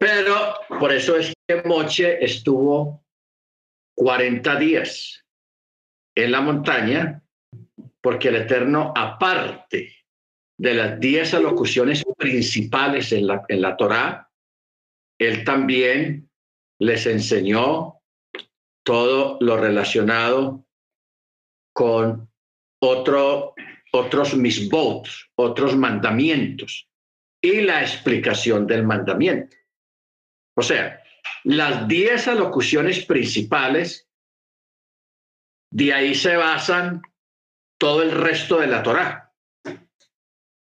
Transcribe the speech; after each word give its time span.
Pero 0.00 0.54
por 0.66 0.92
eso 0.92 1.16
es 1.16 1.34
que 1.46 1.62
Moche 1.62 2.24
estuvo 2.24 3.04
40 3.96 4.56
días 4.56 5.26
en 6.16 6.32
la 6.32 6.40
montaña, 6.40 7.22
porque 8.00 8.28
el 8.28 8.36
Eterno, 8.36 8.94
aparte 8.96 9.94
de 10.58 10.74
las 10.74 10.98
10 10.98 11.34
alocuciones 11.34 12.02
principales 12.16 13.12
en 13.12 13.26
la, 13.26 13.44
en 13.48 13.60
la 13.60 13.76
Torá, 13.76 14.30
él 15.18 15.44
también 15.44 16.30
les 16.78 17.04
enseñó 17.04 18.00
todo 18.82 19.36
lo 19.40 19.58
relacionado 19.58 20.66
con 21.74 22.30
otro, 22.80 23.54
otros 23.92 24.34
misbots, 24.34 25.30
otros 25.34 25.76
mandamientos 25.76 26.88
y 27.42 27.60
la 27.60 27.82
explicación 27.82 28.66
del 28.66 28.82
mandamiento. 28.84 29.59
O 30.60 30.62
sea, 30.62 31.02
las 31.44 31.88
diez 31.88 32.28
alocuciones 32.28 33.06
principales, 33.06 34.06
de 35.72 35.94
ahí 35.94 36.14
se 36.14 36.36
basan 36.36 37.00
todo 37.78 38.02
el 38.02 38.10
resto 38.10 38.60
de 38.60 38.66
la 38.66 38.82
Torá. 38.82 39.32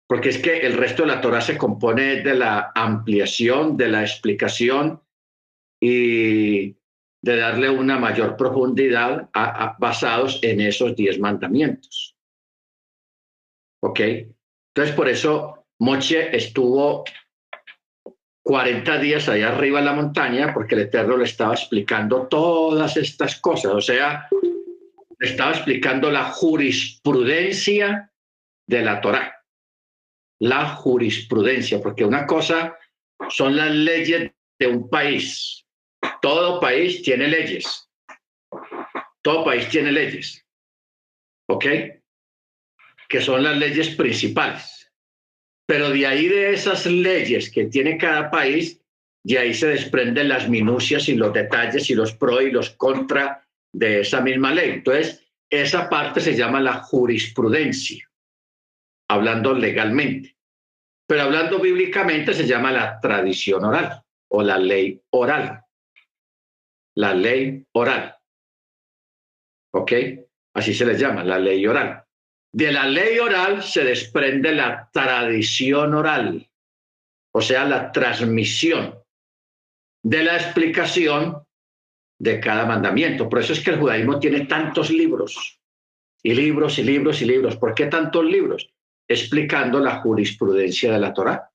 Porque 0.06 0.28
es 0.28 0.38
que 0.38 0.58
el 0.58 0.74
resto 0.74 1.02
de 1.02 1.08
la 1.08 1.22
Torá 1.22 1.40
se 1.40 1.56
compone 1.56 2.20
de 2.20 2.34
la 2.34 2.72
ampliación, 2.74 3.78
de 3.78 3.88
la 3.88 4.02
explicación 4.02 5.02
y 5.80 6.76
de 7.22 7.36
darle 7.38 7.70
una 7.70 7.98
mayor 7.98 8.36
profundidad 8.36 9.30
basados 9.78 10.40
en 10.42 10.60
esos 10.60 10.94
diez 10.94 11.18
mandamientos. 11.18 12.18
¿Ok? 13.82 14.00
Entonces, 14.74 14.94
por 14.94 15.08
eso 15.08 15.66
Moche 15.80 16.36
estuvo 16.36 17.02
40 18.46 18.98
días 18.98 19.28
allá 19.28 19.48
arriba 19.48 19.80
en 19.80 19.86
la 19.86 19.92
montaña 19.92 20.54
porque 20.54 20.76
el 20.76 20.82
Eterno 20.82 21.16
le 21.16 21.24
estaba 21.24 21.54
explicando 21.54 22.28
todas 22.28 22.96
estas 22.96 23.40
cosas, 23.40 23.72
o 23.72 23.80
sea, 23.80 24.28
le 25.18 25.28
estaba 25.28 25.50
explicando 25.50 26.12
la 26.12 26.30
jurisprudencia 26.30 28.12
de 28.68 28.82
la 28.82 29.00
Torá, 29.00 29.44
la 30.38 30.64
jurisprudencia, 30.76 31.82
porque 31.82 32.04
una 32.04 32.24
cosa 32.24 32.78
son 33.28 33.56
las 33.56 33.72
leyes 33.72 34.30
de 34.60 34.66
un 34.68 34.88
país, 34.88 35.66
todo 36.22 36.60
país 36.60 37.02
tiene 37.02 37.26
leyes, 37.26 37.90
todo 39.22 39.44
país 39.44 39.68
tiene 39.70 39.90
leyes, 39.90 40.46
¿ok? 41.48 41.64
Que 43.08 43.20
son 43.20 43.42
las 43.42 43.56
leyes 43.56 43.96
principales 43.96 44.75
pero 45.66 45.90
de 45.90 46.06
ahí 46.06 46.28
de 46.28 46.54
esas 46.54 46.86
leyes 46.86 47.50
que 47.50 47.64
tiene 47.64 47.98
cada 47.98 48.30
país, 48.30 48.80
de 49.24 49.38
ahí 49.38 49.52
se 49.54 49.66
desprenden 49.66 50.28
las 50.28 50.48
minucias 50.48 51.08
y 51.08 51.16
los 51.16 51.32
detalles 51.32 51.90
y 51.90 51.94
los 51.94 52.14
pro 52.14 52.40
y 52.40 52.52
los 52.52 52.70
contra 52.70 53.44
de 53.72 54.00
esa 54.00 54.20
misma 54.20 54.54
ley. 54.54 54.70
Entonces, 54.70 55.26
esa 55.50 55.88
parte 55.88 56.20
se 56.20 56.36
llama 56.36 56.60
la 56.60 56.74
jurisprudencia, 56.74 58.08
hablando 59.08 59.52
legalmente. 59.52 60.36
Pero 61.08 61.22
hablando 61.22 61.58
bíblicamente 61.58 62.34
se 62.34 62.46
llama 62.46 62.72
la 62.72 63.00
tradición 63.00 63.64
oral 63.64 64.02
o 64.30 64.42
la 64.42 64.58
ley 64.58 65.00
oral. 65.10 65.62
La 66.96 67.14
ley 67.14 67.64
oral. 67.72 68.16
¿Ok? 69.74 69.92
Así 70.54 70.72
se 70.72 70.86
les 70.86 70.98
llama, 70.98 71.22
la 71.22 71.38
ley 71.38 71.66
oral. 71.66 72.05
De 72.56 72.72
la 72.72 72.88
ley 72.88 73.18
oral 73.18 73.62
se 73.62 73.84
desprende 73.84 74.50
la 74.54 74.88
tradición 74.90 75.92
oral, 75.92 76.50
o 77.34 77.42
sea, 77.42 77.66
la 77.66 77.92
transmisión 77.92 78.98
de 80.02 80.24
la 80.24 80.36
explicación 80.36 81.46
de 82.18 82.40
cada 82.40 82.64
mandamiento. 82.64 83.28
Por 83.28 83.40
eso 83.40 83.52
es 83.52 83.62
que 83.62 83.72
el 83.72 83.78
judaísmo 83.78 84.18
tiene 84.18 84.46
tantos 84.46 84.88
libros, 84.88 85.60
y 86.22 86.32
libros, 86.32 86.78
y 86.78 86.84
libros, 86.84 87.20
y 87.20 87.26
libros. 87.26 87.56
¿Por 87.58 87.74
qué 87.74 87.88
tantos 87.88 88.24
libros? 88.24 88.72
Explicando 89.06 89.78
la 89.78 90.00
jurisprudencia 90.00 90.94
de 90.94 90.98
la 90.98 91.12
Torah. 91.12 91.50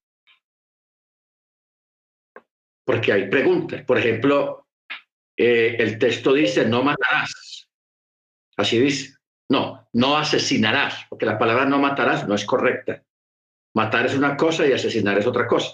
Porque 2.86 3.12
hay 3.12 3.28
preguntas. 3.28 3.84
Por 3.86 3.98
ejemplo, 3.98 4.68
eh, 5.36 5.78
el 5.80 5.98
texto 5.98 6.32
dice, 6.32 6.64
no 6.64 6.84
matarás. 6.84 7.68
Así 8.56 8.78
dice. 8.80 9.16
No, 9.52 9.86
no 9.92 10.16
asesinarás, 10.16 11.08
porque 11.10 11.26
la 11.26 11.38
palabra 11.38 11.66
no 11.66 11.78
matarás 11.78 12.26
no 12.26 12.36
es 12.36 12.46
correcta. 12.46 13.04
Matar 13.76 14.06
es 14.06 14.16
una 14.16 14.38
cosa 14.38 14.66
y 14.66 14.72
asesinar 14.72 15.18
es 15.18 15.28
otra 15.28 15.46
cosa. 15.46 15.74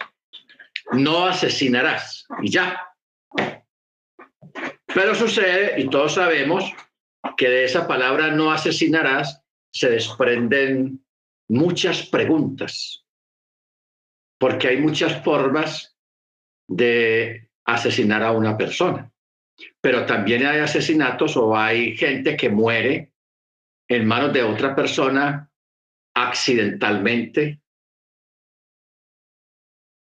No 0.94 1.28
asesinarás 1.28 2.26
y 2.42 2.50
ya. 2.50 2.82
Pero 4.88 5.14
sucede, 5.14 5.80
y 5.80 5.88
todos 5.92 6.16
sabemos, 6.16 6.74
que 7.38 7.50
de 7.50 7.66
esa 7.66 7.88
palabra 7.88 8.32
no 8.32 8.52
asesinarás 8.52 9.44
se 9.72 9.92
desprenden 9.92 11.06
muchas 11.48 12.02
preguntas, 12.08 13.06
porque 14.40 14.70
hay 14.70 14.78
muchas 14.78 15.24
formas 15.24 15.96
de 16.68 17.52
asesinar 17.64 18.24
a 18.24 18.32
una 18.32 18.58
persona. 18.58 19.12
Pero 19.80 20.08
también 20.08 20.48
hay 20.48 20.62
asesinatos 20.62 21.38
o 21.38 21.56
hay 21.56 21.96
gente 21.96 22.36
que 22.36 22.50
muere 22.50 23.12
en 23.88 24.06
manos 24.06 24.34
de 24.34 24.44
otra 24.44 24.76
persona 24.76 25.50
accidentalmente. 26.16 27.62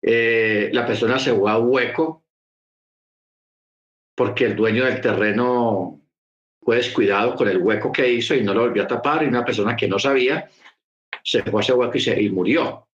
Eh, 0.02 0.70
la 0.72 0.86
persona 0.86 1.18
se 1.18 1.32
va 1.32 1.52
a 1.52 1.58
hueco 1.58 2.24
porque 4.14 4.46
el 4.46 4.56
dueño 4.56 4.84
del 4.84 5.00
terreno 5.00 6.00
fue 6.60 6.76
descuidado 6.76 7.34
con 7.34 7.48
el 7.48 7.58
hueco 7.58 7.92
que 7.92 8.10
hizo 8.10 8.34
y 8.34 8.42
no 8.42 8.54
lo 8.54 8.62
volvió 8.62 8.84
a 8.84 8.86
tapar 8.86 9.22
y 9.22 9.26
una 9.26 9.44
persona 9.44 9.76
que 9.76 9.88
no 9.88 9.98
sabía 9.98 10.48
se 11.22 11.42
fue 11.42 11.60
a 11.60 11.62
ese 11.62 11.72
hueco 11.72 11.96
y, 11.96 12.00
se, 12.00 12.22
y 12.22 12.30
murió. 12.30 12.88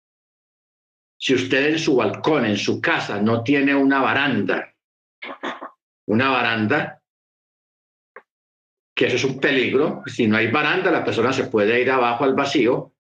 Si 1.18 1.34
usted 1.34 1.72
en 1.72 1.80
su 1.80 1.96
balcón, 1.96 2.46
en 2.46 2.58
su 2.58 2.80
casa, 2.80 3.20
no 3.22 3.44
tiene 3.44 3.76
una 3.76 4.02
baranda, 4.02 4.74
una 6.06 6.30
baranda, 6.30 6.99
que 9.00 9.06
eso 9.06 9.16
es 9.16 9.24
un 9.24 9.40
peligro. 9.40 10.04
Si 10.08 10.28
no 10.28 10.36
hay 10.36 10.52
baranda, 10.52 10.92
la 10.92 11.06
persona 11.06 11.32
se 11.32 11.46
puede 11.46 11.82
ir 11.82 11.90
abajo 11.90 12.26
al 12.26 12.34
vacío 12.34 12.94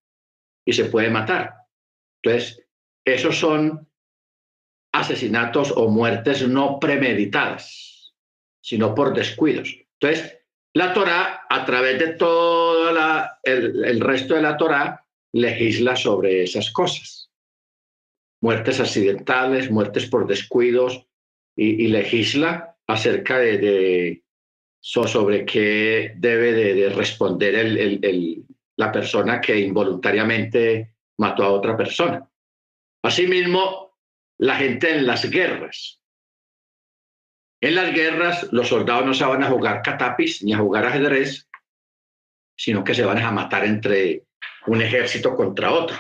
y 0.66 0.72
se 0.72 0.86
puede 0.86 1.10
matar. 1.10 1.56
Entonces, 2.24 2.66
esos 3.04 3.38
son 3.38 3.86
asesinatos 4.94 5.74
o 5.76 5.90
muertes 5.90 6.48
no 6.48 6.80
premeditadas, 6.80 8.16
sino 8.64 8.96
por 8.96 9.14
descuidos. 9.14 9.78
Entonces, 10.00 10.40
la 10.74 10.94
Torá, 10.94 11.46
a 11.50 11.66
través 11.66 12.00
de 12.00 12.14
todo 12.14 12.92
el, 13.44 14.00
resto 14.00 14.36
de 14.36 14.42
la 14.42 14.56
Torá, 14.56 15.06
legisla 15.34 15.98
sobre 15.98 16.44
esas 16.44 16.72
cosas. 16.72 17.30
Muertes 18.42 18.80
accidentales, 18.80 19.70
muertes 19.70 20.06
por 20.06 20.28
descuidos, 20.28 21.06
y, 21.58 21.88
legisla 21.90 22.78
acerca 22.88 23.38
de 23.38 24.24
sobre 24.82 25.46
qué 25.46 26.14
debe 26.16 26.54
de, 26.54 26.90
responder 26.90 27.56
el, 27.56 28.46
la 28.78 28.92
persona 28.92 29.42
que 29.42 29.60
involuntariamente 29.60 30.96
mató 31.18 31.44
a 31.44 31.52
otra 31.52 31.76
persona. 31.76 32.28
Asimismo, 33.04 33.98
la 34.38 34.56
gente 34.56 34.92
en 34.92 35.06
las 35.06 35.30
guerras. 35.30 36.02
En 37.62 37.76
las 37.76 37.94
guerras, 37.94 38.48
los 38.54 38.70
soldados 38.70 39.06
no 39.06 39.14
se 39.14 39.26
van 39.26 39.44
a 39.44 39.50
jugar 39.50 39.82
catapis 39.82 40.44
ni 40.44 40.54
a 40.54 40.60
jugar 40.60 40.86
ajedrez, 40.86 41.50
sino 42.58 42.84
que 42.84 42.96
se 42.96 43.04
van 43.04 43.18
a 43.18 43.32
matar 43.32 43.66
entre 43.66 44.26
un 44.68 44.82
ejército 44.82 45.36
contra 45.36 45.74
otro. 45.74 45.98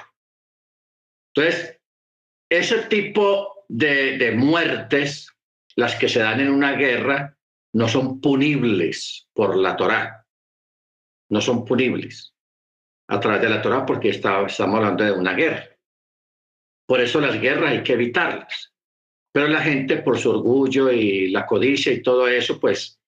Entonces, 1.33 1.77
ese 2.49 2.83
tipo 2.83 3.65
de 3.67 4.33
muertes, 4.37 5.33
las 5.75 5.95
que 5.95 6.07
se 6.07 6.19
dan 6.19 6.39
en 6.39 6.49
una 6.49 6.73
guerra, 6.73 7.38
no 7.73 7.87
son 7.87 8.19
punibles 8.19 9.27
por 9.33 9.55
la 9.55 9.75
Torá. 9.75 10.25
No 11.29 11.41
son 11.41 11.65
punibles 11.65 12.33
a 13.07 13.19
través 13.19 13.41
de 13.41 13.49
la 13.49 13.61
Torá 13.61 13.85
porque 13.85 14.09
estamos 14.09 14.59
hablando 14.59 15.03
de 15.03 15.11
una 15.11 15.33
guerra. 15.33 15.67
Por 16.87 17.01
eso 17.01 17.21
las 17.21 17.39
guerras 17.39 17.71
hay 17.71 17.83
que 17.83 17.93
evitarlas. 17.93 18.73
Pero 19.31 19.47
la 19.47 19.61
gente, 19.61 19.97
por 19.97 20.17
su 20.17 20.31
orgullo 20.31 20.91
y 20.91 21.29
la 21.29 21.45
codicia 21.45 21.93
y 21.93 22.01
todo 22.01 22.27
eso, 22.27 22.59
pues 22.59 22.99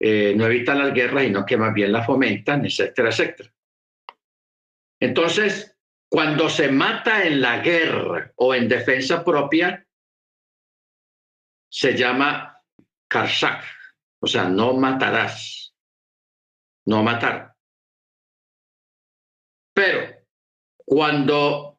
eh, 0.00 0.34
no 0.36 0.46
evita 0.46 0.74
las 0.74 0.92
guerras 0.92 1.24
y 1.24 1.30
no 1.30 1.46
que 1.46 1.56
más 1.56 1.72
bien 1.72 1.92
la 1.92 2.02
fomentan, 2.02 2.64
etcétera, 2.64 3.10
etcétera. 3.10 3.52
Entonces, 4.98 5.76
cuando 6.08 6.48
se 6.48 6.72
mata 6.72 7.24
en 7.24 7.40
la 7.40 7.60
guerra 7.60 8.32
o 8.34 8.52
en 8.52 8.68
defensa 8.68 9.24
propia, 9.24 9.86
se 11.70 11.96
llama 11.96 12.60
karsak, 13.08 13.64
o 14.20 14.26
sea, 14.26 14.48
no 14.48 14.74
matarás. 14.74 15.74
No 16.86 17.02
matar. 17.02 17.54
Pero 19.74 20.14
cuando 20.84 21.78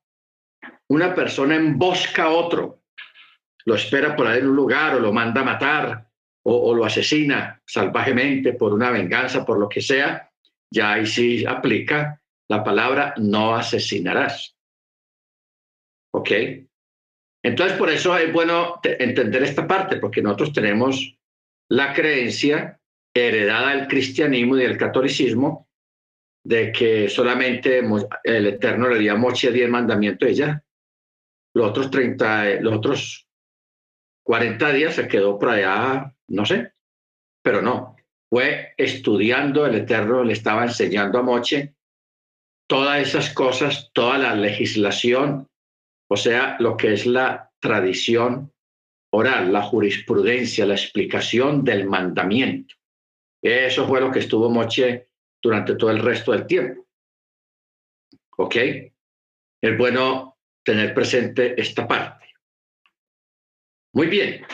una 0.90 1.14
persona 1.14 1.56
embosca 1.56 2.24
a 2.24 2.30
otro 2.30 2.84
lo 3.66 3.76
espera 3.76 4.16
por 4.16 4.28
ahí 4.28 4.40
en 4.40 4.48
un 4.48 4.56
lugar 4.56 4.96
o 4.96 5.00
lo 5.00 5.14
manda 5.14 5.42
a 5.42 5.46
matar 5.46 6.12
o, 6.44 6.74
lo 6.74 6.86
asesina 6.86 7.62
salvajemente 7.66 8.54
por 8.54 8.74
una 8.74 8.90
venganza, 8.90 9.46
por 9.46 9.60
lo 9.60 9.70
que 9.70 9.82
sea, 9.82 10.32
ya 10.72 10.94
ahí 10.94 11.06
sí 11.06 11.46
aplica 11.46 12.20
la 12.50 12.64
palabra 12.64 13.14
no 13.18 13.56
asesinarás. 13.56 14.58
¿Ok? 16.14 16.32
Entonces, 17.44 17.78
por 17.78 17.90
eso 17.90 18.18
es 18.18 18.34
bueno 18.34 18.80
entender 18.84 19.44
esta 19.44 19.68
parte, 19.68 19.98
porque 19.98 20.22
nosotros 20.22 20.52
tenemos 20.52 21.16
la 21.72 21.94
creencia 21.94 22.82
heredada 23.14 23.74
del 23.74 23.88
cristianismo 23.88 24.58
y 24.58 24.64
del 24.64 24.78
catolicismo 24.78 25.70
de 26.44 26.72
que 26.72 27.08
solamente 27.08 27.82
el 28.24 28.48
Eterno 28.48 28.90
le 28.90 29.00
dio 29.00 29.14
a 29.14 29.18
Moche 29.18 29.52
10 29.52 29.70
mandamientos 29.70 30.30
y 30.30 30.36
ya. 30.36 30.64
Los 31.54 31.70
otros 31.70 31.90
30, 31.90 32.62
los 32.62 32.74
otros 32.74 33.28
40 34.24 34.72
días 34.74 34.96
se 34.96 35.08
quedó 35.08 35.40
por 35.40 35.50
allá, 35.50 36.14
no 36.28 36.46
sé, 36.46 36.74
pero 37.42 37.62
no. 37.62 37.96
Fue 38.30 38.74
estudiando, 38.78 39.66
el 39.66 39.76
Eterno 39.76 40.26
le 40.26 40.34
estaba 40.34 40.64
enseñando 40.64 41.20
a 41.20 41.24
Moche 41.24 41.76
todas 42.68 43.02
esas 43.02 43.34
cosas, 43.34 43.92
toda 43.94 44.18
la 44.18 44.36
legislación, 44.36 45.48
o 46.10 46.18
sea, 46.18 46.58
lo 46.60 46.76
que 46.76 46.94
es 46.94 47.06
la 47.06 47.50
tradición 47.62 48.51
oral, 49.12 49.52
la 49.52 49.62
jurisprudencia, 49.62 50.66
la 50.66 50.76
explicación 50.76 51.64
del 51.64 51.86
mandamiento. 51.86 52.76
Eso 53.42 53.88
fue 53.88 54.02
lo 54.02 54.12
que 54.12 54.20
estuvo 54.20 54.50
Moche 54.50 55.10
durante 55.42 55.76
todo 55.76 55.92
el 55.92 56.00
resto 56.00 56.32
del 56.32 56.46
tiempo. 56.46 56.88
¿Ok? 58.38 58.56
Es 58.56 59.78
bueno 59.78 60.38
tener 60.64 60.94
presente 60.94 61.60
esta 61.60 61.88
parte. 61.88 62.28
Muy 63.94 64.08
bien. 64.08 64.46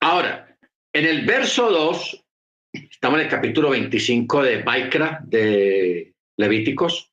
Ahora, 0.00 0.56
en 0.92 1.04
el 1.04 1.26
verso 1.26 1.70
2, 1.70 2.24
estamos 2.72 3.18
en 3.18 3.26
el 3.26 3.30
capítulo 3.30 3.70
25 3.70 4.42
de 4.42 4.62
Baikra, 4.62 5.20
de 5.24 6.14
Levíticos. 6.36 7.12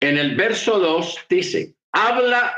En 0.00 0.16
el 0.16 0.34
verso 0.34 0.78
2 0.78 1.26
dice, 1.28 1.74
habla 1.92 2.54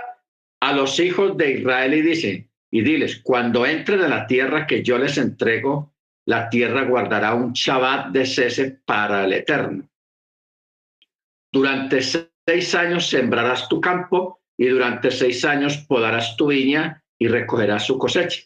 a 0.60 0.72
los 0.72 0.98
hijos 1.00 1.36
de 1.36 1.52
Israel 1.52 1.94
y 1.94 2.02
dice, 2.02 2.48
y 2.70 2.82
diles, 2.82 3.20
cuando 3.22 3.66
entren 3.66 4.00
a 4.00 4.08
la 4.08 4.26
tierra 4.26 4.66
que 4.66 4.82
yo 4.82 4.98
les 4.98 5.18
entrego, 5.18 5.94
la 6.26 6.48
tierra 6.48 6.84
guardará 6.84 7.34
un 7.34 7.52
Shabbat 7.52 8.08
de 8.08 8.24
cese 8.24 8.80
para 8.84 9.24
el 9.24 9.32
Eterno. 9.34 9.88
Durante 11.52 12.00
seis 12.02 12.74
años 12.74 13.08
sembrarás 13.08 13.68
tu 13.68 13.80
campo 13.80 14.40
y 14.56 14.66
durante 14.66 15.10
seis 15.10 15.44
años 15.44 15.76
podarás 15.86 16.36
tu 16.36 16.48
viña 16.48 17.02
y 17.18 17.28
recogerás 17.28 17.86
su 17.86 17.98
cosecha. 17.98 18.42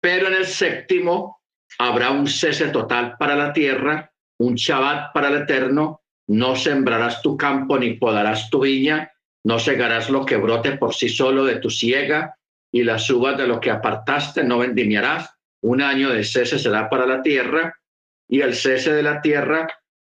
Pero 0.00 0.26
en 0.28 0.34
el 0.34 0.46
séptimo 0.46 1.42
habrá 1.78 2.10
un 2.10 2.26
cese 2.26 2.68
total 2.68 3.16
para 3.18 3.36
la 3.36 3.52
tierra, 3.52 4.12
un 4.38 4.54
Shabbat 4.54 5.12
para 5.12 5.28
el 5.28 5.42
Eterno, 5.42 6.02
no 6.26 6.56
sembrarás 6.56 7.22
tu 7.22 7.36
campo 7.36 7.78
ni 7.78 7.94
podarás 7.94 8.50
tu 8.50 8.60
viña, 8.60 9.11
no 9.44 9.58
segarás 9.58 10.10
lo 10.10 10.24
que 10.24 10.36
brote 10.36 10.76
por 10.76 10.94
sí 10.94 11.08
solo 11.08 11.44
de 11.44 11.56
tu 11.56 11.70
siega 11.70 12.36
y 12.70 12.84
las 12.84 13.08
uvas 13.10 13.36
de 13.36 13.46
lo 13.46 13.60
que 13.60 13.70
apartaste 13.70 14.44
no 14.44 14.58
vendimiarás, 14.58 15.30
un 15.60 15.82
año 15.82 16.10
de 16.10 16.24
cese 16.24 16.58
será 16.58 16.88
para 16.88 17.06
la 17.06 17.22
tierra 17.22 17.74
y 18.28 18.40
el 18.40 18.54
cese 18.54 18.92
de 18.92 19.02
la 19.02 19.20
tierra 19.20 19.68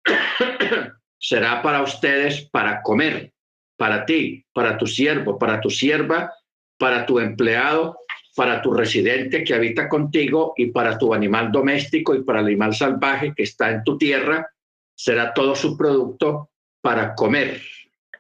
será 1.19 1.63
para 1.63 1.83
ustedes 1.83 2.49
para 2.51 2.83
comer, 2.83 3.33
para 3.77 4.05
ti, 4.05 4.45
para 4.53 4.77
tu 4.77 4.87
siervo, 4.87 5.39
para 5.39 5.61
tu 5.61 5.71
sierva, 5.71 6.33
para 6.79 7.07
tu 7.07 7.19
empleado, 7.19 7.99
para 8.35 8.63
tu 8.63 8.73
residente 8.73 9.43
que 9.43 9.55
habita 9.55 9.89
contigo 9.89 10.53
y 10.57 10.67
para 10.67 10.97
tu 10.97 11.13
animal 11.13 11.51
doméstico 11.51 12.15
y 12.15 12.23
para 12.23 12.41
el 12.41 12.47
animal 12.47 12.75
salvaje 12.75 13.33
que 13.37 13.43
está 13.43 13.71
en 13.71 13.83
tu 13.85 13.99
tierra, 13.99 14.49
será 14.95 15.33
todo 15.35 15.55
su 15.55 15.77
producto 15.77 16.51
para 16.81 17.15
comer. 17.15 17.61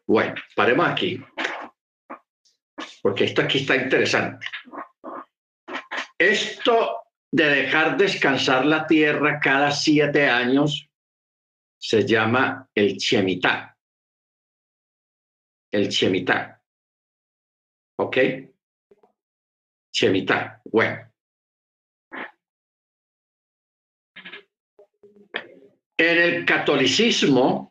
Bueno, 0.09 0.37
paremos 0.57 0.89
aquí, 0.89 1.23
porque 3.03 3.25
esto 3.25 3.43
aquí 3.43 3.59
está 3.59 3.77
interesante. 3.77 4.47
Esto 6.17 7.03
de 7.31 7.45
dejar 7.45 7.99
descansar 7.99 8.65
la 8.65 8.87
tierra 8.87 9.39
cada 9.39 9.71
siete 9.71 10.27
años 10.27 10.89
se 11.79 12.07
llama 12.07 12.71
el 12.75 12.97
chemitá. 12.97 13.77
El 15.71 15.91
chemitá. 15.91 16.63
¿Ok? 17.99 18.17
Chemitá. 19.93 20.63
Bueno. 20.65 21.13
En 25.99 26.19
el 26.19 26.47
catolicismo, 26.47 27.68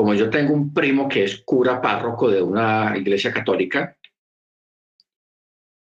como 0.00 0.14
yo 0.14 0.30
tengo 0.30 0.54
un 0.54 0.72
primo 0.72 1.10
que 1.10 1.24
es 1.24 1.42
cura 1.42 1.78
párroco 1.78 2.30
de 2.30 2.40
una 2.40 2.96
iglesia 2.96 3.30
católica, 3.30 3.98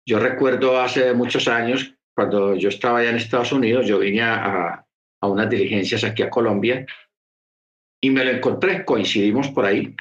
yo 0.06 0.20
recuerdo 0.20 0.78
hace 0.78 1.14
muchos 1.14 1.48
años 1.48 1.96
cuando 2.14 2.54
yo 2.54 2.68
estaba 2.68 3.00
allá 3.00 3.12
en 3.12 3.16
Estados 3.16 3.54
Unidos, 3.54 3.88
yo 3.88 4.00
vine 4.00 4.22
a, 4.22 4.86
a 5.22 5.28
unas 5.30 5.50
diligencias 5.50 6.04
aquí 6.04 6.22
a 6.22 6.30
Colombia 6.30 6.86
y 8.02 8.10
me 8.10 8.26
lo 8.26 8.32
encontré, 8.32 8.84
coincidimos 8.84 9.48
por 9.52 9.64
ahí, 9.64 9.96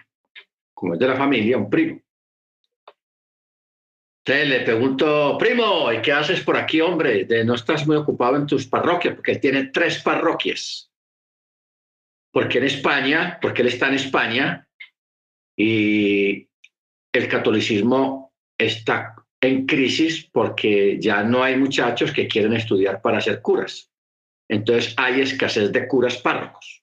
como 0.74 0.94
es 0.94 0.98
de 0.98 1.06
la 1.06 1.14
familia, 1.14 1.56
un 1.56 1.70
primo. 1.70 2.02
Entonces 4.24 4.48
le 4.48 4.60
pregunto, 4.62 5.38
primo, 5.38 5.92
¿y 5.92 6.02
qué 6.02 6.10
haces 6.10 6.40
por 6.40 6.56
aquí, 6.56 6.80
hombre? 6.80 7.24
De, 7.24 7.44
no 7.44 7.54
estás 7.54 7.86
muy 7.86 7.94
ocupado 7.94 8.34
en 8.34 8.48
tus 8.48 8.66
parroquias, 8.66 9.14
porque 9.14 9.30
él 9.30 9.40
tiene 9.40 9.66
tres 9.66 10.02
parroquias. 10.02 10.91
Porque 12.32 12.58
en 12.58 12.64
España, 12.64 13.38
porque 13.40 13.62
él 13.62 13.68
está 13.68 13.88
en 13.88 13.94
España 13.94 14.68
y 15.56 16.48
el 17.12 17.28
catolicismo 17.28 18.32
está 18.58 19.14
en 19.40 19.66
crisis 19.66 20.28
porque 20.32 20.98
ya 21.00 21.22
no 21.22 21.42
hay 21.42 21.56
muchachos 21.56 22.12
que 22.12 22.28
quieren 22.28 22.54
estudiar 22.54 23.02
para 23.02 23.20
ser 23.20 23.42
curas. 23.42 23.90
Entonces 24.48 24.94
hay 24.96 25.20
escasez 25.20 25.72
de 25.72 25.86
curas 25.88 26.18
párrocos, 26.18 26.82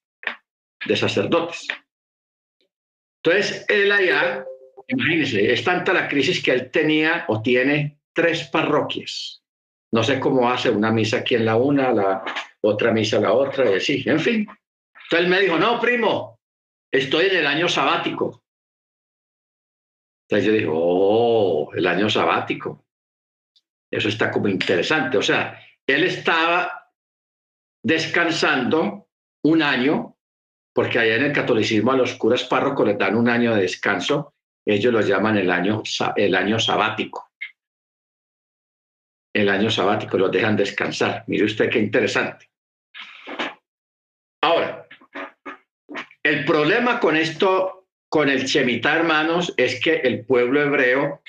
de 0.85 0.95
sacerdotes. 0.95 1.67
Entonces 3.23 3.65
él 3.69 3.91
allá, 3.91 4.45
imagínense, 4.87 5.51
es 5.51 5.63
tanta 5.63 5.93
la 5.93 6.07
crisis 6.07 6.43
que 6.43 6.51
él 6.51 6.69
tenía 6.71 7.25
o 7.27 7.41
tiene 7.41 7.99
tres 8.13 8.43
parroquias. 8.45 9.41
No 9.91 10.03
sé 10.03 10.19
cómo 10.19 10.49
hace 10.49 10.69
una 10.69 10.91
misa 10.91 11.17
aquí 11.17 11.35
en 11.35 11.45
la 11.45 11.55
una, 11.55 11.91
la 11.91 12.23
otra 12.61 12.91
misa 12.91 13.17
en 13.17 13.23
la 13.23 13.33
otra, 13.33 13.71
y 13.71 13.75
así, 13.75 14.03
en 14.05 14.19
fin. 14.19 14.47
Entonces 15.11 15.27
me 15.27 15.41
dijo, 15.41 15.57
no, 15.57 15.79
primo, 15.79 16.39
estoy 16.91 17.27
en 17.27 17.37
el 17.37 17.47
año 17.47 17.67
sabático. 17.67 18.43
Entonces 20.27 20.45
yo 20.45 20.53
digo, 20.53 20.73
oh, 20.75 21.73
el 21.73 21.87
año 21.87 22.07
sabático. 22.11 22.85
Eso 23.91 24.07
está 24.07 24.29
como 24.29 24.49
interesante. 24.49 25.17
O 25.17 25.23
sea, 25.23 25.59
él 25.87 26.03
estaba 26.03 26.91
descansando 27.83 29.07
un 29.43 29.63
año, 29.63 30.15
porque 30.75 30.99
allá 30.99 31.15
en 31.15 31.23
el 31.23 31.33
catolicismo 31.33 31.91
a 31.91 31.97
los 31.97 32.13
curas 32.13 32.43
párrocos 32.43 32.85
les 32.85 32.97
dan 32.99 33.15
un 33.15 33.29
año 33.29 33.55
de 33.55 33.61
descanso, 33.63 34.35
ellos 34.63 34.93
lo 34.93 35.01
llaman 35.01 35.39
el 35.39 35.49
año, 35.49 35.81
el 36.17 36.35
año 36.35 36.59
sabático. 36.59 37.31
El 39.33 39.49
año 39.49 39.71
sabático, 39.71 40.19
los 40.19 40.31
dejan 40.31 40.55
descansar. 40.55 41.23
Mire 41.25 41.45
usted 41.45 41.71
qué 41.71 41.79
interesante. 41.79 42.51
Ahora, 44.43 44.87
el 46.29 46.45
problema 46.45 46.99
con 46.99 47.15
esto 47.15 47.87
con 48.07 48.29
el 48.29 48.45
Shemitah, 48.45 48.97
hermanos, 48.97 49.53
es 49.57 49.79
que 49.79 49.95
el 49.97 50.25
pueblo 50.25 50.61
hebreo 50.61 51.21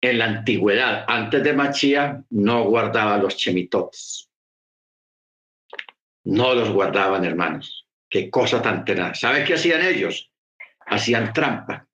en 0.00 0.18
la 0.18 0.26
antigüedad, 0.26 1.04
antes 1.08 1.42
de 1.42 1.52
Machía, 1.52 2.22
no 2.30 2.64
guardaba 2.64 3.18
los 3.18 3.36
Shemitotes. 3.36 4.30
No 6.24 6.54
los 6.54 6.70
guardaban, 6.70 7.24
hermanos. 7.24 7.86
Qué 8.08 8.30
cosa 8.30 8.60
tan 8.60 8.84
tenaz. 8.84 9.20
¿Sabe 9.20 9.44
qué 9.44 9.54
hacían 9.54 9.82
ellos? 9.82 10.30
Hacían 10.86 11.32
trampa. 11.32 11.86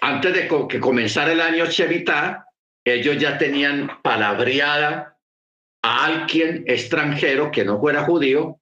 Antes 0.00 0.34
de 0.34 0.48
que 0.68 0.80
comenzara 0.80 1.32
el 1.32 1.40
año 1.40 1.66
Shemitah, 1.66 2.46
ellos 2.84 3.18
ya 3.18 3.38
tenían 3.38 4.00
palabreada 4.02 5.16
a 5.82 6.04
alguien 6.06 6.64
extranjero 6.66 7.50
que 7.50 7.64
no 7.64 7.78
fuera 7.78 8.04
judío 8.04 8.59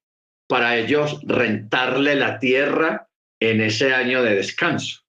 para 0.49 0.77
ellos 0.77 1.21
rentarle 1.25 2.17
la 2.17 2.39
tierra 2.39 3.07
en 3.39 3.61
ese 3.61 3.95
año 3.95 4.23
de 4.23 4.35
descanso. 4.35 5.03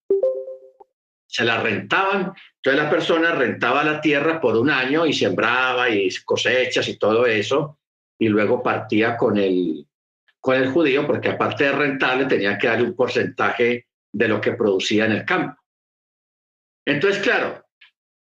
Se 1.25 1.45
la 1.45 1.61
rentaban, 1.61 2.33
entonces 2.55 2.83
la 2.83 2.89
persona 2.89 3.31
rentaba 3.31 3.83
la 3.83 4.01
tierra 4.01 4.41
por 4.41 4.57
un 4.57 4.69
año 4.69 5.05
y 5.05 5.13
sembraba 5.13 5.89
y 5.89 6.09
cosechas 6.25 6.87
y 6.89 6.97
todo 6.97 7.25
eso, 7.25 7.79
y 8.19 8.27
luego 8.27 8.61
partía 8.61 9.15
con 9.15 9.37
el, 9.37 9.87
con 10.39 10.55
el 10.55 10.71
judío, 10.71 11.07
porque 11.07 11.29
aparte 11.29 11.63
de 11.65 11.71
rentarle 11.71 12.25
tenía 12.25 12.57
que 12.57 12.67
darle 12.67 12.85
un 12.85 12.95
porcentaje 12.95 13.87
de 14.11 14.27
lo 14.27 14.41
que 14.41 14.53
producía 14.53 15.05
en 15.05 15.13
el 15.13 15.25
campo. 15.25 15.61
Entonces, 16.85 17.21
claro, 17.21 17.63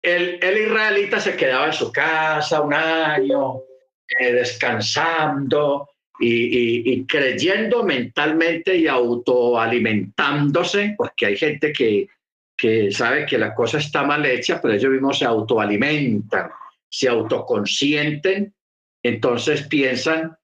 el, 0.01 0.39
israelita 0.41 1.19
se 1.19 1.35
quedaba 1.35 1.65
en 1.65 1.73
su 1.73 1.91
casa 1.91 2.61
un 2.61 2.73
año, 2.73 3.61
eh, 4.07 4.33
descansando 4.33 5.90
y, 6.19 7.05
creyendo 7.05 7.83
mentalmente 7.83 8.75
y 8.75 8.87
autoalimentándose, 8.87 10.95
porque 10.97 11.27
hay 11.27 11.37
gente 11.37 11.71
que, 11.73 12.07
que 12.57 12.91
sabe 12.91 13.25
que 13.25 13.37
la 13.37 13.55
cosa 13.55 13.79
está 13.79 14.03
mal 14.03 14.25
hecha, 14.25 14.61
pero 14.61 14.73
ellos 14.73 14.91
mismos 14.91 15.19
se 15.19 15.25
autoalimentan, 15.25 16.51
se 16.89 17.09
autoconsienten, 17.09 18.53
entonces 19.03 19.67
piensan 19.67 20.37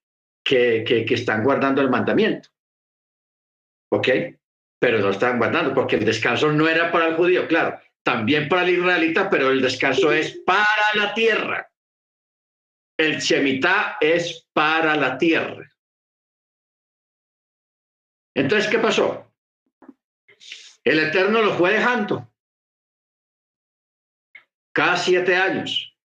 que, 0.44 0.84
que, 0.86 1.04
que 1.04 1.14
están 1.14 1.44
guardando 1.44 1.80
el 1.80 1.90
mandamiento. 1.90 2.48
¿Ok? 3.90 4.08
Pero 4.80 5.00
no 5.00 5.10
están 5.10 5.38
guardando, 5.38 5.74
porque 5.74 5.96
el 5.96 6.04
descanso 6.04 6.52
no 6.52 6.68
era 6.68 6.90
para 6.90 7.08
el 7.08 7.14
judío, 7.14 7.46
claro, 7.46 7.78
también 8.02 8.48
para 8.48 8.62
el 8.62 8.70
israelita, 8.70 9.28
pero 9.28 9.50
el 9.50 9.60
descanso 9.60 10.12
es 10.12 10.40
para 10.46 10.66
la 10.94 11.14
tierra. 11.14 11.70
El 12.98 13.20
Shemitah 13.20 13.98
es 14.00 14.48
para 14.52 14.96
la 14.96 15.16
tierra. 15.16 15.70
Entonces, 18.34 18.68
¿qué 18.70 18.78
pasó? 18.78 19.32
El 20.82 20.98
Eterno 20.98 21.42
lo 21.42 21.54
fue 21.54 21.72
dejando. 21.74 22.32
Cada 24.74 24.96
siete 24.96 25.36
años. 25.36 25.96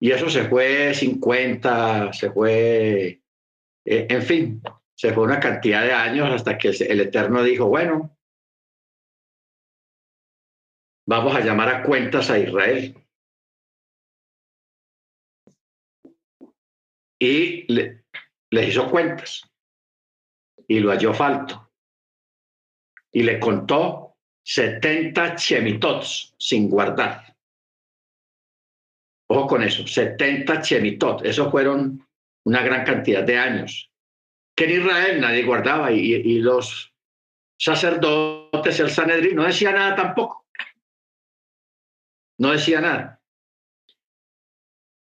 Y 0.00 0.10
eso 0.10 0.28
se 0.28 0.48
fue 0.48 0.92
50, 0.92 2.12
se 2.12 2.30
fue, 2.30 3.22
eh, 3.84 4.06
en 4.10 4.22
fin, 4.22 4.62
se 4.94 5.12
fue 5.12 5.24
una 5.24 5.40
cantidad 5.40 5.82
de 5.82 5.92
años 5.92 6.30
hasta 6.30 6.58
que 6.58 6.68
el 6.68 7.00
Eterno 7.00 7.42
dijo, 7.42 7.66
bueno, 7.66 8.16
vamos 11.06 11.34
a 11.34 11.40
llamar 11.40 11.68
a 11.68 11.82
cuentas 11.82 12.28
a 12.30 12.38
Israel. 12.38 13.03
Y 17.24 17.72
le, 17.72 18.04
le 18.50 18.68
hizo 18.68 18.90
cuentas 18.90 19.50
y 20.68 20.78
lo 20.80 20.90
halló 20.90 21.14
falto. 21.14 21.70
Y 23.10 23.22
le 23.22 23.40
contó 23.40 24.16
70 24.42 25.36
chemitots 25.36 26.34
sin 26.38 26.68
guardar. 26.68 27.34
Ojo 29.30 29.46
con 29.46 29.62
eso, 29.62 29.86
70 29.86 30.60
chemitot. 30.60 31.24
Eso 31.24 31.50
fueron 31.50 32.06
una 32.44 32.62
gran 32.62 32.84
cantidad 32.84 33.22
de 33.24 33.38
años. 33.38 33.90
Que 34.54 34.64
en 34.64 34.82
Israel 34.82 35.20
nadie 35.20 35.44
guardaba 35.44 35.90
y, 35.92 36.38
los 36.40 36.92
sacerdotes, 37.58 38.80
el 38.80 38.90
Sanedrín, 38.90 39.36
no 39.36 39.44
decía 39.44 39.72
nada 39.72 39.96
tampoco. 39.96 40.46
No 42.38 42.52
decía 42.52 42.82
nada. 42.82 43.22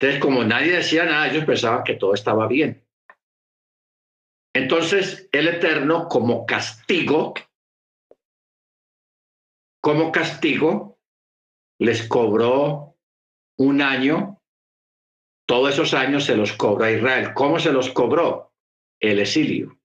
Entonces, 0.01 0.21
como 0.21 0.45
nadie 0.45 0.73
decía 0.73 1.05
nada, 1.05 1.29
ellos 1.29 1.45
pensaban 1.45 1.83
que 1.83 1.95
todo 1.95 2.15
estaba 2.15 2.47
bien. 2.47 2.85
Entonces, 4.55 5.29
el 5.33 5.49
Eterno 5.49 6.09
como 6.09 6.47
castigo, 6.47 7.35
como 9.81 10.13
castigo, 10.13 10.99
les 11.81 12.07
cobró 12.07 12.97
un 13.57 13.83
año, 13.83 14.41
todos 15.47 15.75
esos 15.75 15.95
años 15.95 16.25
se 16.25 16.37
los 16.37 16.53
cobró 16.53 16.85
a 16.85 16.91
Israel. 16.91 17.33
¿Cómo 17.35 17.59
se 17.59 17.73
los 17.73 17.91
cobró? 17.91 18.53
El 19.01 19.19
exilio. 19.21 19.79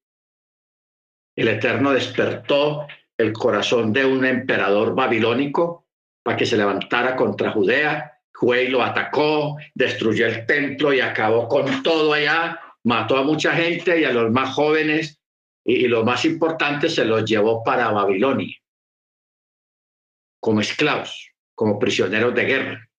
El 1.35 1.47
Eterno 1.47 1.91
despertó 1.91 2.87
el 3.17 3.33
corazón 3.33 3.93
de 3.93 4.05
un 4.05 4.25
emperador 4.25 4.93
babilónico 4.93 5.87
para 6.23 6.37
que 6.37 6.45
se 6.45 6.57
levantara 6.57 7.15
contra 7.15 7.51
Judea. 7.51 8.12
Fue 8.33 8.63
y 8.63 8.67
lo 8.67 8.83
atacó, 8.83 9.57
destruyó 9.73 10.25
el 10.25 10.45
templo 10.45 10.93
y 10.93 10.99
acabó 10.99 11.47
con 11.47 11.83
todo 11.83 12.13
allá 12.13 12.59
mató 12.83 13.17
a 13.17 13.23
mucha 13.23 13.53
gente 13.53 13.99
y 13.99 14.05
a 14.05 14.11
los 14.11 14.31
más 14.31 14.53
jóvenes 14.53 15.19
y, 15.65 15.87
los 15.87 16.03
más 16.03 16.25
importantes 16.25 16.95
se 16.95 17.05
los 17.05 17.23
llevó 17.25 17.63
para 17.63 17.91
Babilonia 17.91 18.55
como 20.39 20.59
esclavos, 20.59 21.31
como 21.55 21.79
prisioneros 21.79 22.35
de 22.35 22.43
guerra. 22.43 22.89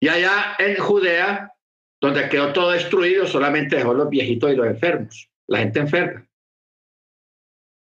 Y 0.00 0.08
allá 0.08 0.56
en 0.58 0.76
Judea, 0.76 1.52
donde 2.00 2.30
quedó 2.30 2.50
todo 2.54 2.70
destruido, 2.70 3.26
solamente 3.26 3.76
dejó 3.76 3.92
los 3.92 4.08
viejitos 4.08 4.50
y 4.50 4.56
los 4.56 4.68
enfermos, 4.68 5.28
la 5.48 5.58
gente 5.58 5.80
enferma. 5.80 6.26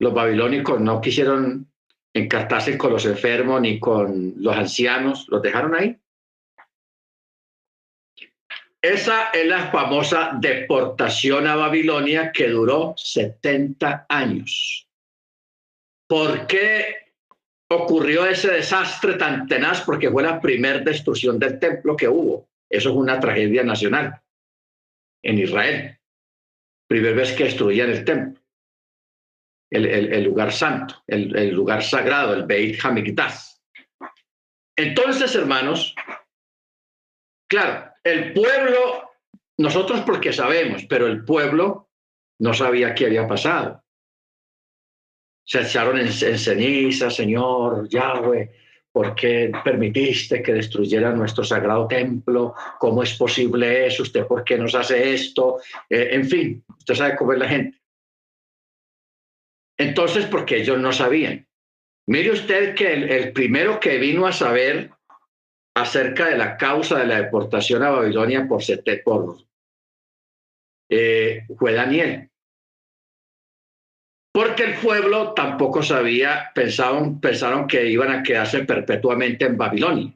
Los 0.01 0.13
babilónicos 0.13 0.81
no 0.81 1.01
quisieron 1.01 1.68
encartarse 2.19 2.77
con 2.77 2.93
los 2.93 3.07
enfermos 3.07 3.61
ni 3.61 3.79
con 3.79 4.35
los 4.37 4.57
ancianos, 4.57 5.27
los 5.29 5.43
dejaron 5.43 5.75
ahí. 5.75 5.99
Esa 8.81 9.31
es 9.31 9.47
la 9.47 9.71
famosa 9.71 10.39
deportación 10.41 11.47
a 11.47 11.57
Babilonia 11.57 12.31
que 12.31 12.49
duró 12.49 12.95
70 12.97 14.07
años. 14.09 14.89
¿Por 16.09 16.47
qué 16.47 17.13
ocurrió 17.69 18.25
ese 18.27 18.53
desastre 18.53 19.15
tan 19.15 19.49
tenaz? 19.49 19.83
Porque 19.83 20.11
fue 20.11 20.23
la 20.23 20.41
primera 20.41 20.79
destrucción 20.79 21.39
del 21.39 21.59
templo 21.59 21.97
que 21.97 22.09
hubo. 22.09 22.49
Eso 22.71 22.91
es 22.91 22.95
una 22.95 23.19
tragedia 23.19 23.65
nacional 23.65 24.21
en 25.23 25.39
Israel. 25.39 25.99
Primera 26.87 27.17
vez 27.17 27.33
que 27.33 27.45
destruían 27.45 27.91
el 27.91 28.05
templo, 28.05 28.41
el, 29.71 30.25
lugar 30.25 30.53
santo, 30.53 31.03
el, 31.07 31.51
lugar 31.51 31.83
sagrado, 31.83 32.35
el 32.35 32.45
Beit 32.45 32.83
Hamikdash. 32.83 33.57
Entonces, 34.77 35.35
hermanos, 35.35 35.95
claro, 37.49 37.91
el 38.05 38.33
pueblo, 38.33 39.11
nosotros 39.59 40.03
porque 40.07 40.33
sabemos, 40.33 40.85
pero 40.89 41.07
el 41.07 41.25
pueblo 41.25 41.91
no 42.39 42.55
sabía 42.55 42.95
qué 42.95 43.07
había 43.07 43.27
pasado. 43.27 43.83
Se 45.45 45.63
echaron 45.63 45.99
en, 45.99 46.09
ceniza, 46.09 47.11
Señor 47.11 47.89
Yahweh, 47.89 48.51
¿por 48.93 49.15
qué 49.15 49.51
permitiste 49.65 50.43
que 50.43 50.53
destruyera 50.53 51.11
nuestro 51.13 51.43
sagrado 51.43 51.89
templo? 51.89 52.55
¿Cómo 52.79 53.03
es 53.03 53.15
posible 53.15 53.87
eso? 53.87 54.03
¿Usted 54.03 54.27
por 54.27 54.45
qué 54.45 54.59
nos 54.59 54.75
hace 54.75 55.15
esto? 55.15 55.59
Eh, 55.89 56.11
en 56.13 56.25
fin, 56.27 56.65
usted 56.79 56.95
sabe 56.95 57.17
cómo 57.17 57.33
es 57.33 57.39
la 57.39 57.49
gente. 57.49 57.78
Entonces, 59.79 60.27
porque 60.27 60.57
ellos 60.57 60.79
no 60.79 60.93
sabían. 60.93 61.47
Mire 62.09 62.33
usted 62.33 62.75
que 62.75 62.93
el 62.93 63.33
primero 63.33 63.79
que 63.79 63.99
vino 63.99 64.27
a 64.27 64.33
saber 64.33 64.91
acerca 65.77 66.27
de 66.27 66.37
la 66.37 66.57
causa 66.57 66.99
de 66.99 67.07
la 67.07 67.23
deportación 67.23 67.83
a 67.83 67.91
Babilonia 67.91 68.47
por, 68.49 68.63
por 69.05 69.37
eh, 70.91 71.47
fue 71.57 71.73
Daniel. 71.73 72.31
Porque 74.33 74.65
el 74.65 74.75
pueblo 74.79 75.35
tampoco 75.35 75.83
sabía, 75.83 76.51
pensaron, 76.55 77.21
pensaron 77.21 77.67
que 77.67 77.87
iban 77.87 78.11
a 78.11 78.23
quedarse 78.23 78.65
perpetuamente 78.65 79.45
en 79.47 79.57
Babilonia. 79.57 80.15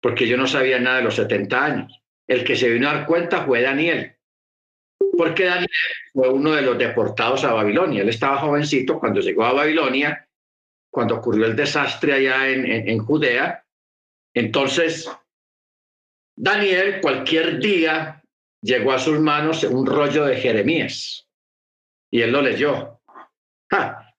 Porque 0.00 0.28
yo 0.28 0.36
no 0.36 0.46
sabía 0.46 0.78
nada 0.78 0.98
de 0.98 1.04
los 1.04 1.16
70 1.16 1.64
años. 1.64 2.02
El 2.26 2.44
que 2.44 2.56
se 2.56 2.68
vino 2.68 2.88
a 2.88 2.94
dar 2.94 3.06
cuenta 3.06 3.44
fue 3.44 3.62
Daniel. 3.62 4.17
Porque 5.18 5.46
Daniel 5.46 5.68
fue 6.12 6.28
uno 6.28 6.52
de 6.52 6.62
los 6.62 6.78
deportados 6.78 7.42
a 7.42 7.52
Babilonia. 7.52 8.02
Él 8.02 8.08
estaba 8.08 8.38
jovencito 8.38 9.00
cuando 9.00 9.20
llegó 9.20 9.44
a 9.44 9.52
Babilonia 9.52 10.24
cuando 10.92 11.16
ocurrió 11.16 11.46
el 11.46 11.56
desastre 11.56 12.12
allá 12.12 12.48
en, 12.48 12.98
Judea. 13.00 13.64
Entonces, 14.32 15.10
Daniel 16.36 17.00
cualquier 17.00 17.58
día 17.58 18.22
llegó 18.62 18.92
a 18.92 19.00
sus 19.00 19.18
manos 19.18 19.64
un 19.64 19.84
rollo 19.86 20.24
de 20.24 20.36
Jeremías 20.36 21.26
y 22.12 22.22
él 22.22 22.30
lo 22.30 22.40
leyó. 22.40 23.00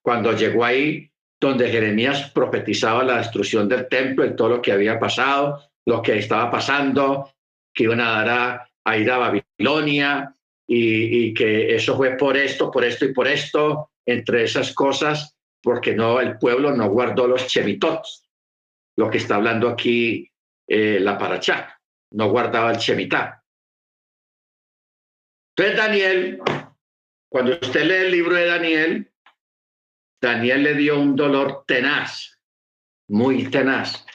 cuando 0.02 0.36
llegó 0.36 0.66
ahí, 0.66 1.10
donde 1.40 1.70
Jeremías 1.70 2.30
profetizaba 2.30 3.04
la 3.04 3.16
destrucción 3.16 3.70
del 3.70 3.88
templo 3.88 4.26
y 4.26 4.36
todo 4.36 4.50
lo 4.50 4.62
que 4.62 4.72
había 4.72 5.00
pasado, 5.00 5.62
lo 5.86 6.02
que 6.02 6.18
estaba 6.18 6.50
pasando, 6.50 7.32
que 7.74 7.84
iban 7.84 8.00
a 8.00 8.22
dar 8.22 8.68
a, 8.84 8.96
ir 8.98 9.10
a 9.10 9.18
Babilonia 9.18 10.36
y, 10.72 11.26
y, 11.26 11.34
que 11.34 11.74
eso 11.74 11.96
fue 11.96 12.16
por 12.16 12.36
esto, 12.36 12.70
por 12.70 12.84
esto 12.84 13.04
y 13.04 13.12
por 13.12 13.26
esto, 13.26 13.90
entre 14.06 14.44
esas 14.44 14.72
cosas, 14.72 15.36
porque 15.60 15.94
no, 15.96 16.20
el 16.20 16.38
pueblo 16.38 16.70
no 16.74 16.88
guardó 16.88 17.26
los 17.26 17.48
chemitots, 17.48 18.30
lo 18.96 19.10
que 19.10 19.18
está 19.18 19.34
hablando 19.34 19.68
aquí 19.68 20.30
eh, 20.68 21.00
la 21.00 21.18
paracha, 21.18 21.76
no 22.12 22.30
guardaba 22.30 22.70
el 22.70 22.78
chemitá. 22.78 23.44
Entonces 25.56 25.76
Daniel, 25.76 26.40
cuando 27.28 27.58
usted 27.60 27.82
lee 27.82 28.06
el 28.06 28.10
libro 28.12 28.36
de 28.36 28.46
Daniel, 28.46 29.12
Daniel 30.22 30.62
le 30.62 30.74
dio 30.74 31.00
un 31.00 31.16
dolor 31.16 31.64
tenaz, 31.66 32.40
muy 33.08 33.50
tenaz. 33.50 34.06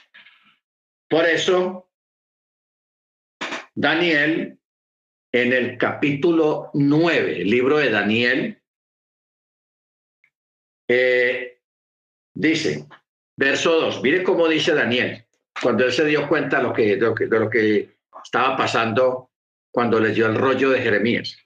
Por 1.09 1.25
eso, 1.25 1.91
Daniel, 3.73 4.54
en 5.35 5.53
el 5.53 5.77
capítulo 5.77 6.69
9, 6.73 7.41
el 7.41 7.49
libro 7.49 7.77
de 7.77 7.89
Daniel, 7.89 8.61
eh, 10.87 11.55
Dice, 12.35 12.85
verso 13.37 13.79
2, 13.79 14.03
mire 14.03 14.21
cómo 14.21 14.49
dice 14.49 14.73
Daniel, 14.73 15.25
cuando 15.61 15.85
él 15.85 15.93
se 15.93 16.03
dio 16.03 16.27
cuenta 16.27 16.57
de 16.57 16.63
lo 16.63 16.73
que, 16.73 16.97
de 16.97 17.39
lo 17.39 17.49
que, 17.49 17.95
estaba 18.23 18.57
pasando 18.57 19.29
cuando 19.71 19.99
leyó 19.99 20.25
el 20.25 20.35
rollo 20.35 20.71
de 20.71 20.81
Jeremías. 20.81 21.37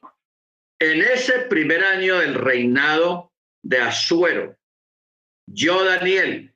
En 0.79 1.01
ese 1.01 1.41
primer 1.41 1.83
año 1.83 2.19
del 2.19 2.35
reinado 2.35 3.33
de 3.61 3.79
Asuero, 3.79 4.57
yo, 5.45 5.83
Daniel, 5.83 6.55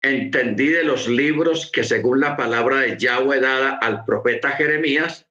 entendí 0.00 0.68
de 0.68 0.84
los 0.84 1.08
libros 1.08 1.70
que 1.72 1.82
según 1.82 2.20
la 2.20 2.36
palabra 2.36 2.78
de 2.78 2.96
Yahweh 2.96 3.40
dada 3.40 3.76
al 3.82 4.04
profeta 4.04 4.52
Jeremías, 4.52 5.25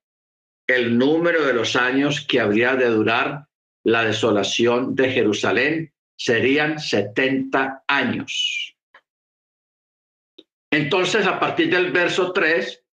el 0.68 0.98
número 0.98 1.46
de 1.46 1.54
los 1.54 1.76
años 1.76 2.26
que 2.28 2.40
habría 2.40 2.76
de 2.76 2.88
durar 2.88 3.48
la 3.84 4.04
desolación 4.04 4.96
de 4.96 5.12
Jerusalén 5.12 5.94
serían 6.18 6.80
70 6.80 7.84
años. 7.88 8.76
Entonces, 10.72 11.26
a 11.28 11.40
partir 11.40 11.70
del 11.70 11.92
verso 11.92 12.34
3, 12.34 12.84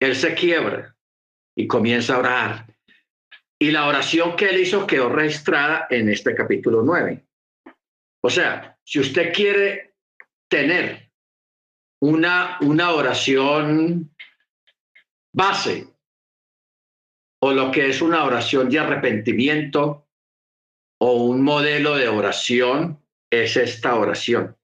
él 0.00 0.16
se 0.16 0.34
quiebra 0.34 0.96
y 1.56 1.66
comienza 1.66 2.14
a 2.14 2.18
orar. 2.18 2.76
Y 3.60 3.70
la 3.70 3.86
oración 3.86 4.36
que 4.36 4.50
él 4.50 4.60
hizo 4.60 4.86
quedó 4.86 5.08
registrada 5.08 5.86
en 5.90 6.08
este 6.08 6.34
capítulo 6.34 6.82
9. 6.82 7.24
O 8.22 8.30
sea, 8.30 8.78
si 8.84 9.00
usted 9.00 9.32
quiere 9.32 9.94
tener 10.48 11.12
una, 12.00 12.58
una 12.62 12.92
oración 12.92 14.14
base 15.32 15.97
o 17.40 17.52
lo 17.52 17.70
que 17.70 17.88
es 17.88 18.02
una 18.02 18.24
oración 18.24 18.68
de 18.68 18.78
arrepentimiento 18.78 20.06
o 21.00 21.24
un 21.24 21.42
modelo 21.42 21.96
de 21.96 22.08
oración, 22.08 23.00
es 23.30 23.56
esta 23.56 23.94
oración. 23.96 24.56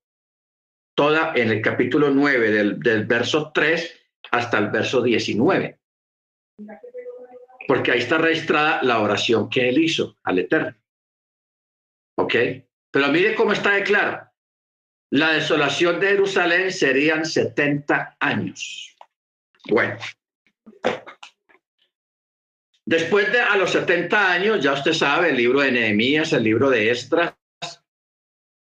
Toda 0.97 1.33
en 1.35 1.51
el 1.51 1.63
capítulo 1.63 2.11
9 2.11 2.51
del, 2.51 2.81
del 2.81 3.05
verso 3.05 3.53
3 3.53 4.01
hasta 4.31 4.59
el 4.59 4.71
verso 4.71 5.03
19. 5.03 5.79
Porque 7.67 7.93
ahí 7.93 8.01
está 8.01 8.19
registrada 8.19 8.83
la 8.83 9.01
oración 9.01 9.49
que 9.49 9.69
él 9.69 9.79
hizo 9.79 10.17
al 10.25 10.41
Eterno. 10.41 10.77
¿Ok? 12.17 12.35
Pero 12.91 13.09
mire 13.09 13.35
cómo 13.35 13.53
está 13.53 13.73
de 13.73 13.83
claro. 13.83 14.29
La 15.11 15.33
desolación 15.33 16.01
de 16.01 16.09
Jerusalén 16.09 16.73
serían 16.73 17.25
70 17.25 18.17
años. 18.19 18.97
Bueno. 19.69 19.97
Después 22.87 23.33
de 23.33 23.41
a 23.41 23.57
los 23.57 23.71
70 23.71 24.33
años, 24.33 24.63
ya 24.63 24.75
usted 24.75 24.93
sabe, 24.93 25.31
el 25.31 25.37
libro 25.37 25.61
de 25.61 25.73
Nehemías, 25.73 26.33
el 26.33 26.43
libro 26.43 26.69
de 26.69 26.91
Estras, 26.91 27.35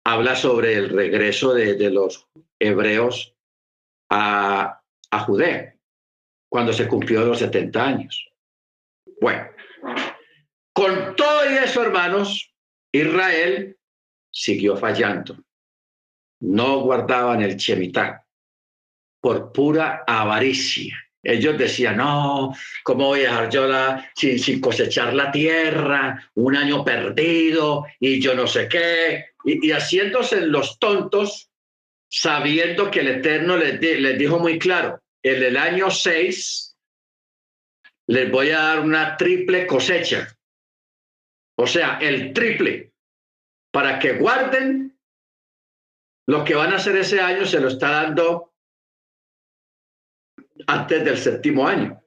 habla 0.05 0.35
sobre 0.35 0.75
el 0.75 0.89
regreso 0.89 1.53
de, 1.53 1.89
los 1.89 2.27
hebreos 2.59 3.35
a, 4.09 4.81
a 5.11 5.19
Judea, 5.19 5.75
cuando 6.49 6.71
se 6.71 6.87
cumplió 6.87 7.25
los 7.25 7.39
70 7.39 7.85
años. 7.85 8.29
Bueno, 9.19 9.49
con 10.73 11.15
todo 11.15 11.43
eso, 11.43 11.83
hermanos, 11.83 12.53
Israel 12.93 13.77
siguió 14.31 14.77
fallando. 14.77 15.37
No 16.41 16.81
guardaban 16.81 17.41
el 17.41 17.57
chemitá 17.57 18.25
por 19.21 19.51
pura 19.53 20.03
avaricia. 20.05 21.02
Ellos 21.23 21.57
decían, 21.57 21.97
no, 21.97 22.53
¿cómo 22.83 23.07
voy 23.07 23.21
a 23.21 23.29
dejar 23.29 23.49
yo 23.49 23.67
la, 23.67 24.11
sin, 24.13 24.59
cosechar 24.59 25.13
la 25.13 25.31
tierra, 25.31 26.29
un 26.35 26.57
año 26.57 26.83
perdido 26.83 27.85
y 27.99 28.19
yo 28.19 28.35
no 28.35 28.45
sé 28.45 28.67
qué? 28.67 29.27
Y, 29.45 29.67
y 29.67 29.71
haciéndose 29.71 30.41
los 30.41 30.77
tontos, 30.79 31.49
sabiendo 32.09 32.91
que 32.91 32.99
el 32.99 33.07
Eterno 33.07 33.55
les, 33.55 33.79
les 33.79 34.17
dijo 34.17 34.37
muy 34.37 34.59
claro, 34.59 35.01
en 35.23 35.41
el 35.41 35.55
año 35.57 35.89
6 35.89 36.77
les 38.07 38.31
voy 38.31 38.49
a 38.49 38.59
dar 38.59 38.79
una 38.81 39.15
triple 39.15 39.65
cosecha. 39.65 40.27
O 41.57 41.65
sea, 41.67 41.99
el 42.01 42.33
triple 42.33 42.91
para 43.71 43.97
que 43.99 44.13
guarden 44.13 44.99
lo 46.27 46.43
que 46.43 46.55
van 46.55 46.73
a 46.73 46.77
hacer 46.77 46.95
ese 46.95 47.19
año, 47.19 47.45
se 47.45 47.59
lo 47.59 47.67
está 47.67 47.89
dando 47.89 48.52
antes 50.67 51.03
del 51.03 51.17
séptimo 51.17 51.67
año. 51.67 52.01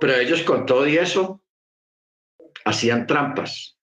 Pero 0.00 0.14
ellos 0.14 0.42
con 0.42 0.66
todo 0.66 0.86
y 0.86 0.96
eso 0.96 1.42
hacían 2.64 3.06
trampas. 3.06 3.78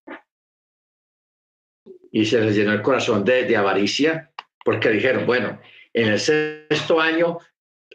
Y 2.11 2.25
se 2.25 2.39
les 2.39 2.55
llenó 2.55 2.71
el 2.71 2.81
corazón 2.81 3.25
de, 3.25 3.43
de 3.43 3.57
avaricia 3.57 4.31
porque 4.63 4.89
dijeron, 4.89 5.25
bueno, 5.25 5.59
en 5.93 6.09
el 6.09 6.19
sexto 6.19 6.99
año 6.99 7.39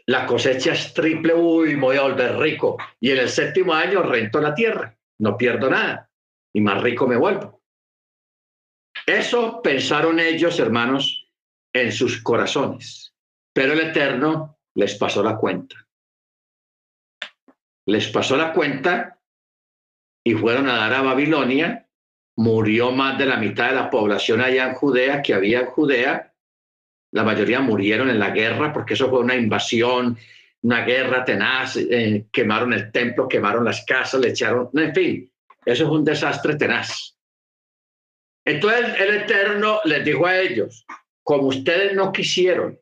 la 0.05 0.25
cosecha 0.25 0.73
es 0.73 0.93
triple, 0.93 1.33
uy, 1.33 1.75
voy 1.75 1.97
a 1.97 2.03
volver 2.03 2.37
rico. 2.37 2.77
Y 2.99 3.11
en 3.11 3.19
el 3.19 3.29
séptimo 3.29 3.73
año 3.73 4.03
rento 4.03 4.41
la 4.41 4.53
tierra, 4.53 4.97
no 5.19 5.37
pierdo 5.37 5.69
nada 5.69 6.09
y 6.53 6.61
más 6.61 6.81
rico 6.81 7.07
me 7.07 7.17
vuelvo. 7.17 7.61
Eso 9.05 9.61
pensaron 9.61 10.19
ellos, 10.19 10.59
hermanos, 10.59 11.27
en 11.73 11.91
sus 11.91 12.21
corazones, 12.21 13.15
pero 13.53 13.73
el 13.73 13.79
Eterno 13.79 14.59
les 14.75 14.95
pasó 14.95 15.23
la 15.23 15.37
cuenta. 15.37 15.75
Les 17.87 18.07
pasó 18.09 18.37
la 18.37 18.53
cuenta 18.53 19.19
y 20.23 20.33
fueron 20.33 20.69
a 20.69 20.77
dar 20.77 20.93
a 20.93 21.01
Babilonia. 21.01 21.87
Murió 22.37 22.91
más 22.91 23.17
de 23.17 23.25
la 23.25 23.37
mitad 23.37 23.69
de 23.69 23.75
la 23.75 23.89
población 23.89 24.41
allá 24.41 24.67
en 24.67 24.75
Judea 24.75 25.21
que 25.21 25.33
había 25.33 25.61
en 25.61 25.65
Judea. 25.67 26.33
La 27.11 27.23
mayoría 27.23 27.59
murieron 27.59 28.09
en 28.09 28.19
la 28.19 28.29
guerra 28.29 28.71
porque 28.71 28.93
eso 28.93 29.09
fue 29.09 29.19
una 29.19 29.35
invasión, 29.35 30.17
una 30.61 30.85
guerra 30.85 31.25
tenaz. 31.25 31.75
Eh, 31.75 32.27
quemaron 32.31 32.71
el 32.73 32.91
templo, 32.91 33.27
quemaron 33.27 33.65
las 33.65 33.83
casas, 33.85 34.21
le 34.21 34.29
echaron, 34.29 34.69
en 34.73 34.95
fin, 34.95 35.31
eso 35.65 35.83
es 35.83 35.89
un 35.89 36.05
desastre 36.05 36.55
tenaz. 36.55 37.17
Entonces 38.45 38.99
el 38.99 39.15
Eterno 39.15 39.81
les 39.83 40.05
dijo 40.05 40.25
a 40.25 40.39
ellos, 40.39 40.85
como 41.23 41.47
ustedes 41.47 41.93
no 41.93 42.11
quisieron 42.11 42.80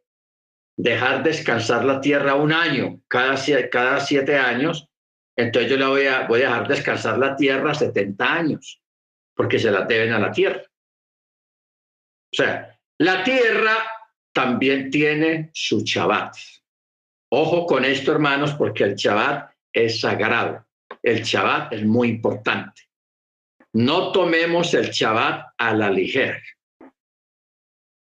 dejar 0.79 1.23
descansar 1.23 1.85
la 1.85 1.99
tierra 1.99 2.35
un 2.35 2.53
año, 2.53 3.01
cada, 3.07 3.35
cada 3.69 3.99
siete 3.99 4.37
años, 4.37 4.89
entonces 5.35 5.71
yo 5.71 5.77
le 5.77 5.85
voy 5.85 6.05
a, 6.07 6.27
voy 6.27 6.41
a 6.41 6.49
dejar 6.49 6.67
descansar 6.67 7.17
la 7.17 7.35
tierra 7.35 7.73
70 7.73 8.33
años, 8.33 8.81
porque 9.35 9.59
se 9.59 9.71
la 9.71 9.85
deben 9.85 10.13
a 10.13 10.19
la 10.19 10.31
tierra. 10.31 10.61
O 12.31 12.35
sea, 12.35 12.79
la 12.99 13.23
tierra 13.23 13.75
también 14.33 14.89
tiene 14.89 15.49
su 15.53 15.81
Shabbat. 15.83 16.35
Ojo 17.31 17.65
con 17.65 17.85
esto, 17.85 18.11
hermanos, 18.11 18.53
porque 18.53 18.83
el 18.83 18.95
Shabbat 18.95 19.51
es 19.73 20.01
sagrado. 20.01 20.65
El 21.01 21.23
Shabbat 21.23 21.73
es 21.73 21.85
muy 21.85 22.09
importante 22.09 22.89
no 23.73 24.11
tomemos 24.11 24.73
el 24.73 24.89
Shabbat 24.89 25.53
a 25.57 25.73
la 25.73 25.89
ligera. 25.89 26.41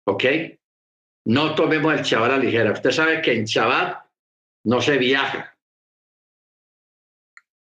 ¿Ok? 0.08 0.24
No 1.26 1.56
tomemos 1.56 1.94
el 1.94 2.04
Shabbat 2.04 2.32
a 2.32 2.38
la 2.38 2.44
ligera. 2.44 2.72
Usted 2.72 2.92
sabe 2.92 3.22
que 3.22 3.34
en 3.34 3.46
Shabbat 3.46 4.06
no 4.66 4.82
se 4.82 4.98
viaja. 4.98 5.58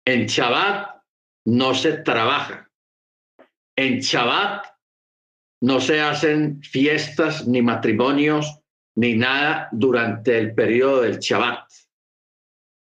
En 0.06 0.26
Shabbat 0.26 1.02
no 1.46 1.74
se 1.74 1.94
trabaja. 2.00 2.70
En 3.76 4.00
Shabbat 4.00 4.66
no 5.62 5.80
se 5.80 6.02
hacen 6.02 6.62
fiestas 6.62 7.48
ni 7.48 7.62
matrimonios 7.62 8.60
ni 8.96 9.16
nada 9.16 9.70
durante 9.72 10.38
el 10.38 10.54
periodo 10.54 11.02
del 11.02 11.20
Shabbat. 11.20 11.70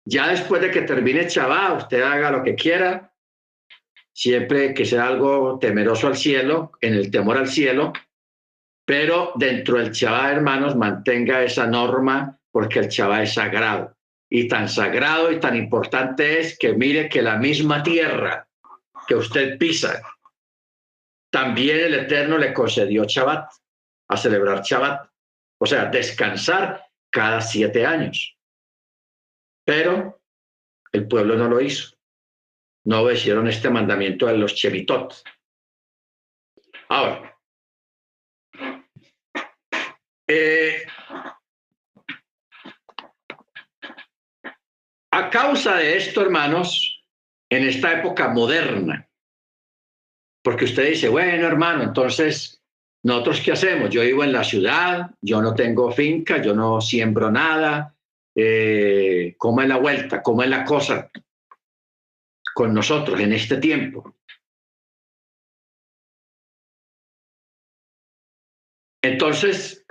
Ya 0.04 0.28
después 0.28 0.60
de 0.62 0.70
que 0.70 0.82
termine 0.82 1.28
Shabbat, 1.28 1.82
usted 1.82 2.02
haga 2.02 2.30
lo 2.30 2.44
que 2.44 2.54
quiera, 2.54 3.12
siempre 4.12 4.72
que 4.72 4.84
sea 4.84 5.08
algo 5.08 5.58
temeroso 5.58 6.06
al 6.06 6.16
cielo, 6.16 6.72
en 6.80 6.94
el 6.94 7.10
temor 7.10 7.38
al 7.38 7.48
cielo, 7.48 7.92
pero 8.86 9.32
dentro 9.34 9.78
del 9.78 9.92
Shabbat, 9.92 10.32
hermanos, 10.32 10.74
mantenga 10.74 11.42
esa 11.42 11.66
norma 11.66 12.38
porque 12.50 12.78
el 12.78 12.88
Shabbat 12.88 13.24
es 13.24 13.34
sagrado. 13.34 13.94
Y 14.30 14.48
tan 14.48 14.68
sagrado 14.68 15.30
y 15.30 15.38
tan 15.38 15.54
importante 15.56 16.40
es 16.40 16.58
que 16.58 16.72
mire 16.72 17.08
que 17.08 17.20
la 17.20 17.36
misma 17.36 17.82
tierra 17.82 18.48
que 19.06 19.14
usted 19.14 19.58
pisa, 19.58 20.00
también 21.30 21.78
el 21.78 21.94
Eterno 21.94 22.38
le 22.38 22.54
concedió 22.54 23.04
Shabbat, 23.04 23.50
a 24.08 24.16
celebrar 24.16 24.62
Shabbat, 24.62 25.10
o 25.58 25.66
sea, 25.66 25.86
descansar 25.86 26.82
cada 27.10 27.42
siete 27.42 27.84
años. 27.84 28.38
Pero 29.64 30.22
el 30.92 31.06
pueblo 31.06 31.36
no 31.36 31.48
lo 31.48 31.60
hizo 31.60 31.96
no 32.86 33.00
obedecieron 33.00 33.48
este 33.48 33.68
mandamiento 33.68 34.26
de 34.26 34.38
los 34.38 34.54
chemitot. 34.54 35.12
Ahora, 36.88 37.35
eh, 40.26 40.86
a 45.10 45.30
causa 45.30 45.76
de 45.76 45.96
esto, 45.96 46.22
hermanos, 46.22 47.04
en 47.48 47.66
esta 47.66 48.00
época 48.00 48.28
moderna, 48.28 49.08
porque 50.42 50.64
usted 50.64 50.90
dice, 50.90 51.08
bueno, 51.08 51.46
hermano, 51.46 51.82
entonces 51.82 52.62
nosotros 53.06 53.40
qué 53.40 53.52
hacemos? 53.52 53.90
Yo 53.90 54.02
vivo 54.02 54.24
en 54.24 54.32
la 54.32 54.42
ciudad, 54.42 55.10
yo 55.20 55.40
no 55.40 55.54
tengo 55.54 55.92
finca, 55.92 56.42
yo 56.42 56.54
no 56.54 56.80
siembro 56.80 57.30
nada. 57.30 57.94
Eh, 58.34 59.36
¿Cómo 59.38 59.62
es 59.62 59.68
la 59.68 59.76
vuelta? 59.76 60.22
¿Cómo 60.22 60.42
es 60.42 60.48
la 60.50 60.64
cosa 60.64 61.08
con 62.52 62.74
nosotros 62.74 63.20
en 63.20 63.32
este 63.32 63.58
tiempo? 63.58 64.16
Entonces, 69.02 69.86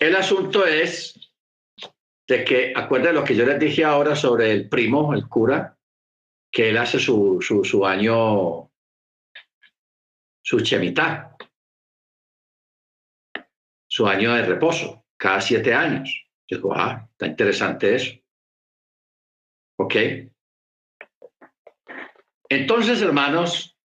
el 0.00 0.16
asunto 0.16 0.66
es 0.66 1.18
de 2.28 2.44
que, 2.44 2.72
acuérdense 2.74 3.14
lo 3.14 3.24
que 3.24 3.36
yo 3.36 3.44
les 3.44 3.58
dije 3.58 3.84
ahora 3.84 4.14
sobre 4.16 4.52
el 4.52 4.68
primo, 4.68 5.12
el 5.14 5.28
cura, 5.28 5.76
que 6.50 6.70
él 6.70 6.78
hace 6.78 6.98
su, 6.98 7.38
su, 7.40 7.86
año, 7.86 8.70
su 10.42 10.60
chemitá, 10.60 11.36
su 13.86 14.06
año 14.06 14.34
de 14.34 14.42
reposo, 14.42 15.06
cada 15.16 15.40
siete 15.40 15.74
años. 15.74 16.26
Yo 16.48 16.58
digo, 16.58 16.74
ah, 16.74 17.08
está 17.10 17.26
interesante 17.26 17.94
eso. 17.94 18.12
¿Ok? 19.78 19.94
Entonces, 22.48 23.00
hermanos, 23.00 23.78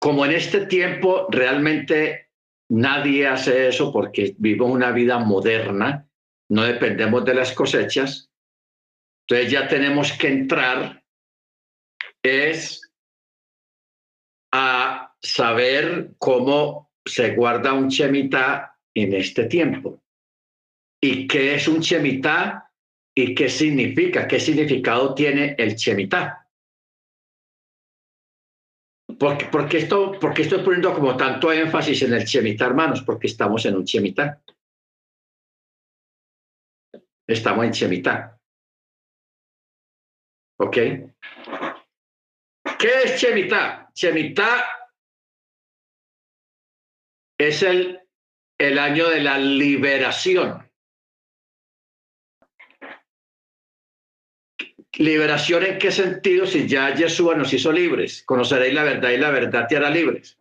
como 0.00 0.24
en 0.26 0.32
este 0.32 0.66
tiempo 0.66 1.28
realmente 1.30 2.25
nadie 2.68 3.26
hace 3.26 3.68
eso 3.68 3.92
porque 3.92 4.34
vivimos 4.38 4.70
una 4.70 4.90
vida 4.90 5.18
moderna, 5.18 6.08
no 6.48 6.62
dependemos 6.62 7.24
de 7.24 7.34
las 7.34 7.52
cosechas, 7.52 8.30
entonces 9.28 9.50
ya 9.50 9.66
tenemos 9.68 10.12
que 10.12 10.28
entrar 10.28 11.02
es 12.22 12.82
a 14.52 15.14
saber 15.20 16.12
cómo 16.18 16.92
se 17.04 17.34
guarda 17.34 17.72
un 17.72 17.88
chemitá 17.88 18.76
en 18.94 19.14
este 19.14 19.44
tiempo. 19.44 20.02
¿Y 21.00 21.26
qué 21.28 21.54
es 21.54 21.68
un 21.68 21.80
chemitá? 21.80 22.70
¿Y 23.14 23.34
qué 23.34 23.48
significa? 23.48 24.26
¿Qué 24.26 24.40
significado 24.40 25.14
tiene 25.14 25.54
el 25.58 25.76
chemitá? 25.76 26.45
Porque, 29.18 29.46
porque, 29.46 29.78
esto, 29.78 30.18
porque 30.20 30.42
estoy 30.42 30.62
poniendo 30.62 30.92
como 30.94 31.16
tanto 31.16 31.52
énfasis 31.52 32.02
en 32.02 32.14
el 32.14 32.24
chemitá, 32.24 32.66
hermanos, 32.66 33.02
porque 33.02 33.28
estamos 33.28 33.64
en 33.66 33.76
un 33.76 33.84
chemitá. 33.84 34.42
Estamos 37.26 37.64
en 37.64 37.72
chemitá. 37.72 38.38
¿Ok? 40.58 40.76
¿Qué 42.78 43.02
es 43.04 43.20
Chemitá? 43.20 43.90
Chemitá 43.92 44.66
es 47.38 47.62
el, 47.62 48.00
el 48.58 48.78
año 48.78 49.08
de 49.08 49.20
la 49.20 49.38
liberación. 49.38 50.65
¿Liberación 54.98 55.62
en 55.64 55.78
qué 55.78 55.90
sentido? 55.90 56.46
Si 56.46 56.66
ya 56.66 56.94
Yeshua 56.94 57.34
nos 57.34 57.52
hizo 57.52 57.70
libres, 57.70 58.22
conoceréis 58.24 58.72
la 58.72 58.84
verdad 58.84 59.10
y 59.10 59.18
la 59.18 59.30
verdad 59.30 59.66
te 59.68 59.76
hará 59.76 59.90
libres. 59.90 60.38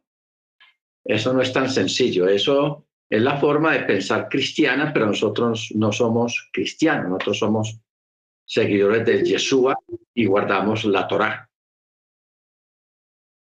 Eso 1.03 1.33
no 1.33 1.41
es 1.41 1.51
tan 1.51 1.69
sencillo, 1.69 2.27
eso 2.27 2.87
es 3.09 3.21
la 3.21 3.37
forma 3.37 3.73
de 3.73 3.81
pensar 3.81 4.29
cristiana, 4.29 4.93
pero 4.93 5.07
nosotros 5.07 5.71
no 5.75 5.91
somos 5.91 6.49
cristianos, 6.53 7.09
nosotros 7.09 7.37
somos 7.37 7.79
seguidores 8.45 9.05
de 9.05 9.23
Yeshua 9.23 9.77
y 10.13 10.25
guardamos 10.25 10.85
la 10.85 11.07
Torá. 11.07 11.49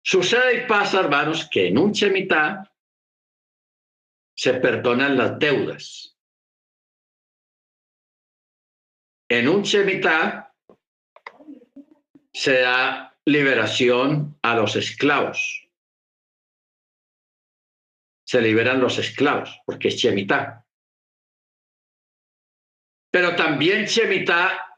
Sucede 0.01 0.63
y 0.63 0.67
pasa, 0.67 1.01
hermanos, 1.01 1.49
que 1.51 1.67
en 1.67 1.77
un 1.77 1.91
chemitá 1.91 2.71
se 4.33 4.53
perdonan 4.55 5.17
las 5.17 5.37
deudas. 5.39 6.17
En 9.27 9.49
un 9.49 9.63
chemitá 9.63 10.44
se 12.35 12.59
da 12.59 13.15
liberación 13.23 14.37
a 14.41 14.55
los 14.55 14.75
esclavos. 14.75 15.69
Se 18.27 18.41
liberan 18.41 18.81
los 18.81 18.97
esclavos, 18.97 19.61
porque 19.65 19.87
es 19.87 19.95
chemitá. 19.95 20.65
Pero 23.09 23.37
también 23.37 23.85
chemitá 23.85 24.75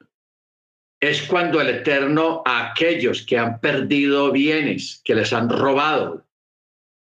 es 0.99 1.23
cuando 1.23 1.59
el 1.59 1.69
Eterno 1.69 2.43
a 2.45 2.69
aquellos 2.69 3.25
que 3.25 3.39
han 3.39 3.59
perdido 3.59 4.31
bienes, 4.31 5.01
que 5.03 5.15
les 5.15 5.33
han 5.33 5.49
robado, 5.49 6.27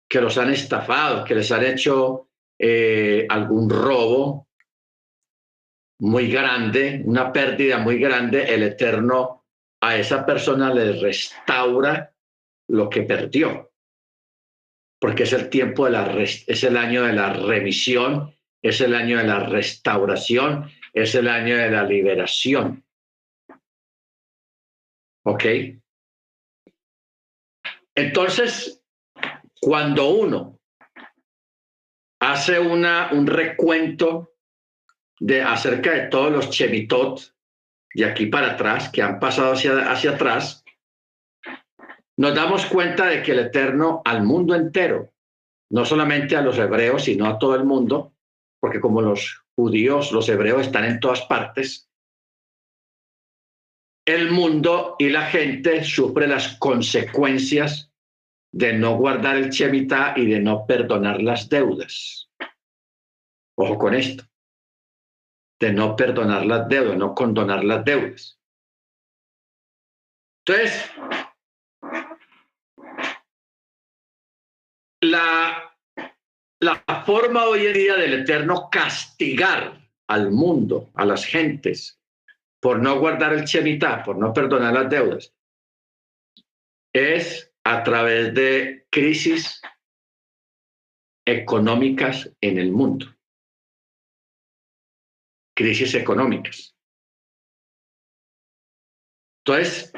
que 0.09 0.19
los 0.19 0.39
han 0.39 0.49
estafado, 0.49 1.25
que 1.25 1.35
les 1.35 1.51
han 1.51 1.63
hecho 1.63 2.27
eh, 2.57 3.27
algún 3.29 3.69
robo 3.69 4.47
muy 5.99 6.31
grande, 6.31 7.03
una 7.05 7.31
pérdida 7.31 7.77
muy 7.77 7.99
grande, 7.99 8.51
el 8.51 8.63
Eterno 8.63 9.38
a 9.81 9.95
esa 9.95 10.25
persona 10.25 10.73
le 10.73 10.99
restaura 10.99 12.13
lo 12.67 12.89
que 12.89 13.03
perdió. 13.03 13.71
Porque 14.99 15.23
es 15.23 15.33
el 15.33 15.49
tiempo 15.49 15.85
de 15.85 15.91
la 15.91 16.21
es 16.21 16.63
el 16.63 16.75
año 16.75 17.03
de 17.03 17.13
la 17.13 17.33
remisión, 17.33 18.35
es 18.61 18.81
el 18.81 18.93
año 18.93 19.17
de 19.17 19.23
la 19.23 19.39
restauración, 19.39 20.69
es 20.93 21.15
el 21.15 21.27
año 21.27 21.55
de 21.55 21.69
la 21.69 21.83
liberación. 21.83 22.83
¿Ok? 25.23 25.45
Entonces, 27.95 28.83
cuando 29.61 30.09
uno 30.09 30.59
hace 32.21 32.59
una, 32.59 33.11
un 33.13 33.27
recuento 33.27 34.35
de 35.19 35.41
acerca 35.41 35.91
de 35.91 36.07
todos 36.07 36.31
los 36.31 36.49
chemitot 36.49 37.33
de 37.99 38.05
aquí 38.05 38.25
para 38.27 38.51
atrás, 38.51 38.89
que 38.89 39.01
han 39.01 39.19
pasado 39.19 39.53
hacia, 39.53 39.91
hacia 39.91 40.11
atrás, 40.11 40.63
nos 42.17 42.35
damos 42.35 42.65
cuenta 42.65 43.05
de 43.05 43.21
que 43.21 43.31
el 43.31 43.39
Eterno 43.39 44.01
al 44.03 44.23
mundo 44.23 44.55
entero, 44.55 45.09
no 45.71 45.85
solamente 45.85 46.35
a 46.35 46.41
los 46.41 46.57
hebreos, 46.57 47.03
sino 47.03 47.25
a 47.27 47.37
todo 47.37 47.55
el 47.55 47.63
mundo, 47.63 48.13
porque 48.59 48.79
como 48.79 49.01
los 49.01 49.43
judíos, 49.55 50.11
los 50.11 50.27
hebreos 50.29 50.61
están 50.61 50.85
en 50.85 50.99
todas 50.99 51.21
partes, 51.21 51.89
el 54.05 54.31
mundo 54.31 54.95
y 54.97 55.09
la 55.09 55.27
gente 55.27 55.83
sufre 55.83 56.27
las 56.27 56.57
consecuencias 56.57 57.91
de 58.51 58.73
no 58.73 58.97
guardar 58.97 59.37
el 59.37 59.51
chevita 59.51 60.13
y 60.15 60.25
de 60.25 60.39
no 60.39 60.65
perdonar 60.65 61.21
las 61.21 61.47
deudas. 61.47 62.29
Ojo 63.55 63.77
con 63.77 63.93
esto. 63.93 64.28
De 65.59 65.73
no 65.73 65.95
perdonar 65.95 66.45
las 66.45 66.67
deudas, 66.69 66.97
no 66.97 67.13
condonar 67.13 67.63
las 67.63 67.83
deudas. 67.83 68.39
Entonces, 70.45 70.89
la, 75.01 75.75
la 76.59 77.03
forma 77.05 77.45
hoy 77.45 77.67
en 77.67 77.73
día 77.73 77.95
del 77.95 78.21
Eterno 78.21 78.69
castigar 78.71 79.79
al 80.07 80.31
mundo, 80.31 80.89
a 80.95 81.05
las 81.05 81.25
gentes, 81.25 81.99
por 82.59 82.79
no 82.79 82.99
guardar 82.99 83.33
el 83.33 83.45
chemitá, 83.45 84.03
por 84.03 84.17
no 84.17 84.33
perdonar 84.33 84.73
las 84.73 84.89
deudas, 84.89 85.33
es 86.93 87.53
a 87.63 87.83
través 87.83 88.33
de 88.33 88.87
crisis 88.89 89.61
económicas 91.25 92.31
en 92.41 92.57
el 92.57 92.71
mundo. 92.71 93.05
Crisis 95.59 95.93
económicas. 95.93 96.73
Entonces, 99.43 99.91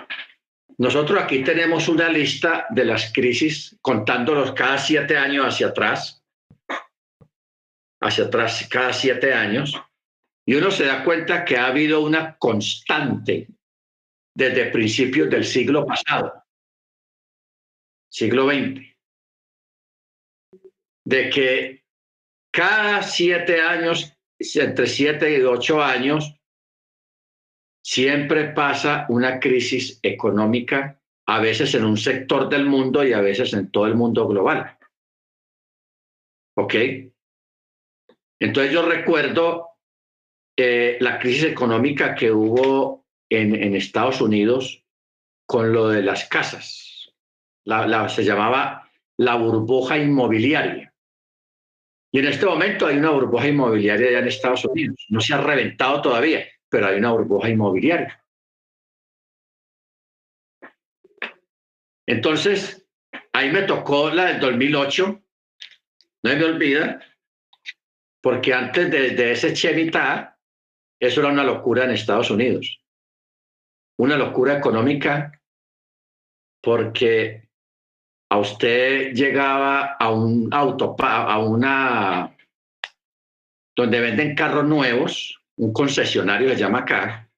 nosotros 0.79 1.21
aquí 1.21 1.43
tenemos 1.43 1.87
una 1.87 2.09
lista 2.09 2.65
de 2.71 2.83
las 2.83 3.13
crisis, 3.13 3.77
contándolos 3.79 4.53
cada 4.53 4.79
siete 4.79 5.15
años 5.15 5.45
hacia 5.45 5.67
atrás, 5.67 6.25
hacia 8.01 8.23
atrás 8.23 8.67
cada 8.71 8.91
siete 8.91 9.35
años, 9.35 9.79
y 10.47 10.55
uno 10.55 10.71
se 10.71 10.85
da 10.85 11.03
cuenta 11.03 11.45
que 11.45 11.57
ha 11.57 11.67
habido 11.67 12.01
una 12.01 12.35
constante 12.39 13.49
desde 14.35 14.71
principios 14.71 15.29
del 15.29 15.45
siglo 15.45 15.85
pasado, 15.85 16.43
siglo 18.09 18.49
XX, 18.49 18.81
de 21.05 21.29
que 21.29 21.85
cada 22.51 23.03
siete 23.03 23.61
años, 23.61 24.17
entre 24.55 24.87
siete 24.87 25.37
y 25.37 25.41
ocho 25.41 25.81
años, 25.81 26.35
siempre 27.83 28.49
pasa 28.49 29.05
una 29.09 29.39
crisis 29.39 29.99
económica, 30.03 30.99
a 31.27 31.39
veces 31.39 31.73
en 31.75 31.85
un 31.85 31.97
sector 31.97 32.49
del 32.49 32.65
mundo 32.65 33.03
y 33.03 33.13
a 33.13 33.21
veces 33.21 33.53
en 33.53 33.71
todo 33.71 33.85
el 33.85 33.95
mundo 33.95 34.27
global. 34.27 34.77
¿Ok? 36.57 36.75
Entonces 38.39 38.73
yo 38.73 38.81
recuerdo 38.81 39.69
eh, 40.57 40.97
la 40.99 41.19
crisis 41.19 41.45
económica 41.45 42.15
que 42.15 42.31
hubo 42.31 43.05
en, 43.29 43.75
Estados 43.75 44.19
Unidos 44.19 44.83
con 45.47 45.71
lo 45.71 45.87
de 45.89 46.01
las 46.01 46.27
casas. 46.27 47.13
La, 47.63 48.09
se 48.09 48.23
llamaba 48.23 48.89
la 49.17 49.35
burbuja 49.35 49.97
inmobiliaria. 49.97 50.90
Y 52.11 52.19
en 52.19 52.27
este 52.27 52.45
momento 52.45 52.87
hay 52.87 52.97
una 52.97 53.11
burbuja 53.11 53.47
inmobiliaria 53.47 54.11
ya 54.11 54.19
en 54.19 54.27
Estados 54.27 54.65
Unidos. 54.65 55.05
No 55.09 55.21
se 55.21 55.33
ha 55.33 55.37
reventado 55.37 56.01
todavía, 56.01 56.45
pero 56.69 56.87
hay 56.87 56.97
una 56.97 57.11
burbuja 57.11 57.49
inmobiliaria. 57.49 58.21
Entonces, 62.05 62.85
ahí 63.31 63.51
me 63.51 63.61
tocó 63.61 64.09
la 64.09 64.25
del 64.25 64.41
2008, 64.41 65.23
no 66.23 66.35
me 66.35 66.43
olvida, 66.43 67.01
porque 68.21 68.53
antes 68.53 68.91
de, 68.91 69.31
ese 69.31 69.53
Chevita, 69.53 70.37
eso 70.99 71.21
era 71.21 71.29
una 71.29 71.43
locura 71.43 71.85
en 71.85 71.91
Estados 71.91 72.29
Unidos. 72.29 72.83
Una 73.97 74.17
locura 74.17 74.57
económica 74.57 75.41
porque 76.61 77.49
a 78.31 78.37
usted 78.37 79.13
llegaba 79.13 79.97
a 79.99 80.09
un 80.09 80.47
auto, 80.53 80.95
a 80.99 81.37
una, 81.39 82.33
donde 83.75 83.99
venden 83.99 84.35
carros 84.35 84.63
nuevos, 84.63 85.37
un 85.57 85.73
concesionario 85.73 86.47
se 86.47 86.55
llama 86.55 86.79
acá, 86.79 87.29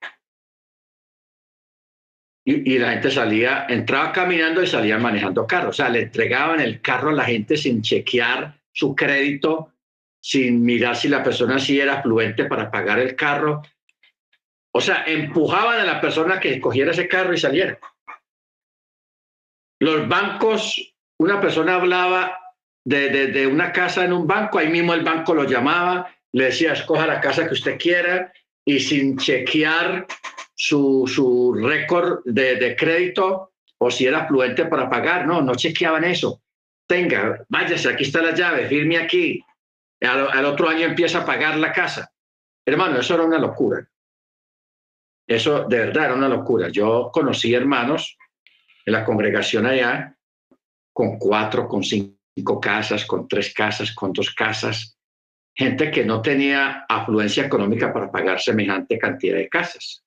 y, 2.45 2.77
la 2.77 2.91
gente 2.91 3.09
salía, 3.09 3.65
entraba 3.69 4.11
caminando 4.11 4.61
y 4.61 4.67
salía 4.67 4.99
manejando 4.99 5.47
carros. 5.47 5.69
O 5.69 5.73
sea, 5.73 5.89
le 5.89 6.01
entregaban 6.01 6.59
el 6.59 6.79
carro 6.81 7.09
a 7.09 7.13
la 7.13 7.23
gente 7.23 7.57
sin 7.57 7.81
chequear 7.81 8.59
su 8.71 8.93
crédito, 8.95 9.71
sin 10.21 10.61
mirar 10.61 10.95
si 10.95 11.07
la 11.07 11.23
persona 11.23 11.57
sí 11.57 11.79
era 11.79 12.03
fluente 12.03 12.45
para 12.45 12.69
pagar 12.69 12.99
el 12.99 13.15
carro. 13.15 13.63
O 14.71 14.81
sea, 14.81 15.05
empujaban 15.07 15.79
a 15.79 15.85
la 15.85 16.01
persona 16.01 16.39
que 16.39 16.61
cogiera 16.61 16.91
ese 16.91 17.07
carro 17.07 17.33
y 17.33 17.37
saliera. 17.37 17.79
Los 19.83 20.07
bancos, 20.07 20.95
una 21.19 21.41
persona 21.41 21.75
hablaba 21.75 22.39
de, 22.85 23.09
de, 23.09 23.45
una 23.45 23.73
casa 23.73 24.05
en 24.05 24.13
un 24.13 24.25
banco, 24.25 24.57
ahí 24.57 24.69
mismo 24.69 24.93
el 24.93 25.03
banco 25.03 25.33
lo 25.33 25.43
llamaba, 25.43 26.09
le 26.31 26.45
decía, 26.45 26.71
escoja 26.71 27.05
la 27.05 27.19
casa 27.19 27.45
que 27.45 27.53
usted 27.53 27.77
quiera 27.77 28.31
y 28.63 28.79
sin 28.79 29.17
chequear 29.17 30.07
su, 30.55 31.05
su 31.05 31.53
récord 31.55 32.21
de, 32.23 32.55
de, 32.55 32.77
crédito 32.77 33.51
o 33.77 33.91
si 33.91 34.05
era 34.05 34.25
fluente 34.25 34.63
para 34.67 34.89
pagar, 34.89 35.27
no, 35.27 35.41
no 35.41 35.53
chequeaban 35.53 36.05
eso. 36.05 36.41
Tenga, 36.87 37.43
váyase, 37.49 37.89
aquí 37.89 38.03
está 38.03 38.21
la 38.21 38.33
llave, 38.33 38.69
firme 38.69 38.95
aquí. 38.95 39.43
Al, 39.99 40.29
al 40.29 40.45
otro 40.45 40.69
año 40.69 40.85
empieza 40.85 41.23
a 41.23 41.25
pagar 41.25 41.57
la 41.57 41.73
casa. 41.73 42.09
Hermano, 42.65 43.01
eso 43.01 43.15
era 43.15 43.23
una 43.23 43.37
locura. 43.37 43.85
Eso 45.27 45.65
de 45.65 45.77
verdad 45.79 46.05
era 46.05 46.13
una 46.15 46.29
locura. 46.29 46.69
Yo 46.69 47.09
conocí 47.11 47.53
hermanos 47.53 48.17
en 48.85 48.93
la 48.93 49.05
congregación 49.05 49.65
allá, 49.65 50.17
con 50.93 51.17
cuatro, 51.17 51.67
con 51.67 51.83
cinco 51.83 52.59
casas, 52.61 53.05
con 53.05 53.27
tres 53.27 53.53
casas, 53.53 53.93
con 53.93 54.13
dos 54.13 54.33
casas, 54.33 54.97
gente 55.55 55.91
que 55.91 56.03
no 56.03 56.21
tenía 56.21 56.85
afluencia 56.89 57.45
económica 57.45 57.93
para 57.93 58.11
pagar 58.11 58.39
semejante 58.39 58.97
cantidad 58.97 59.37
de 59.37 59.49
casas, 59.49 60.03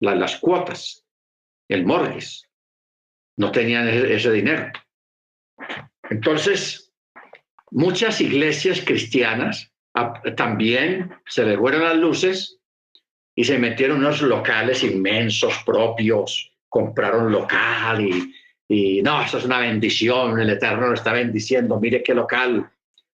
las, 0.00 0.36
cuotas, 0.36 1.04
el 1.68 1.84
mortgage, 1.84 2.42
no 3.36 3.50
tenían 3.50 3.88
ese, 3.88 4.30
dinero. 4.30 4.70
Entonces, 6.08 6.92
muchas 7.70 8.20
iglesias 8.20 8.80
cristianas 8.84 9.72
también 10.36 11.14
se 11.26 11.44
le 11.44 11.56
fueron 11.56 11.84
las 11.84 11.96
luces 11.96 12.60
y 13.34 13.44
se 13.44 13.58
metieron 13.58 13.98
unos 13.98 14.22
locales 14.22 14.82
inmensos 14.82 15.62
propios, 15.64 16.52
compraron 16.76 17.32
local 17.32 18.02
y, 18.02 18.34
y 18.68 19.02
no, 19.02 19.22
eso 19.22 19.38
es 19.38 19.46
una 19.46 19.60
bendición, 19.60 20.38
el 20.38 20.50
Eterno 20.50 20.88
lo 20.88 20.92
está 20.92 21.14
bendiciendo, 21.14 21.80
mire 21.80 22.02
qué 22.02 22.14
local, 22.14 22.70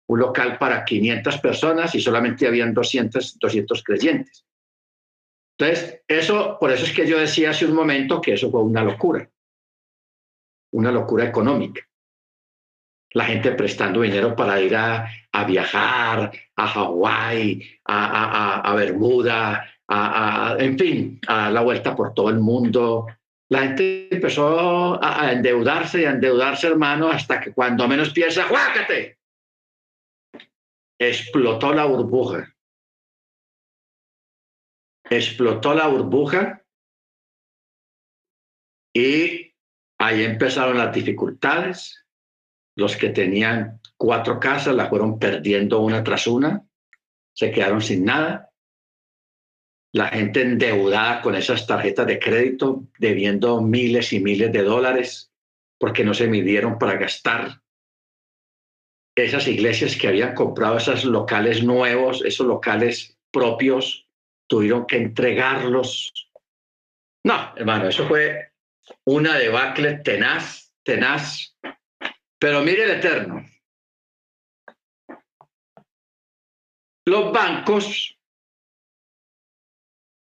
un 0.07 0.18
local 0.21 0.59
para 0.59 0.85
500 0.85 1.38
personas 1.38 1.92
y 1.97 2.01
solamente 2.01 2.47
habían 2.47 2.73
200, 2.73 3.37
200 3.40 3.83
creyentes. 3.83 4.47
Entonces, 5.59 6.03
eso, 6.07 6.57
por 6.61 6.71
eso 6.71 6.85
es 6.85 6.92
que 6.92 7.05
yo 7.05 7.18
decía 7.18 7.51
hace 7.51 7.66
un 7.66 7.75
momento 7.75 8.21
que 8.21 8.35
eso 8.35 8.49
fue 8.49 8.62
una 8.62 8.85
locura, 8.85 9.29
una 10.73 10.92
locura 10.92 11.25
económica. 11.25 11.83
La 13.12 13.25
gente 13.25 13.51
prestando 13.53 14.03
dinero 14.03 14.37
para 14.37 14.61
ir 14.61 14.77
a, 14.77 15.11
a 15.33 15.44
viajar 15.44 16.31
a 16.55 16.66
Hawái, 16.68 17.81
a, 17.87 18.07
a, 18.07 18.61
a 18.61 18.75
Bermuda, 18.77 19.64
a, 19.88 20.57
en 20.61 20.79
fin, 20.79 21.21
a 21.27 21.51
la 21.51 21.62
vuelta 21.62 21.97
por 21.97 22.14
todo 22.14 22.31
el 22.31 22.38
mundo, 22.38 23.07
la 23.51 23.63
gente 23.63 24.15
empezó 24.15 25.03
a, 25.03 25.33
endeudarse 25.33 26.03
y 26.03 26.05
a 26.05 26.11
endeudarse, 26.11 26.67
hermano, 26.67 27.09
hasta 27.09 27.41
que 27.41 27.53
cuando 27.53 27.89
menos 27.89 28.13
piensa, 28.13 28.47
¡juácate! 28.47 29.19
Explotó 30.99 31.73
la 31.73 31.87
burbuja. 31.87 32.55
Explotó 35.09 35.73
la 35.73 35.87
burbuja 35.87 36.63
y 38.95 39.55
ahí 39.99 40.25
empezaron 40.25 40.77
las 40.77 40.95
dificultades. 40.95 42.05
Los 42.77 42.97
que 42.97 43.09
tenían 43.09 43.81
cuatro 43.97 44.39
casas 44.39 44.75
la 44.75 44.89
fueron 44.89 45.19
perdiendo 45.19 45.81
una 45.81 46.05
tras 46.05 46.27
una, 46.27 46.65
se 47.35 47.51
quedaron 47.51 47.81
sin 47.81 48.05
nada 48.05 48.48
la 49.92 50.09
gente 50.09 50.42
endeudada 50.42 51.22
con 51.22 51.35
esas 51.35 51.66
tarjetas 51.66 52.07
de 52.07 52.18
crédito, 52.18 52.85
debiendo 52.98 53.61
miles 53.61 54.12
y 54.12 54.20
miles 54.20 54.53
de 54.53 54.62
dólares 54.62 55.29
porque 55.79 56.05
no 56.05 56.12
se 56.12 56.27
midieron 56.27 56.79
para 56.79 56.96
gastar. 56.96 57.61
Esas 59.16 59.48
iglesias 59.48 59.96
que 59.96 60.09
habían 60.09 60.35
comprado 60.35 60.77
esos 60.77 61.05
locales 61.05 61.62
nuevos, 61.62 62.22
esos 62.24 62.46
locales 62.46 63.16
propios, 63.31 64.07
tuvieron 64.46 64.87
que 64.87 64.96
entregarlos. 64.96 66.12
No, 67.24 67.53
hermano, 67.57 67.88
eso 67.88 68.07
fue 68.07 68.53
una 69.05 69.37
debacle 69.37 69.98
tenaz, 69.98 70.72
tenaz. 70.83 71.57
Pero 72.38 72.62
mire 72.62 72.85
el 72.85 72.90
Eterno. 72.90 73.44
Los 77.07 77.33
bancos 77.33 78.17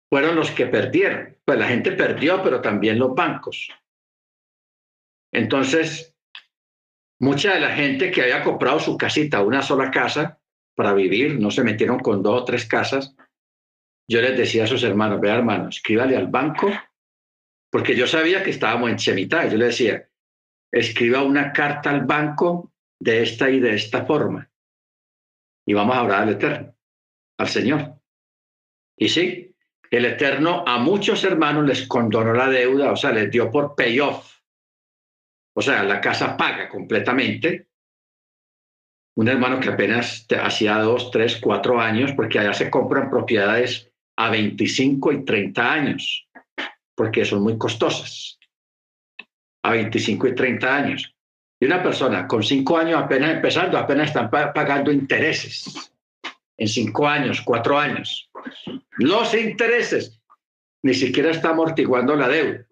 fueron 0.09 0.37
los 0.37 0.51
que 0.51 0.66
perdieron. 0.66 1.37
Pues 1.45 1.59
la 1.59 1.69
gente 1.69 1.92
perdió, 1.92 2.42
pero 2.42 2.61
también 2.61 2.99
los 2.99 3.14
bancos. 3.14 3.71
Entonces, 5.33 6.14
mucha 7.21 7.55
de 7.55 7.61
la 7.61 7.75
gente 7.75 8.11
que 8.11 8.23
había 8.23 8.42
comprado 8.42 8.81
su 8.81 8.97
casita, 8.97 9.42
una 9.42 9.62
sola 9.62 9.90
casa 9.90 10.40
para 10.75 10.92
vivir, 10.92 11.38
no 11.38 11.51
se 11.51 11.64
metieron 11.64 11.99
con 11.99 12.23
dos 12.23 12.42
o 12.42 12.45
tres 12.45 12.66
casas. 12.66 13.14
Yo 14.09 14.21
les 14.21 14.37
decía 14.37 14.64
a 14.64 14.69
sus 14.69 14.83
hermanos, 14.83 15.21
vea 15.21 15.37
hermano, 15.37 15.69
escríbale 15.69 16.16
al 16.16 16.29
banco, 16.29 16.71
porque 17.71 17.97
yo 17.97 18.07
sabía 18.07 18.42
que 18.42 18.51
estábamos 18.51 18.90
en 18.90 18.97
Chemitá. 18.97 19.49
Yo 19.49 19.57
le 19.57 19.66
decía, 19.66 20.09
escriba 20.71 21.23
una 21.23 21.53
carta 21.53 21.90
al 21.90 22.05
banco 22.05 22.73
de 23.01 23.23
esta 23.23 23.51
y 23.51 23.61
de 23.61 23.75
esta 23.75 24.05
forma. 24.05 24.51
Y 25.66 25.75
vamos 25.75 25.97
a 25.97 26.03
orar 26.03 26.23
al 26.23 26.31
Eterno, 26.31 26.75
al 27.38 27.49
Señor. 27.49 28.01
Y 28.97 29.09
sí, 29.09 29.56
el 29.90 30.05
Eterno 30.05 30.64
a 30.66 30.79
muchos 30.79 31.22
hermanos 31.25 31.66
les 31.66 31.87
condonó 31.87 32.33
la 32.33 32.49
deuda, 32.49 32.92
o 32.92 32.96
sea, 32.96 33.12
les 33.12 33.31
dio 33.31 33.51
por 33.51 33.75
payoff. 33.75 34.37
O 35.55 35.62
sea, 35.62 35.83
la 35.85 36.01
casa 36.01 36.37
paga 36.37 36.68
completamente. 36.68 37.68
Un 39.16 39.29
hermano 39.29 39.61
que 39.61 39.70
apenas 39.70 40.27
hacía 40.42 40.79
dos, 40.79 41.11
tres, 41.11 41.38
cuatro 41.40 41.81
años, 41.81 42.12
porque 42.12 42.38
allá 42.38 42.53
se 42.53 42.70
compran 42.70 43.09
propiedades 43.09 43.90
a 44.18 44.31
25 44.31 45.12
y 45.12 45.25
30 45.25 45.72
años, 45.72 46.29
porque 46.94 47.25
son 47.25 47.42
muy 47.42 47.57
costosas. 47.57 48.38
A 49.62 49.70
25 49.70 50.29
y 50.29 50.35
30 50.35 50.77
años. 50.77 51.14
Y 51.59 51.64
una 51.64 51.83
persona 51.83 52.29
con 52.29 52.42
cinco 52.42 52.77
años 52.77 53.03
apenas 53.03 53.31
empezando, 53.31 53.79
apenas 53.79 54.09
están 54.09 54.29
pagando 54.31 54.92
intereses. 54.92 55.90
En 56.59 56.68
cinco 56.68 57.09
años, 57.09 57.40
cuatro 57.40 57.79
años 57.79 58.31
los 58.98 59.35
intereses, 59.35 60.20
ni 60.82 60.94
siquiera 60.94 61.30
está 61.30 61.50
amortiguando 61.50 62.16
la 62.16 62.28
deuda. 62.28 62.66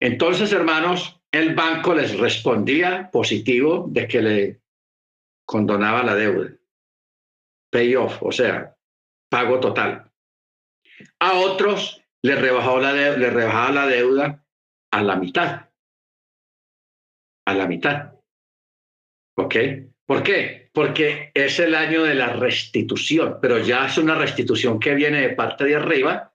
Entonces, 0.00 0.52
hermanos, 0.52 1.20
el 1.32 1.54
banco 1.54 1.94
les 1.94 2.18
respondía 2.18 3.10
positivo 3.10 3.86
de 3.88 4.08
que 4.08 4.22
le 4.22 4.60
condonaba 5.44 6.02
la 6.02 6.14
deuda. 6.14 6.52
Payoff, 7.70 8.22
o 8.22 8.32
sea, 8.32 8.76
pago 9.28 9.60
total. 9.60 10.10
A 11.18 11.34
otros 11.34 12.02
le 12.22 12.36
rebajó 12.36 12.80
la 12.80 12.92
le 12.92 13.30
rebajaba 13.30 13.70
la 13.72 13.86
deuda 13.86 14.44
a 14.90 15.02
la 15.02 15.16
mitad. 15.16 15.70
A 17.46 17.54
la 17.54 17.66
mitad. 17.66 18.14
¿Ok? 19.36 19.56
¿Por 20.06 20.22
qué? 20.22 20.65
Porque 20.76 21.30
es 21.32 21.58
el 21.58 21.74
año 21.74 22.02
de 22.02 22.14
la 22.14 22.34
restitución, 22.34 23.38
pero 23.40 23.56
ya 23.60 23.86
es 23.86 23.96
una 23.96 24.14
restitución 24.14 24.78
que 24.78 24.94
viene 24.94 25.22
de 25.22 25.30
parte 25.30 25.64
de 25.64 25.76
arriba 25.76 26.34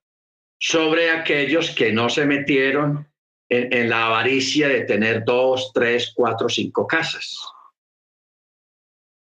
sobre 0.59 1.11
aquellos 1.11 1.69
que 1.75 1.93
no 1.93 2.09
se 2.09 2.25
metieron 2.25 3.07
en, 3.47 3.87
la 3.87 4.07
avaricia 4.07 4.67
de 4.67 4.81
tener 4.81 5.23
dos, 5.25 5.71
tres, 5.75 6.11
cuatro, 6.15 6.49
cinco 6.49 6.87
casas. 6.87 7.37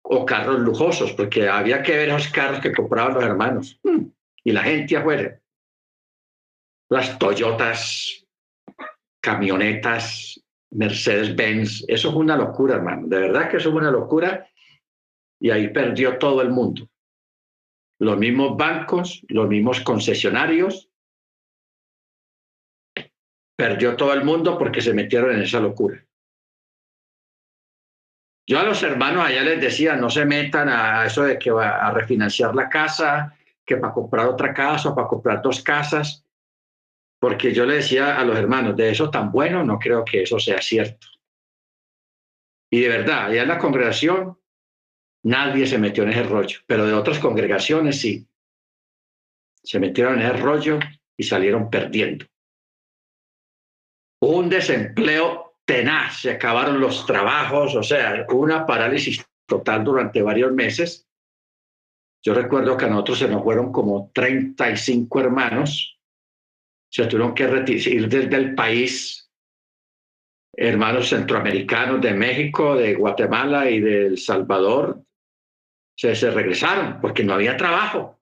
o 0.04 0.24
carros 0.24 0.60
lujosos, 0.60 1.14
porque 1.14 1.50
había 1.50 1.82
que 1.82 1.98
ver 1.98 2.10
esos 2.10 2.28
carros 2.32 2.60
que 2.60 2.72
compraban 2.72 3.16
los 3.16 3.24
hermanos 3.24 3.80
mm. 3.82 4.06
y 4.44 4.52
la 4.52 4.62
gente 4.62 4.98
afuera. 4.98 5.42
Las 6.92 7.18
Toyotas, 7.18 8.24
camionetas, 9.20 10.40
Mercedes-Benz, 10.70 11.86
eso 11.88 12.10
es 12.10 12.16
una 12.16 12.38
locura, 12.38 12.76
hermano. 12.76 13.08
De 13.08 13.18
verdad 13.18 13.50
que 13.50 13.58
eso 13.58 13.70
es 13.70 13.76
una 13.76 13.90
locura 13.90 14.48
y 15.40 15.50
ahí 15.50 15.70
perdió 15.70 16.18
todo 16.18 16.42
el 16.42 16.50
mundo. 16.50 16.90
Los 18.00 18.18
mismos 18.18 18.56
bancos, 18.58 19.24
los 19.28 19.48
mismos 19.48 19.82
concesionarios, 19.82 20.90
perdió 23.56 23.96
todo 23.96 24.14
el 24.14 24.24
mundo 24.24 24.58
porque 24.58 24.82
se 24.82 24.94
metieron 24.94 25.34
en 25.36 25.42
esa 25.42 25.60
locura. 25.60 26.04
Yo 28.50 28.60
a 28.60 28.64
los 28.64 28.82
hermanos 28.84 29.26
allá 29.26 29.44
les 29.44 29.60
decía, 29.60 29.96
no 29.96 30.10
se 30.10 30.26
metan 30.26 30.70
a 30.70 31.06
eso 31.06 31.24
de 31.24 31.38
que 31.38 31.52
va 31.52 31.86
a 31.86 31.92
refinanciar 31.92 32.56
la 32.56 32.70
casa, 32.70 33.36
que 33.66 33.76
para 33.76 33.94
comprar 33.94 34.28
otra 34.28 34.54
casa 34.54 34.90
o 34.90 34.96
para 34.96 35.08
comprar 35.08 35.42
dos 35.42 35.62
casas, 35.62 36.24
porque 37.20 37.54
yo 37.54 37.66
le 37.66 37.76
decía 37.76 38.18
a 38.18 38.24
los 38.24 38.38
hermanos, 38.38 38.78
de 38.78 38.92
eso 38.92 39.10
tan 39.10 39.32
bueno, 39.32 39.66
no 39.66 39.78
creo 39.78 40.06
que 40.06 40.22
eso 40.22 40.40
sea 40.40 40.62
cierto. 40.62 41.08
Y 42.72 42.82
de 42.82 42.90
verdad, 42.90 43.26
allá 43.26 43.42
en 43.42 43.48
la 43.50 43.58
congregación, 43.58 44.38
nadie 45.28 45.68
se 45.68 45.78
metió 45.78 46.04
en 46.04 46.10
ese 46.10 46.24
rollo, 46.24 46.60
pero 46.66 46.86
de 46.86 46.94
otras 46.94 47.20
congregaciones 47.20 48.00
sí. 48.00 48.26
Se 49.62 49.80
metieron 49.80 50.20
en 50.20 50.28
ese 50.28 50.38
rollo 50.38 50.80
y 51.18 51.24
salieron 51.24 51.70
perdiendo. 51.70 52.26
Un 54.22 54.50
desempleo 54.50 55.58
tenaz, 55.66 56.22
se 56.22 56.32
acabaron 56.32 56.80
los 56.80 57.06
trabajos, 57.06 57.76
o 57.76 57.84
sea, 57.84 58.26
una 58.30 58.66
parálisis 58.66 59.24
total 59.46 59.84
durante 59.84 60.22
varios 60.22 60.54
meses. 60.54 61.06
Yo 62.24 62.34
recuerdo 62.34 62.78
que 62.78 62.86
a 62.86 62.90
nosotros 62.90 63.20
se 63.20 63.28
nos 63.28 63.44
fueron 63.44 63.72
como 63.72 64.10
35 64.14 65.20
hermanos, 65.20 66.00
se 66.90 67.06
tuvieron 67.06 67.36
que 67.36 67.44
ir 67.44 68.08
desde 68.08 68.36
el 68.36 68.56
país, 68.56 69.30
hermanos 70.54 71.10
centroamericanos 71.10 72.02
de 72.02 72.14
México, 72.14 72.76
de 72.76 72.96
Guatemala 72.96 73.70
y 73.70 73.82
de 73.82 74.08
El 74.08 74.18
Salvador, 74.18 75.04
se, 75.98 76.32
regresaron 76.32 77.02
porque 77.02 77.24
no 77.24 77.34
había 77.34 77.58
trabajo. 77.58 78.20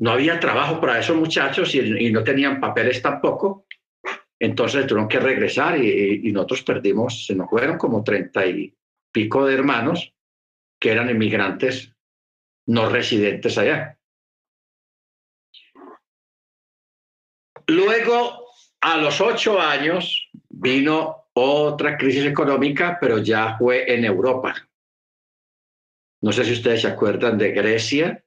No 0.00 0.10
había 0.10 0.40
trabajo 0.40 0.80
para 0.80 0.98
esos 0.98 1.16
muchachos 1.16 1.74
y 1.74 2.10
no 2.10 2.24
tenían 2.24 2.60
papeles 2.60 3.00
tampoco. 3.00 3.66
Entonces 4.38 4.86
tuvieron 4.86 5.08
que 5.08 5.20
regresar 5.20 5.82
y, 5.82 6.32
nosotros 6.32 6.62
perdimos, 6.62 7.26
se 7.26 7.34
nos 7.34 7.48
fueron 7.48 7.78
como 7.78 8.02
treinta 8.02 8.44
y 8.44 8.74
pico 9.12 9.46
de 9.46 9.54
hermanos 9.54 10.12
que 10.80 10.90
eran 10.90 11.08
inmigrantes 11.08 11.94
no 12.66 12.88
residentes 12.88 13.56
allá. 13.56 13.98
Luego, 17.66 18.46
a 18.80 18.98
los 18.98 19.20
ocho 19.20 19.60
años, 19.60 20.30
vino 20.50 21.28
otra 21.32 21.96
crisis 21.96 22.26
económica, 22.26 22.98
pero 23.00 23.18
ya 23.18 23.56
fue 23.56 23.94
en 23.94 24.04
Europa. 24.04 24.54
No 26.24 26.32
sé 26.32 26.42
si 26.44 26.52
ustedes 26.52 26.80
se 26.80 26.88
acuerdan 26.88 27.36
de 27.36 27.50
Grecia, 27.52 28.24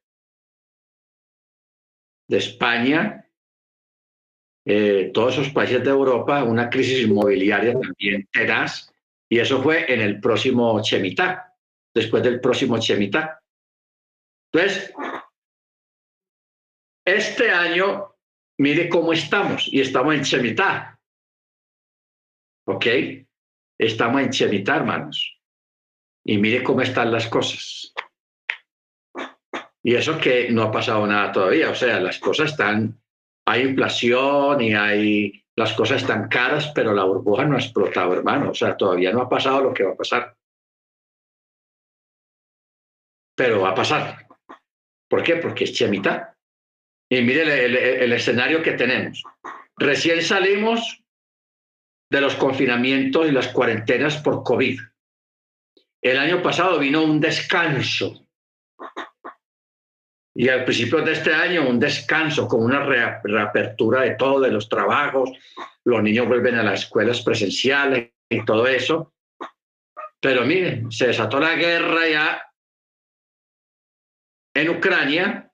de 2.30 2.38
España 2.38 3.28
eh, 4.70 5.12
todos 5.14 5.34
esos 5.34 5.50
países 5.54 5.82
de 5.82 5.90
Europa 5.90 6.44
una 6.44 6.70
crisis 6.70 7.08
inmobiliaria 7.08 7.72
también 7.72 8.28
tenaz, 8.32 8.94
y 9.28 9.40
eso 9.40 9.64
fue 9.64 9.92
en 9.92 10.02
el 10.02 10.20
próximo 10.20 10.80
Chemitá, 10.82 11.56
después 11.92 12.22
del 12.22 12.40
próximo 12.40 12.78
Chemitá. 12.78 13.42
Entonces, 14.52 14.94
este 17.04 17.50
año, 17.50 18.14
mire 18.60 18.90
cómo 18.90 19.12
estamos, 19.12 19.70
y 19.72 19.80
estamos 19.80 20.14
en 20.14 20.24
Chemitá. 20.24 21.00
¿Ok? 22.68 22.86
Estamos 23.80 24.22
en 24.22 24.30
Chemitá, 24.30 24.76
hermanos. 24.76 25.37
Y 26.28 26.38
mire 26.38 26.62
cómo 26.62 26.82
están 26.82 27.12
las 27.12 27.28
cosas. 27.28 27.94
Y 29.82 29.96
eso 29.96 30.20
que 30.20 30.50
no 30.52 30.64
ha 30.64 30.72
pasado 30.72 31.08
nada 31.08 31.32
todavía, 31.32 31.70
o 31.70 31.76
sea, 31.76 32.00
las 32.00 32.20
cosas 32.20 32.52
están 32.52 33.00
hay 33.48 33.62
inflación 33.62 34.62
y 34.62 34.74
hay 34.74 35.46
las 35.56 35.74
cosas 35.74 36.02
están 36.02 36.28
caras, 36.28 36.72
pero 36.76 36.94
la 36.94 37.06
burbuja 37.06 37.46
no 37.46 37.56
ha 37.56 37.60
explotado, 37.60 38.14
hermano. 38.14 38.52
O 38.52 38.54
sea, 38.54 38.76
todavía 38.76 39.12
no 39.12 39.22
ha 39.22 39.30
pasado 39.30 39.62
lo 39.62 39.74
que 39.74 39.84
va 39.84 39.94
a 39.94 39.98
pasar. 39.98 40.36
Pero 43.36 43.62
va 43.62 43.70
a 43.70 43.76
pasar. 43.76 44.28
¿Por 45.10 45.24
qué? 45.24 45.38
Porque 45.38 45.64
es 45.64 45.74
Chemita. 45.74 46.36
Y 47.10 47.22
mire 47.22 47.66
el, 48.04 48.12
escenario 48.12 48.62
que 48.62 48.74
tenemos. 48.74 49.24
Recién 49.78 50.22
salimos 50.22 51.02
de 52.12 52.22
los 52.22 52.36
confinamientos 52.36 53.28
y 53.28 53.32
las 53.32 53.48
cuarentenas 53.48 54.18
por 54.18 54.44
COVID. 54.44 54.80
El 56.08 56.20
año 56.20 56.42
pasado 56.42 56.80
vino 56.80 57.04
un 57.04 57.20
descanso. 57.20 58.26
Y 60.34 60.48
al 60.48 60.64
principio 60.64 61.02
de 61.02 61.12
este 61.12 61.34
año 61.34 61.68
un 61.68 61.82
descanso 61.82 62.48
con 62.48 62.64
una 62.64 62.86
reapertura 62.86 64.04
de 64.04 64.12
todo, 64.12 64.40
de 64.40 64.50
los 64.50 64.70
trabajos, 64.70 65.32
los 65.84 66.02
niños 66.02 66.30
vuelven 66.30 66.56
a 66.56 66.64
las 66.64 66.84
escuelas 66.84 67.22
presenciales 67.24 68.14
y 68.30 68.46
todo 68.46 68.68
eso. 68.68 69.16
Pero 70.22 70.46
miren, 70.46 70.90
se 70.94 71.08
desató 71.08 71.42
la 71.42 71.56
guerra 71.56 72.08
ya 72.08 72.54
en 74.54 74.70
Ucrania. 74.70 75.52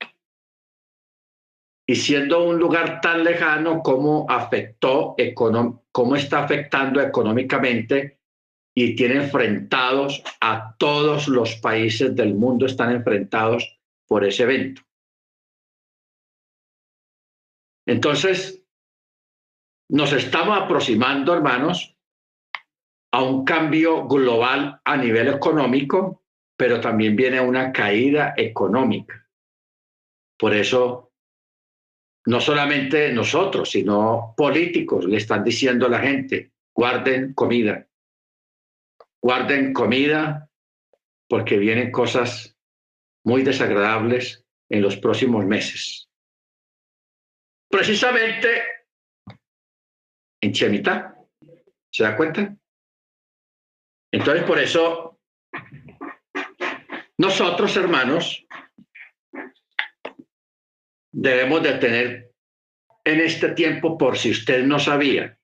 Y 1.88 1.96
siendo 1.96 2.44
un 2.44 2.60
lugar 2.60 3.02
tan 3.02 3.24
lejano, 3.24 3.82
¿cómo 3.82 4.28
afectó, 4.30 5.16
cómo 5.92 6.16
está 6.16 6.44
afectando 6.44 7.02
económicamente 7.02 8.20
y 8.76 8.96
tiene 8.96 9.16
enfrentados 9.16 10.24
a 10.42 10.76
todos 10.78 11.28
los 11.28 11.56
países 11.56 12.16
del 12.16 12.34
mundo, 12.34 12.66
están 12.66 12.92
enfrentados 12.92 13.80
por 14.08 14.24
ese 14.26 14.44
evento. 14.44 14.82
Entonces, 17.86 18.66
nos 19.90 20.14
estamos 20.14 20.58
aproximando, 20.58 21.34
hermanos, 21.34 21.96
a 23.12 23.22
un 23.22 23.46
cambio 23.46 24.08
global 24.08 24.82
a 24.84 24.98
nivel 24.98 25.28
económico, 25.28 26.24
pero 26.58 26.80
también 26.80 27.16
viene 27.16 27.40
una 27.40 27.72
caída 27.72 28.34
económica. 28.38 29.28
Por 30.38 30.56
eso, 30.56 31.12
no 32.26 32.42
solamente 32.42 33.14
nosotros, 33.14 33.70
sino 33.70 34.34
políticos 34.36 35.06
le 35.06 35.18
están 35.18 35.44
diciendo 35.44 35.86
a 35.86 35.90
la 35.90 36.00
gente, 36.00 36.54
guarden 36.74 37.34
comida, 37.34 37.88
guarden 39.24 39.72
comida, 39.74 40.50
porque 41.30 41.58
vienen 41.58 41.92
cosas 41.92 42.58
muy 43.26 43.42
desagradables 43.42 44.46
en 44.70 44.82
los 44.82 44.98
próximos 44.98 45.46
meses. 45.46 46.10
Precisamente 47.70 48.64
en 50.42 50.52
Chemita, 50.52 51.16
¿se 51.90 52.04
da 52.04 52.18
cuenta? 52.18 52.54
Entonces, 54.12 54.44
por 54.44 54.60
eso, 54.60 55.22
nosotros, 57.18 57.78
hermanos, 57.78 58.46
debemos 61.14 61.64
de 61.64 61.74
tener 61.76 62.34
en 63.06 63.20
este 63.22 63.54
tiempo, 63.54 63.98
por 63.98 64.18
si 64.18 64.32
usted 64.32 64.66
no 64.66 64.80
sabía, 64.80 65.40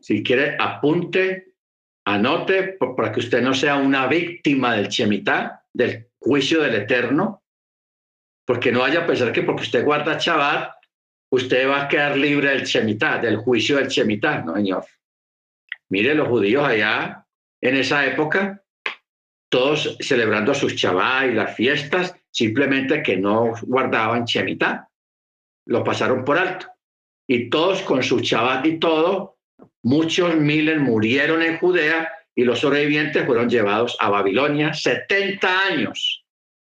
si 0.00 0.22
quiere, 0.22 0.56
apunte, 0.58 1.45
anote, 2.06 2.78
para 2.96 3.12
que 3.12 3.20
usted 3.20 3.42
no 3.42 3.52
sea 3.52 3.76
una 3.76 4.06
víctima 4.06 4.74
del 4.74 4.88
Chemitá, 4.88 5.64
del 5.72 6.08
juicio 6.18 6.62
del 6.62 6.76
Eterno, 6.76 7.42
porque 8.46 8.70
no 8.70 8.80
vaya 8.80 9.00
a 9.00 9.06
pensar 9.06 9.32
que 9.32 9.42
porque 9.42 9.62
usted 9.62 9.84
guarda 9.84 10.16
Shabbat, 10.18 10.72
usted 11.30 11.68
va 11.68 11.82
a 11.82 11.88
quedar 11.88 12.16
libre 12.16 12.50
del 12.50 12.64
Shemitah, 12.64 13.18
del 13.18 13.36
juicio 13.38 13.76
del 13.76 13.88
Shemitah, 13.88 14.42
no, 14.42 14.54
señor. 14.54 14.84
Mire, 15.90 16.14
los 16.14 16.28
judíos 16.28 16.64
allá, 16.64 17.26
en 17.60 17.76
esa 17.76 18.06
época, 18.06 18.62
todos 19.48 19.98
celebrando 20.00 20.54
sus 20.54 20.74
Shabbat 20.74 21.26
y 21.26 21.32
las 21.32 21.56
fiestas, 21.56 22.14
simplemente 22.30 23.02
que 23.02 23.16
no 23.16 23.52
guardaban 23.62 24.24
Shemitah, 24.24 24.88
lo 25.66 25.82
pasaron 25.82 26.24
por 26.24 26.38
alto. 26.38 26.68
Y 27.28 27.50
todos 27.50 27.82
con 27.82 28.04
su 28.04 28.20
Shabbat 28.20 28.64
y 28.66 28.78
todo, 28.78 29.35
muchos 29.82 30.36
miles 30.36 30.80
murieron 30.80 31.42
en 31.42 31.58
Judea 31.58 32.12
y 32.34 32.44
los 32.44 32.60
sobrevivientes 32.60 33.24
fueron 33.24 33.48
llevados 33.48 33.96
a 34.00 34.10
Babilonia 34.10 34.74
70 34.74 35.66
años. 35.66 36.24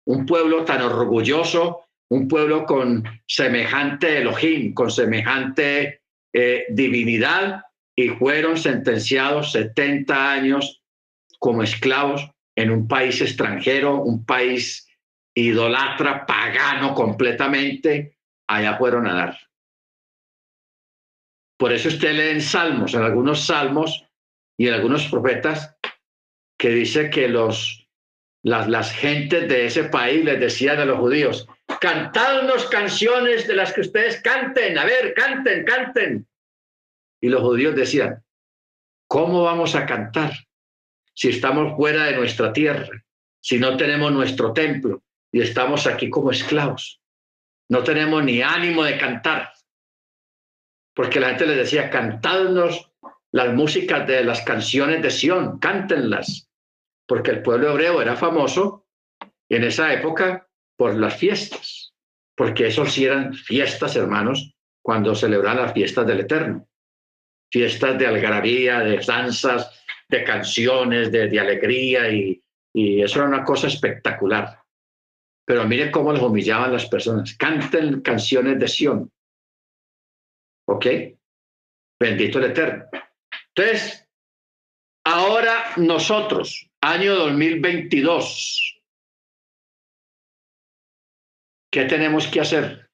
Un 0.06 0.24
pueblo 0.24 0.64
tan 0.64 0.82
orgulloso, 0.82 1.86
un 2.08 2.28
pueblo 2.28 2.64
con 2.64 3.02
semejante 3.26 4.18
Elohim, 4.18 4.72
con 4.74 4.90
semejante 4.90 6.02
eh, 6.32 6.66
divinidad, 6.70 7.62
y 7.96 8.10
fueron 8.10 8.58
sentenciados 8.58 9.52
70 9.52 10.32
años 10.32 10.82
como 11.38 11.62
esclavos 11.62 12.30
en 12.54 12.70
un 12.70 12.86
país 12.86 13.20
extranjero, 13.20 14.02
un 14.02 14.24
país 14.24 14.86
idolatra, 15.34 16.26
pagano 16.26 16.94
completamente, 16.94 18.16
allá 18.46 18.76
fueron 18.76 19.06
a 19.06 19.14
dar. 19.14 19.45
Por 21.58 21.72
eso 21.72 21.88
usted 21.88 22.12
lee 22.12 22.30
en 22.30 22.40
Salmos, 22.40 22.94
en 22.94 23.02
algunos 23.02 23.46
Salmos 23.46 24.04
y 24.58 24.68
en 24.68 24.74
algunos 24.74 25.06
profetas, 25.08 25.76
que 26.58 26.70
dice 26.70 27.10
que 27.10 27.28
los, 27.28 27.88
las, 28.42 28.68
las 28.68 28.92
gentes 28.92 29.48
de 29.48 29.66
ese 29.66 29.84
país 29.84 30.24
les 30.24 30.40
decían 30.40 30.78
a 30.80 30.84
los 30.84 30.98
judíos, 30.98 31.46
cantadnos 31.80 32.66
canciones 32.66 33.46
de 33.46 33.54
las 33.54 33.72
que 33.72 33.82
ustedes 33.82 34.20
canten, 34.22 34.78
a 34.78 34.84
ver, 34.84 35.14
canten, 35.14 35.64
canten. 35.64 36.26
Y 37.20 37.28
los 37.28 37.42
judíos 37.42 37.74
decían, 37.74 38.22
¿cómo 39.08 39.42
vamos 39.42 39.74
a 39.74 39.86
cantar 39.86 40.32
si 41.14 41.30
estamos 41.30 41.76
fuera 41.76 42.04
de 42.04 42.16
nuestra 42.16 42.52
tierra, 42.52 42.88
si 43.40 43.58
no 43.58 43.76
tenemos 43.76 44.12
nuestro 44.12 44.52
templo 44.52 45.02
y 45.32 45.40
estamos 45.40 45.86
aquí 45.86 46.10
como 46.10 46.30
esclavos? 46.30 47.00
No 47.68 47.82
tenemos 47.82 48.22
ni 48.22 48.42
ánimo 48.42 48.84
de 48.84 48.96
cantar. 48.96 49.52
Porque 50.96 51.20
la 51.20 51.28
gente 51.28 51.46
les 51.46 51.58
decía, 51.58 51.90
cantadnos 51.90 52.90
las 53.30 53.54
músicas 53.54 54.06
de 54.08 54.24
las 54.24 54.40
canciones 54.40 55.02
de 55.02 55.10
Sión, 55.10 55.58
cántenlas. 55.58 56.48
Porque 57.06 57.30
el 57.30 57.42
pueblo 57.42 57.70
hebreo 57.70 58.02
era 58.02 58.16
famoso 58.16 58.86
en 59.48 59.62
esa 59.62 59.92
época 59.92 60.48
por 60.76 60.96
las 60.96 61.16
fiestas. 61.16 61.92
Porque 62.34 62.66
eso 62.66 62.86
sí 62.86 63.04
eran 63.04 63.34
fiestas, 63.34 63.94
hermanos, 63.94 64.54
cuando 64.82 65.14
celebraban 65.14 65.62
las 65.62 65.74
fiestas 65.74 66.06
del 66.06 66.20
Eterno 66.20 66.66
fiestas 67.50 67.98
de 67.98 68.06
algarabía, 68.06 68.80
de 68.80 68.98
danzas, 68.98 69.70
de 70.08 70.24
canciones, 70.24 71.10
de, 71.10 71.40
alegría 71.40 72.10
y, 72.10 72.42
y, 72.72 73.02
eso 73.02 73.18
era 73.20 73.28
una 73.28 73.44
cosa 73.44 73.66
espectacular. 73.66 74.60
Pero 75.44 75.66
mire 75.66 75.90
cómo 75.90 76.12
los 76.12 76.22
humillaban 76.22 76.72
las 76.72 76.86
personas. 76.86 77.34
Canten 77.36 78.00
canciones 78.00 78.58
de 78.58 78.68
Sión. 78.68 79.10
¿Ok? 80.68 80.86
Bendito 82.00 82.38
el 82.38 82.50
Eterno. 82.50 82.84
Entonces, 83.54 84.06
ahora 85.04 85.72
nosotros, 85.76 86.70
año 86.82 87.14
2022, 87.14 88.82
¿qué 91.72 91.84
tenemos 91.84 92.26
que 92.26 92.40
hacer? 92.40 92.90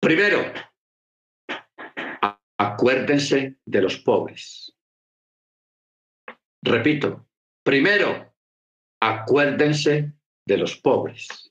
Primero, 0.00 0.40
acuérdense 2.56 3.58
de 3.66 3.82
los 3.82 3.98
pobres. 3.98 4.74
Repito, 6.62 7.28
primero, 7.64 8.34
acuérdense 9.00 10.12
de 10.46 10.56
los 10.56 10.76
pobres. 10.76 11.47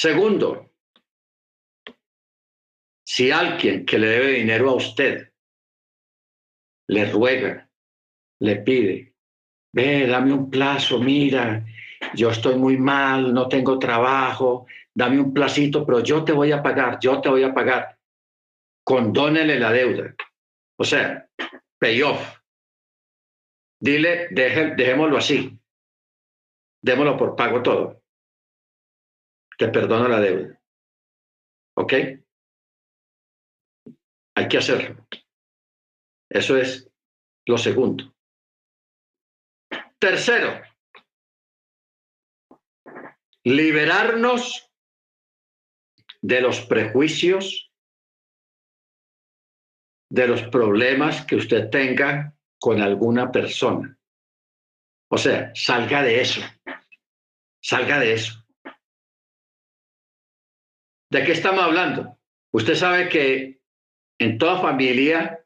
Segundo, 0.00 0.72
si 3.04 3.30
alguien 3.30 3.84
que 3.84 3.98
le 3.98 4.06
debe 4.06 4.28
dinero 4.32 4.70
a 4.70 4.76
usted 4.76 5.30
le 6.88 7.12
ruega, 7.12 7.68
le 8.40 8.56
pide, 8.56 9.14
ve, 9.74 10.06
dame 10.06 10.32
un 10.32 10.48
plazo, 10.48 11.00
mira, 11.00 11.66
yo 12.14 12.30
estoy 12.30 12.56
muy 12.56 12.78
mal, 12.78 13.34
no 13.34 13.46
tengo 13.46 13.78
trabajo, 13.78 14.66
dame 14.94 15.20
un 15.20 15.34
placito, 15.34 15.84
pero 15.84 16.00
yo 16.00 16.24
te 16.24 16.32
voy 16.32 16.50
a 16.50 16.62
pagar, 16.62 16.98
yo 16.98 17.20
te 17.20 17.28
voy 17.28 17.42
a 17.42 17.52
pagar. 17.52 17.98
Condónele 18.82 19.60
la 19.60 19.70
deuda. 19.70 20.14
O 20.78 20.84
sea, 20.84 21.28
pay 21.78 22.00
off. 22.00 22.38
Dile, 23.78 24.28
dejémoslo 24.30 25.18
así. 25.18 25.60
Démoslo 26.80 27.18
por 27.18 27.36
pago 27.36 27.62
todo. 27.62 27.99
Te 29.60 29.68
perdono 29.68 30.08
la 30.08 30.20
deuda. 30.20 30.58
¿Ok? 31.76 31.92
Hay 34.34 34.48
que 34.48 34.56
hacerlo. 34.56 35.06
Eso 36.30 36.56
es 36.56 36.90
lo 37.44 37.58
segundo. 37.58 38.16
Tercero, 39.98 40.62
liberarnos 43.44 44.72
de 46.22 46.40
los 46.40 46.62
prejuicios, 46.62 47.70
de 50.10 50.26
los 50.26 50.42
problemas 50.44 51.26
que 51.26 51.36
usted 51.36 51.68
tenga 51.68 52.34
con 52.58 52.80
alguna 52.80 53.30
persona. 53.30 53.94
O 55.10 55.18
sea, 55.18 55.52
salga 55.54 56.02
de 56.02 56.22
eso. 56.22 56.40
Salga 57.62 57.98
de 57.98 58.14
eso. 58.14 58.39
¿De 61.10 61.24
qué 61.24 61.32
estamos 61.32 61.62
hablando? 61.62 62.16
Usted 62.52 62.74
sabe 62.74 63.08
que 63.08 63.60
en 64.18 64.38
toda 64.38 64.60
familia 64.60 65.44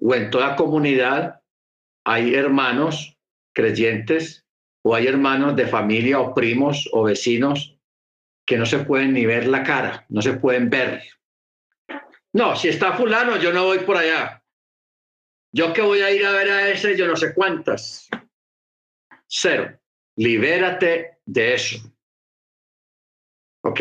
o 0.00 0.14
en 0.14 0.30
toda 0.30 0.56
comunidad 0.56 1.42
hay 2.04 2.34
hermanos 2.34 3.18
creyentes 3.54 4.46
o 4.82 4.94
hay 4.94 5.06
hermanos 5.06 5.54
de 5.54 5.66
familia 5.66 6.20
o 6.20 6.34
primos 6.34 6.88
o 6.92 7.02
vecinos 7.02 7.78
que 8.46 8.56
no 8.56 8.64
se 8.64 8.78
pueden 8.78 9.12
ni 9.12 9.26
ver 9.26 9.46
la 9.46 9.62
cara, 9.62 10.06
no 10.08 10.22
se 10.22 10.32
pueden 10.34 10.70
ver. 10.70 11.02
No, 12.32 12.56
si 12.56 12.68
está 12.68 12.96
fulano, 12.96 13.36
yo 13.36 13.52
no 13.52 13.64
voy 13.64 13.80
por 13.80 13.98
allá. 13.98 14.42
Yo 15.52 15.74
que 15.74 15.82
voy 15.82 16.00
a 16.00 16.10
ir 16.10 16.24
a 16.24 16.32
ver 16.32 16.50
a 16.50 16.68
ese, 16.70 16.96
yo 16.96 17.06
no 17.06 17.16
sé 17.16 17.34
cuántas. 17.34 18.08
Cero. 19.26 19.78
Libérate 20.16 21.18
de 21.26 21.54
eso. 21.54 21.78
¿Ok? 23.62 23.80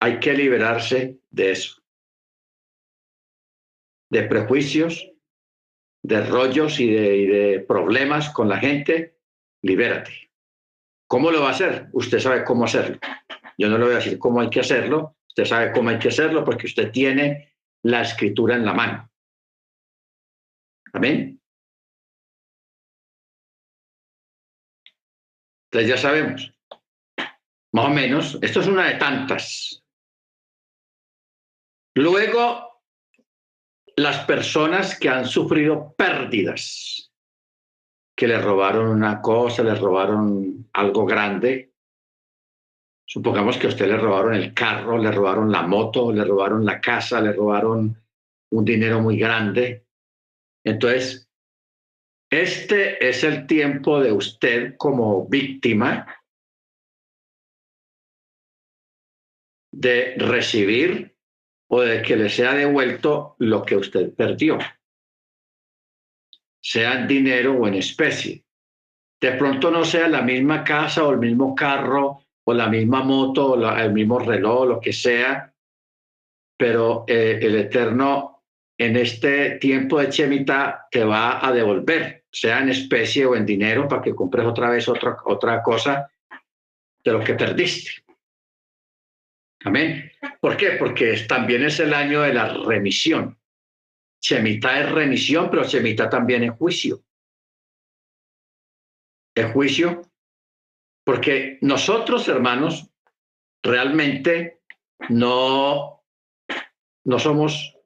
Hay 0.00 0.20
que 0.20 0.32
liberarse 0.32 1.20
de 1.30 1.52
eso. 1.52 1.82
De 4.10 4.22
prejuicios, 4.24 5.10
de 6.02 6.24
rollos 6.24 6.78
y 6.78 6.90
de, 6.90 7.64
problemas 7.66 8.30
con 8.30 8.48
la 8.48 8.58
gente. 8.58 9.18
Libérate. 9.62 10.30
¿Cómo 11.08 11.30
lo 11.30 11.42
va 11.42 11.48
a 11.48 11.52
hacer? 11.52 11.88
Usted 11.92 12.18
sabe 12.18 12.44
cómo 12.44 12.64
hacerlo. 12.64 12.98
Yo 13.58 13.68
no 13.68 13.78
le 13.78 13.84
voy 13.84 13.94
a 13.94 13.98
decir 13.98 14.18
cómo 14.18 14.40
hay 14.40 14.50
que 14.50 14.60
hacerlo, 14.60 15.16
usted 15.26 15.44
sabe 15.44 15.72
cómo 15.72 15.88
hay 15.88 15.98
que 15.98 16.08
hacerlo 16.08 16.44
porque 16.44 16.66
usted 16.66 16.90
tiene 16.90 17.54
la 17.82 18.02
escritura 18.02 18.56
en 18.56 18.64
la 18.64 18.74
mano. 18.74 19.10
Amén. 20.92 21.40
Entonces 25.70 25.88
ya 25.90 25.96
sabemos, 25.96 26.52
más 27.72 27.86
o 27.86 27.90
menos, 27.90 28.38
esto 28.40 28.60
es 28.60 28.66
una 28.66 28.88
de 28.88 28.94
tantas. 28.94 29.85
Luego, 31.96 32.82
las 33.96 34.24
personas 34.26 34.98
que 34.98 35.08
han 35.08 35.26
sufrido 35.26 35.94
pérdidas, 35.96 37.10
que 38.16 38.28
le 38.28 38.38
robaron 38.38 38.88
una 38.88 39.20
cosa, 39.20 39.62
le 39.62 39.74
robaron 39.74 40.68
algo 40.72 41.04
grande, 41.04 41.72
Supongamos 43.08 43.56
que 43.56 43.68
a 43.68 43.70
usted 43.70 43.86
le 43.86 43.96
robaron 43.96 44.34
el 44.34 44.52
carro, 44.52 44.98
le 44.98 45.12
robaron 45.12 45.50
la 45.50 45.62
moto, 45.62 46.12
le 46.12 46.24
robaron 46.24 46.64
la 46.64 46.80
casa, 46.80 47.20
le 47.20 47.32
robaron 47.32 47.96
un 48.50 48.64
dinero 48.64 49.00
muy 49.00 49.16
grande. 49.16 49.86
Entonces, 50.64 51.30
este 52.28 53.08
es 53.08 53.22
el 53.22 53.46
tiempo 53.46 54.00
de 54.00 54.10
usted 54.10 54.76
como 54.76 55.28
víctima 55.28 56.16
de 59.72 60.16
recibir 60.18 61.15
o 61.68 61.80
de 61.80 62.02
que 62.02 62.16
le 62.16 62.28
sea 62.28 62.54
devuelto 62.54 63.36
lo 63.38 63.64
que 63.64 63.76
usted 63.76 64.14
perdió, 64.14 64.58
sea 66.60 67.00
en 67.00 67.08
dinero 67.08 67.54
o 67.54 67.66
en 67.66 67.74
especie. 67.74 68.44
De 69.20 69.32
pronto 69.32 69.70
no 69.70 69.84
sea 69.84 70.08
la 70.08 70.22
misma 70.22 70.62
casa 70.62 71.04
o 71.04 71.12
el 71.12 71.18
mismo 71.18 71.54
carro 71.54 72.20
o 72.44 72.54
la 72.54 72.68
misma 72.68 73.02
moto, 73.02 73.52
o 73.52 73.70
el 73.76 73.92
mismo 73.92 74.20
reloj, 74.20 74.68
lo 74.68 74.80
que 74.80 74.92
sea, 74.92 75.52
pero 76.56 77.04
eh, 77.08 77.40
el 77.42 77.56
Eterno 77.56 78.44
en 78.78 78.96
este 78.96 79.58
tiempo 79.58 79.98
de 79.98 80.10
Chemita 80.10 80.86
te 80.90 81.02
va 81.02 81.44
a 81.44 81.52
devolver, 81.52 82.24
sea 82.30 82.60
en 82.60 82.68
especie 82.68 83.26
o 83.26 83.34
en 83.34 83.46
dinero, 83.46 83.88
para 83.88 84.02
que 84.02 84.14
compres 84.14 84.46
otra 84.46 84.70
vez 84.70 84.88
otra, 84.88 85.16
otra 85.24 85.62
cosa 85.62 86.08
de 87.02 87.12
lo 87.12 87.20
que 87.24 87.34
perdiste. 87.34 88.05
Amén. 89.66 90.10
¿Por 90.40 90.56
qué? 90.56 90.72
Porque 90.78 91.26
también 91.28 91.64
es 91.64 91.80
el 91.80 91.92
año 91.92 92.22
de 92.22 92.32
la 92.32 92.54
remisión. 92.54 93.38
Chemita 94.20 94.80
es 94.80 94.90
remisión, 94.90 95.50
pero 95.50 95.64
Chemita 95.64 96.08
también 96.08 96.44
es 96.44 96.52
juicio. 96.52 97.02
El 99.34 99.52
juicio 99.52 100.02
porque 101.06 101.58
nosotros, 101.60 102.26
hermanos, 102.26 102.90
realmente 103.62 104.62
no, 105.08 106.02
no 107.04 107.18
somos 107.20 107.76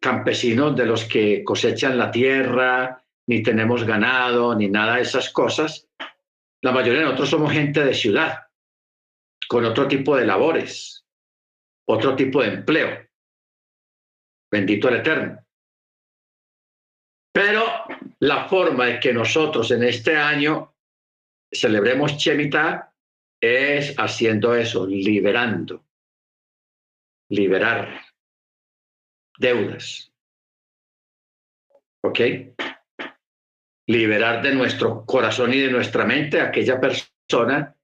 campesinos 0.00 0.74
de 0.74 0.86
los 0.86 1.04
que 1.04 1.44
cosechan 1.44 1.96
la 1.96 2.10
tierra, 2.10 3.00
ni 3.28 3.44
tenemos 3.44 3.84
ganado, 3.84 4.56
ni 4.56 4.66
nada 4.66 4.96
de 4.96 5.02
esas 5.02 5.30
cosas. 5.30 5.88
La 6.62 6.72
mayoría 6.72 6.98
de 7.00 7.04
nosotros 7.04 7.30
somos 7.30 7.52
gente 7.52 7.84
de 7.84 7.94
ciudad, 7.94 8.45
con 9.48 9.64
otro 9.64 9.86
tipo 9.86 10.16
de 10.16 10.26
labores, 10.26 11.04
otro 11.88 12.16
tipo 12.16 12.42
de 12.42 12.48
empleo. 12.48 13.06
Bendito 14.50 14.88
el 14.88 14.96
Eterno. 14.96 15.44
Pero 17.32 17.64
la 18.20 18.48
forma 18.48 18.86
de 18.86 19.00
que 19.00 19.12
nosotros 19.12 19.70
en 19.70 19.84
este 19.84 20.16
año 20.16 20.74
celebremos 21.52 22.12
Shemitah 22.12 22.94
es 23.40 23.94
haciendo 23.98 24.54
eso, 24.54 24.86
liberando, 24.86 25.84
liberar 27.30 28.00
deudas. 29.38 30.12
¿Ok? 32.02 32.20
Liberar 33.88 34.42
de 34.42 34.54
nuestro 34.54 35.04
corazón 35.04 35.52
y 35.52 35.58
de 35.58 35.70
nuestra 35.70 36.04
mente 36.04 36.40
a 36.40 36.46
aquella 36.46 36.80
persona 36.80 37.76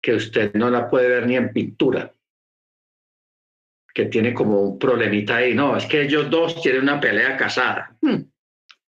que 0.00 0.14
usted 0.14 0.54
no 0.54 0.70
la 0.70 0.88
puede 0.88 1.08
ver 1.08 1.26
ni 1.26 1.36
en 1.36 1.52
pintura, 1.52 2.14
que 3.92 4.06
tiene 4.06 4.32
como 4.32 4.60
un 4.60 4.78
problemita 4.78 5.36
ahí. 5.36 5.54
No, 5.54 5.76
es 5.76 5.86
que 5.86 6.02
ellos 6.02 6.30
dos 6.30 6.60
tienen 6.62 6.82
una 6.82 7.00
pelea 7.00 7.36
casada. 7.36 7.96
Hmm. 8.00 8.22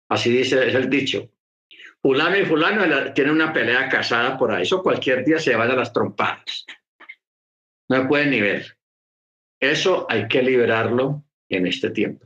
Así 0.10 0.32
dice, 0.32 0.68
es 0.68 0.76
el 0.76 0.90
dicho. 0.90 1.30
Fulano 2.02 2.38
y 2.38 2.46
fulano 2.46 3.14
tienen 3.14 3.34
una 3.34 3.52
pelea 3.52 3.90
casada 3.90 4.38
por 4.38 4.52
ahí. 4.52 4.64
Eso 4.64 4.82
cualquier 4.82 5.26
día 5.26 5.40
se 5.40 5.56
van 5.56 5.70
a 5.72 5.76
las 5.76 5.92
trompadas. 5.92 6.66
No 7.90 8.08
pueden 8.08 8.30
ni 8.30 8.42
ver. 8.42 8.78
Eso 9.60 10.06
hay 10.10 10.28
que 10.28 10.42
liberarlo 10.42 11.26
en 11.50 11.68
este 11.68 11.90
tiempo. 11.90 12.26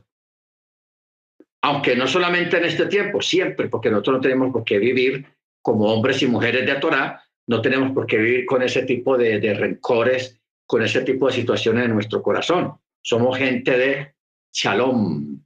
Aunque 1.62 1.96
no 1.96 2.06
solamente 2.06 2.58
en 2.58 2.66
este 2.66 2.86
tiempo, 2.86 3.22
siempre, 3.22 3.68
porque 3.68 3.90
nosotros 3.90 4.16
no 4.16 4.20
tenemos 4.20 4.52
por 4.52 4.64
qué 4.64 4.78
vivir 4.78 5.26
como 5.62 5.86
hombres 5.86 6.22
y 6.22 6.26
mujeres 6.26 6.66
de 6.66 6.74
Torah, 6.74 7.24
no 7.46 7.60
tenemos 7.60 7.92
por 7.92 8.06
qué 8.06 8.18
vivir 8.18 8.46
con 8.46 8.62
ese 8.62 8.82
tipo 8.84 9.18
de, 9.18 9.54
rencores, 9.54 10.40
con 10.66 10.82
ese 10.82 11.02
tipo 11.02 11.26
de 11.26 11.34
situaciones 11.34 11.84
en 11.86 11.94
nuestro 11.94 12.22
corazón. 12.22 12.78
Somos 13.02 13.36
gente 13.36 13.76
de 13.76 14.14
shalom, 14.52 15.42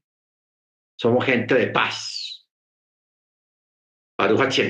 somos 0.96 1.24
gente 1.24 1.55
de 1.55 1.66
paz. 1.68 2.46
Baruch 4.16 4.61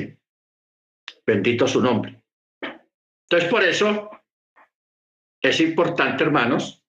bendito 1.26 1.66
su 1.66 1.80
nombre. 1.80 2.22
Entonces, 3.30 3.50
por 3.50 3.62
eso 3.62 4.10
es 5.42 5.60
importante, 5.60 6.24
hermanos, 6.24 6.82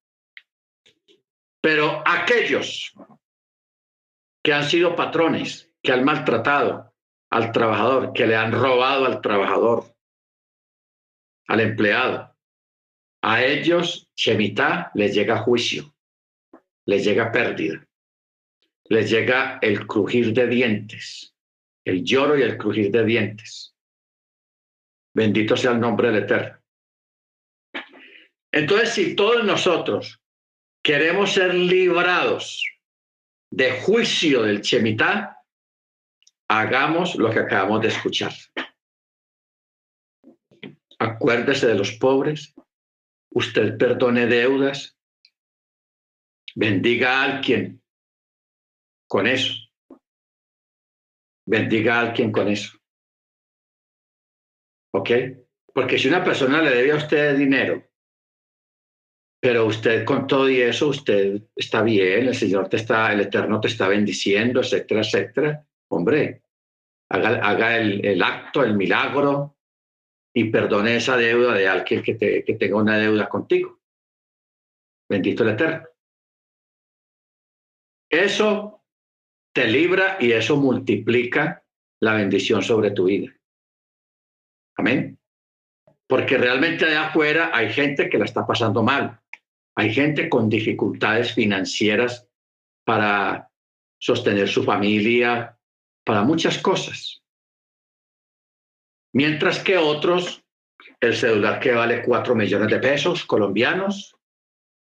pero 1.60 2.02
aquellos 2.06 2.94
que 4.42 4.54
han 4.54 4.64
sido 4.64 4.96
patrones, 4.96 5.70
que 5.82 5.92
han 5.92 6.04
maltratado 6.04 6.94
al 7.30 7.52
trabajador, 7.52 8.12
que 8.14 8.26
le 8.26 8.36
han 8.36 8.52
robado 8.52 9.04
al 9.04 9.20
trabajador, 9.20 9.94
al 11.50 11.58
empleado, 11.58 12.32
a 13.22 13.42
ellos 13.42 14.08
Shemitah 14.14 14.92
les 14.94 15.12
llega 15.12 15.38
juicio, 15.38 15.92
les 16.86 17.04
llega 17.04 17.32
pérdida, 17.32 17.84
les 18.84 19.10
llega 19.10 19.58
el 19.60 19.84
crujir 19.84 20.32
de 20.32 20.46
dientes, 20.46 21.34
el 21.84 22.04
lloro 22.04 22.38
y 22.38 22.42
el 22.42 22.56
crujir 22.56 22.92
de 22.92 23.04
dientes. 23.04 23.74
Bendito 25.12 25.56
sea 25.56 25.72
el 25.72 25.80
nombre 25.80 26.12
del 26.12 26.22
Eterno. 26.22 26.56
Entonces, 28.52 28.90
si 28.90 29.16
todos 29.16 29.42
nosotros 29.42 30.20
queremos 30.84 31.32
ser 31.32 31.52
librados 31.52 32.64
de 33.50 33.72
juicio 33.80 34.44
del 34.44 34.60
Chemitá, 34.60 35.36
hagamos 36.48 37.16
lo 37.16 37.28
que 37.28 37.40
acabamos 37.40 37.82
de 37.82 37.88
escuchar. 37.88 38.32
Acuérdese 41.20 41.66
de 41.66 41.74
los 41.74 41.92
pobres, 41.92 42.54
usted 43.30 43.76
perdone 43.76 44.26
deudas, 44.26 44.96
bendiga 46.54 47.20
a 47.20 47.24
alguien 47.24 47.82
con 49.06 49.26
eso. 49.26 49.52
Bendiga 51.46 51.98
a 51.98 52.00
alguien 52.00 52.32
con 52.32 52.48
eso. 52.48 52.78
¿Ok? 54.94 55.10
Porque 55.74 55.98
si 55.98 56.08
una 56.08 56.24
persona 56.24 56.62
le 56.62 56.70
debe 56.70 56.92
a 56.92 56.96
usted 56.96 57.36
dinero 57.36 57.90
pero 59.40 59.64
usted 59.64 60.04
con 60.04 60.26
todo 60.26 60.50
y 60.50 60.60
eso, 60.60 60.88
usted 60.88 61.40
está 61.56 61.82
bien, 61.82 62.28
el 62.28 62.34
Señor 62.34 62.68
te 62.68 62.76
está, 62.76 63.10
el 63.10 63.20
Eterno 63.20 63.58
te 63.58 63.68
está 63.68 63.88
bendiciendo, 63.88 64.60
etcétera, 64.60 65.00
etcétera. 65.00 65.66
Hombre, 65.88 66.42
haga, 67.08 67.78
el, 67.78 68.22
acto, 68.22 68.62
el 68.62 68.76
milagro 68.76 69.56
y 70.34 70.44
perdone 70.44 70.96
esa 70.96 71.16
deuda 71.16 71.54
de 71.54 71.68
alguien 71.68 72.02
que, 72.02 72.14
te, 72.14 72.44
que 72.44 72.54
tenga 72.54 72.76
una 72.76 72.98
deuda 72.98 73.28
contigo. 73.28 73.80
Bendito 75.08 75.42
el 75.42 75.50
Eterno. 75.50 75.88
Eso 78.08 78.84
te 79.52 79.66
libra 79.66 80.16
y 80.20 80.32
eso 80.32 80.56
multiplica 80.56 81.64
la 82.00 82.14
bendición 82.14 82.62
sobre 82.62 82.92
tu 82.92 83.04
vida. 83.04 83.32
Amén. 84.76 85.18
Porque 86.06 86.38
realmente 86.38 86.86
allá 86.86 87.08
afuera 87.08 87.50
hay 87.52 87.72
gente 87.72 88.08
que 88.08 88.18
la 88.18 88.24
está 88.24 88.46
pasando 88.46 88.82
mal. 88.82 89.20
Hay 89.76 89.92
gente 89.92 90.28
con 90.28 90.48
dificultades 90.48 91.34
financieras 91.34 92.28
para 92.84 93.50
sostener 93.98 94.48
su 94.48 94.64
familia, 94.64 95.58
para 96.04 96.22
muchas 96.22 96.58
cosas. 96.58 97.19
Mientras 99.12 99.58
que 99.58 99.76
otros, 99.76 100.44
el 101.00 101.16
celular 101.16 101.60
que 101.60 101.72
vale 101.72 102.02
4 102.04 102.34
millones 102.34 102.68
de 102.68 102.78
pesos 102.78 103.24
colombianos, 103.24 104.16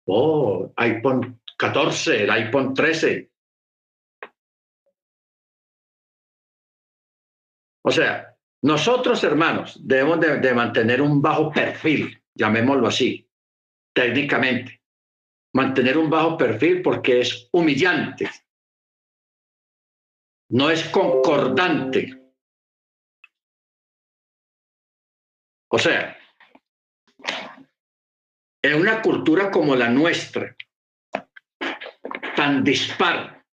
oh, 0.07 0.73
iPhone 0.77 1.41
14, 1.57 2.25
el 2.25 2.31
iPhone 2.31 2.75
13. 2.75 3.31
O 7.85 7.91
sea, 7.91 8.37
nosotros, 8.63 9.23
hermanos, 9.25 9.79
debemos 9.81 10.21
de 10.21 10.53
mantener 10.53 11.01
un 11.01 11.23
bajo 11.23 11.51
perfil, 11.51 12.23
llamémoslo 12.35 12.89
así, 12.89 13.27
técnicamente 13.95 14.79
mantener 15.53 15.99
un 15.99 16.11
bajo 16.11 16.37
perfil 16.37 16.83
porque 16.83 17.21
es 17.21 17.49
humillante, 17.53 18.31
no 20.51 20.71
es 20.71 20.89
concordante. 20.89 22.18
O 25.69 25.79
sea, 25.79 26.17
en 28.63 28.81
una 28.81 29.03
cultura 29.03 29.51
como 29.51 29.77
la 29.77 29.89
nuestra, 29.89 30.57
tan 32.37 32.65
dispar 32.65 33.45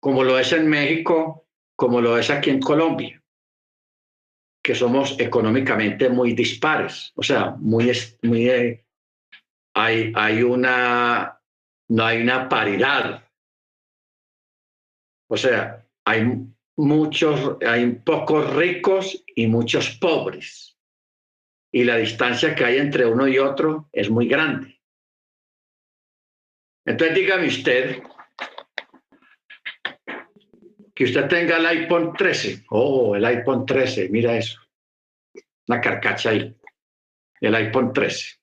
como 0.00 0.24
lo 0.24 0.38
es 0.38 0.52
en 0.52 0.68
México, 0.68 1.46
como 1.76 2.00
lo 2.00 2.18
es 2.18 2.30
aquí 2.30 2.50
en 2.50 2.60
Colombia, 2.60 3.22
que 4.62 4.74
somos 4.74 5.18
económicamente 5.18 6.08
muy 6.08 6.32
dispares, 6.32 7.12
o 7.16 7.22
sea, 7.22 7.50
muy, 7.58 7.92
muy 8.22 8.48
eh, 8.48 8.84
hay, 9.74 10.12
hay 10.14 10.42
una, 10.42 11.40
no 11.88 12.04
hay 12.04 12.22
una 12.22 12.48
paridad. 12.48 13.24
O 15.28 15.36
sea, 15.36 15.86
hay 16.04 16.46
muchos, 16.76 17.56
hay 17.66 17.86
pocos 17.92 18.54
ricos 18.54 19.24
y 19.34 19.46
muchos 19.46 19.90
pobres. 19.98 20.71
Y 21.72 21.84
la 21.84 21.96
distancia 21.96 22.54
que 22.54 22.64
hay 22.64 22.78
entre 22.78 23.06
uno 23.06 23.26
y 23.26 23.38
otro 23.38 23.88
es 23.92 24.10
muy 24.10 24.28
grande. 24.28 24.80
Entonces 26.84 27.16
dígame 27.16 27.46
usted 27.46 28.02
que 30.94 31.04
usted 31.04 31.28
tenga 31.28 31.56
el 31.56 31.66
iPhone 31.66 32.12
13. 32.12 32.66
Oh, 32.70 33.16
el 33.16 33.24
iPhone 33.24 33.64
13, 33.64 34.08
mira 34.10 34.36
eso. 34.36 34.60
Una 35.66 35.80
carcacha 35.80 36.30
ahí. 36.30 36.54
El 37.40 37.54
iPhone 37.54 37.92
13. 37.92 38.38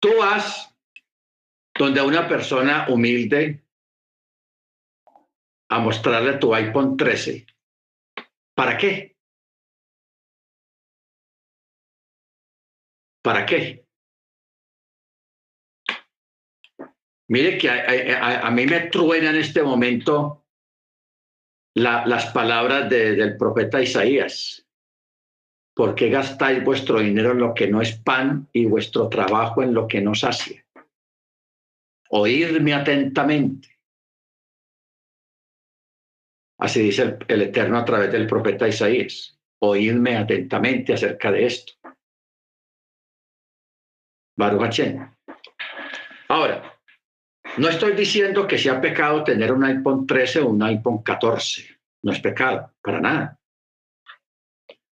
Tú 0.00 0.10
vas 0.18 0.74
donde 1.74 2.02
una 2.02 2.28
persona 2.28 2.86
humilde 2.88 3.62
a 5.70 5.78
mostrarle 5.78 6.34
tu 6.34 6.54
iPhone 6.54 6.96
13. 6.96 7.46
¿Para 8.54 8.76
qué? 8.76 9.09
¿Para 13.22 13.44
qué? 13.46 13.84
Mire 17.28 17.58
que 17.58 17.70
a, 17.70 18.50
mí 18.50 18.66
me 18.66 18.80
truena 18.88 19.30
en 19.30 19.36
este 19.36 19.62
momento 19.62 20.44
las 21.74 22.26
palabras 22.32 22.90
del 22.90 23.36
profeta 23.36 23.80
Isaías. 23.80 24.66
¿Por 25.76 25.94
qué 25.94 26.08
gastáis 26.08 26.64
vuestro 26.64 26.98
dinero 26.98 27.30
en 27.30 27.38
lo 27.38 27.54
que 27.54 27.68
no 27.68 27.80
es 27.80 27.92
pan 27.92 28.48
y 28.52 28.66
vuestro 28.66 29.08
trabajo 29.08 29.62
en 29.62 29.72
lo 29.72 29.86
que 29.86 30.00
no 30.00 30.14
sacia? 30.14 30.64
oídme 32.10 32.74
atentamente. 32.74 33.68
Así 36.58 36.82
dice 36.82 37.02
el, 37.02 37.18
el, 37.28 37.42
Eterno 37.42 37.78
a 37.78 37.84
través 37.84 38.12
del 38.12 38.26
profeta 38.26 38.68
Isaías. 38.68 39.38
Oídme 39.60 40.16
atentamente 40.16 40.92
acerca 40.92 41.30
de 41.32 41.46
esto. 41.46 41.72
Baruch 44.40 44.62
Hachem. 44.62 45.14
Ahora, 46.28 46.80
no 47.58 47.68
estoy 47.68 47.92
diciendo 47.92 48.46
que 48.46 48.58
sea 48.58 48.80
pecado 48.80 49.22
tener 49.22 49.52
un 49.52 49.62
iPhone 49.64 50.06
13 50.06 50.40
o 50.40 50.48
un 50.48 50.62
iPhone 50.62 51.02
14. 51.02 51.78
No 52.02 52.12
es 52.12 52.20
pecado, 52.20 52.72
para 52.80 53.00
nada. 53.00 53.38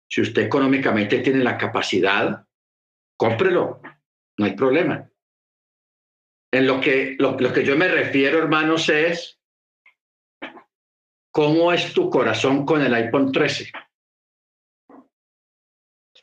Si 0.07 0.21
usted 0.21 0.43
económicamente 0.43 1.19
tiene 1.19 1.43
la 1.43 1.57
capacidad, 1.57 2.45
cómprelo, 3.17 3.81
no 4.37 4.45
hay 4.45 4.53
problema. 4.53 5.09
En 6.53 6.67
lo 6.67 6.79
que, 6.79 7.15
lo, 7.17 7.37
que 7.37 7.63
yo 7.63 7.77
me 7.77 7.87
refiero, 7.87 8.37
hermanos, 8.37 8.89
es 8.89 9.39
cómo 11.31 11.71
es 11.71 11.93
tu 11.93 12.09
corazón 12.09 12.65
con 12.65 12.81
el 12.81 12.93
iPhone 12.93 13.31
13, 13.31 13.71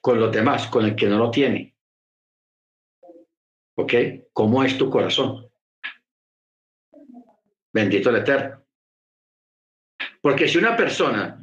con 0.02 0.20
los 0.20 0.30
demás, 0.30 0.68
con 0.68 0.84
el 0.84 0.94
que 0.94 1.06
no 1.06 1.18
lo 1.18 1.30
tiene. 1.30 1.77
¿Ok? 3.78 3.94
¿Cómo 4.32 4.64
es 4.64 4.76
tu 4.76 4.90
corazón? 4.90 5.48
Bendito 7.72 8.10
el 8.10 8.16
Eterno. 8.16 8.64
Porque 10.20 10.48
si 10.48 10.58
una 10.58 10.76
persona 10.76 11.40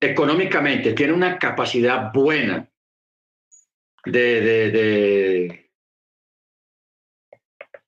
económicamente 0.00 0.92
tiene 0.92 1.12
una 1.12 1.38
capacidad 1.38 2.12
buena 2.12 2.68
de, 4.04 4.40
de, 4.40 4.70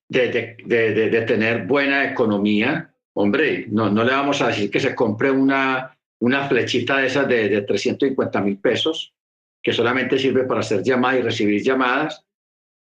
de, 0.07 0.93
de, 1.09 1.21
tener 1.23 1.65
buena 1.67 2.09
economía, 2.09 2.95
hombre, 3.13 3.65
no, 3.69 3.89
no 3.89 4.05
le 4.05 4.11
vamos 4.11 4.41
a 4.41 4.47
decir 4.47 4.71
que 4.71 4.79
se 4.79 4.95
compre 4.95 5.31
una, 5.31 5.97
una 6.19 6.47
flechita 6.47 6.97
de 6.97 7.07
esas 7.07 7.27
de, 7.27 7.49
de 7.49 7.61
350 7.63 8.39
mil 8.41 8.57
pesos, 8.59 9.13
que 9.61 9.73
solamente 9.73 10.17
sirve 10.17 10.45
para 10.45 10.61
hacer 10.61 10.81
llamadas 10.81 11.19
y 11.19 11.23
recibir 11.23 11.61
llamadas. 11.61 12.25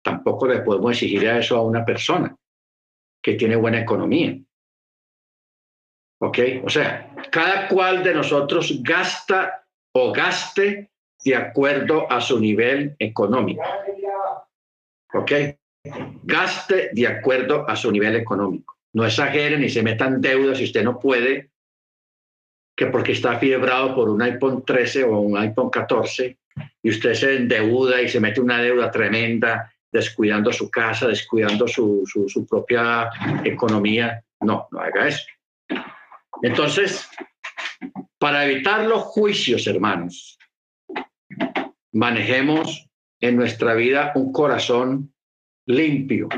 Tampoco 0.02 0.46
le 0.46 0.60
podemos 0.60 0.92
exigir 0.92 1.24
eso 1.24 1.56
a 1.56 1.62
una 1.62 1.84
persona 1.84 2.36
que 3.22 3.34
tiene 3.34 3.56
buena 3.56 3.80
economía. 3.80 4.36
¿Ok? 6.20 6.38
O 6.64 6.68
sea, 6.68 7.14
cada 7.30 7.68
cual 7.68 8.02
de 8.02 8.14
nosotros 8.14 8.82
gasta 8.82 9.64
o 9.92 10.12
gaste 10.12 10.90
de 11.24 11.36
acuerdo 11.36 12.10
a 12.10 12.20
su 12.20 12.38
nivel 12.38 12.96
económico. 12.98 13.62
¿Ok? 15.14 15.32
Gaste 16.22 16.90
de 16.92 17.06
acuerdo 17.06 17.68
a 17.68 17.76
su 17.76 17.90
nivel 17.90 18.16
económico. 18.16 18.76
No 18.94 19.04
exagere 19.04 19.58
ni 19.58 19.68
se 19.68 19.82
metan 19.82 20.20
deudas 20.20 20.58
si 20.58 20.64
usted 20.64 20.84
no 20.84 20.98
puede, 20.98 21.50
que 22.76 22.86
porque 22.86 23.12
está 23.12 23.38
fiebrado 23.38 23.94
por 23.94 24.08
un 24.08 24.22
iPhone 24.22 24.64
13 24.64 25.04
o 25.04 25.20
un 25.20 25.36
iPhone 25.38 25.70
14 25.70 26.38
y 26.82 26.90
usted 26.90 27.14
se 27.14 27.36
endeuda 27.36 28.00
y 28.00 28.08
se 28.08 28.20
mete 28.20 28.40
una 28.40 28.60
deuda 28.60 28.90
tremenda, 28.90 29.72
descuidando 29.92 30.52
su 30.52 30.70
casa, 30.70 31.06
descuidando 31.06 31.68
su, 31.68 32.02
su, 32.06 32.46
propia 32.46 33.10
economía. 33.44 34.24
No, 34.40 34.66
no 34.70 34.80
haga 34.80 35.08
eso. 35.08 35.24
Entonces, 36.42 37.08
para 38.18 38.44
evitar 38.46 38.86
los 38.86 39.02
juicios, 39.02 39.66
hermanos, 39.66 40.38
manejemos 41.92 42.88
en 43.20 43.36
nuestra 43.36 43.74
vida 43.74 44.12
un 44.14 44.32
corazón 44.32 45.14
limpio, 45.66 46.28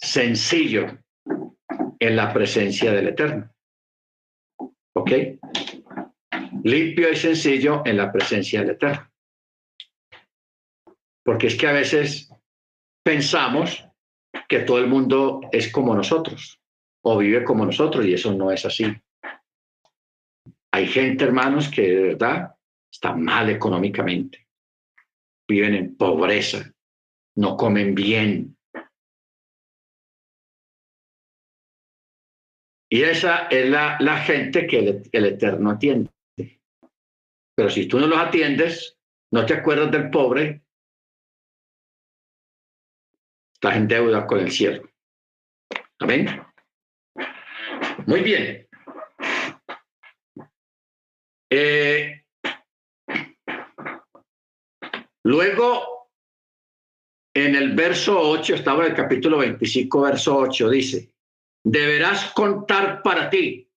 sencillo, 0.00 0.98
en 2.02 2.16
la 2.16 2.32
presencia 2.32 2.92
del 2.92 3.08
Eterno. 3.08 3.48
¿Ok? 4.94 5.10
Limpio 6.64 7.12
y 7.12 7.16
sencillo 7.16 7.82
en 7.84 7.96
la 7.96 8.10
presencia 8.10 8.60
del 8.60 8.70
Eterno. 8.70 9.11
Porque 11.24 11.46
es 11.46 11.56
que 11.56 11.66
a 11.66 11.72
veces 11.72 12.32
pensamos 13.04 13.84
que 14.48 14.60
todo 14.60 14.78
el 14.78 14.86
mundo 14.86 15.40
es 15.52 15.70
como 15.70 15.94
nosotros 15.94 16.60
o 17.04 17.18
vive 17.18 17.44
como 17.44 17.66
nosotros 17.66 18.06
y 18.06 18.14
eso 18.14 18.32
no 18.32 18.50
es 18.50 18.64
así. 18.64 18.84
Hay 20.72 20.86
gente, 20.86 21.24
hermanos, 21.24 21.68
que 21.68 21.82
de 21.82 22.02
verdad 22.02 22.54
está 22.90 23.14
mal 23.14 23.50
económicamente, 23.50 24.46
viven 25.48 25.74
en 25.74 25.96
pobreza, 25.96 26.72
no 27.36 27.56
comen 27.56 27.94
bien. 27.94 28.56
Y 32.90 33.02
esa 33.02 33.48
es 33.48 33.68
la, 33.68 33.96
la 34.00 34.18
gente 34.18 34.66
que 34.66 34.78
el, 34.78 35.02
el 35.12 35.26
Eterno 35.26 35.70
atiende. 35.70 36.10
Pero 37.54 37.68
si 37.68 37.86
tú 37.86 37.98
no 37.98 38.06
los 38.06 38.18
atiendes, 38.18 38.98
no 39.32 39.44
te 39.44 39.54
acuerdas 39.54 39.90
del 39.90 40.10
pobre, 40.10 40.61
estás 43.62 43.76
en 43.76 43.86
deuda 43.86 44.26
con 44.26 44.40
el 44.40 44.50
cielo. 44.50 44.82
Amén. 46.00 46.44
Muy 48.06 48.20
bien. 48.22 48.68
Eh, 51.48 52.24
luego, 55.22 56.10
en 57.32 57.54
el 57.54 57.76
verso 57.76 58.18
8, 58.18 58.56
estaba 58.56 58.84
en 58.84 58.90
el 58.90 58.96
capítulo 58.96 59.38
25, 59.38 60.00
verso 60.00 60.38
8, 60.38 60.68
dice, 60.68 61.12
deberás 61.62 62.32
contar 62.32 63.00
para 63.04 63.30
ti 63.30 63.70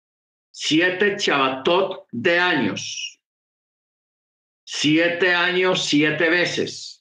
siete 0.51 1.16
chabatot 1.18 2.07
de 2.11 2.39
años, 2.39 3.20
siete 4.66 5.35
años, 5.35 5.85
siete 5.85 6.30
veces. 6.30 6.94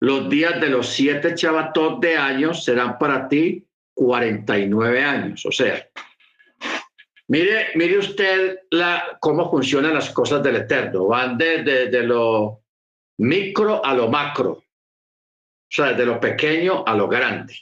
Los 0.00 0.30
días 0.30 0.60
de 0.60 0.70
los 0.70 0.88
siete 0.88 1.34
chabatot 1.34 2.00
de 2.00 2.16
años 2.16 2.64
serán 2.64 2.98
para 2.98 3.28
ti 3.28 3.66
49 3.94 5.04
años. 5.04 5.44
O 5.44 5.52
sea, 5.52 5.86
mire, 7.28 7.68
mire 7.74 7.98
usted 7.98 8.60
la, 8.70 9.18
cómo 9.20 9.50
funcionan 9.50 9.92
las 9.92 10.10
cosas 10.10 10.42
del 10.42 10.56
Eterno. 10.56 11.06
Van 11.06 11.36
desde 11.36 11.90
de, 11.90 12.02
lo 12.02 12.62
micro 13.18 13.84
a 13.84 13.92
lo 13.92 14.08
macro. 14.08 14.52
O 14.52 15.72
sea, 15.72 15.92
de 15.92 16.06
lo 16.06 16.18
pequeño 16.18 16.82
a 16.86 16.94
lo 16.94 17.06
grande. 17.06 17.54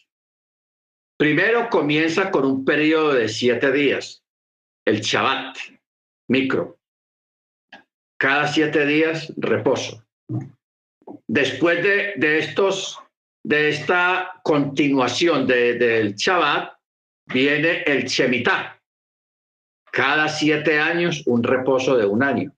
Primero 1.19 1.69
comienza 1.69 2.31
con 2.31 2.45
un 2.45 2.65
periodo 2.65 3.15
de 3.15 3.29
siete 3.29 3.73
días, 3.73 4.23
el 4.87 5.01
Shabbat, 5.01 5.57
micro. 6.29 6.79
Cada 8.17 8.47
siete 8.47 8.87
días, 8.87 9.33
reposo. 9.37 10.05
Después 11.27 11.83
de, 11.83 12.15
de 12.17 12.39
estos 12.39 12.99
de 13.49 13.71
esta 13.71 14.41
continuación 14.43 15.47
del 15.47 16.15
Shabbat 16.15 16.75
viene 17.27 17.83
el 17.87 18.05
Shemitah. 18.05 18.79
Cada 19.91 20.29
siete 20.29 20.79
años, 20.79 21.23
un 21.27 21.43
reposo 21.43 21.97
de 21.97 22.05
un 22.05 22.23
año. 22.23 22.53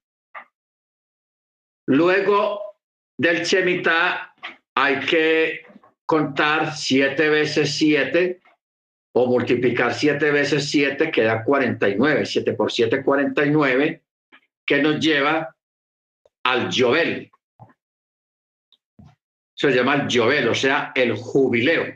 Luego 1.86 2.76
del 3.16 3.44
Shemitah 3.44 4.34
hay 4.74 5.00
que 5.00 5.66
contar 6.06 6.74
siete 6.74 7.28
veces 7.28 7.76
siete 7.76 8.40
o 9.12 9.26
multiplicar 9.26 9.94
siete 9.94 10.32
veces 10.32 10.70
siete, 10.70 11.12
que 11.12 11.22
da 11.22 11.44
49. 11.44 12.26
Siete 12.26 12.52
por 12.54 12.72
siete, 12.72 13.04
49, 13.04 14.02
que 14.66 14.82
nos 14.82 14.98
lleva 14.98 15.54
al 16.44 16.70
Jovel 16.72 17.30
se 19.60 19.72
llama 19.72 20.08
el 20.08 20.48
o 20.48 20.54
sea, 20.54 20.90
el 20.94 21.14
jubileo. 21.14 21.94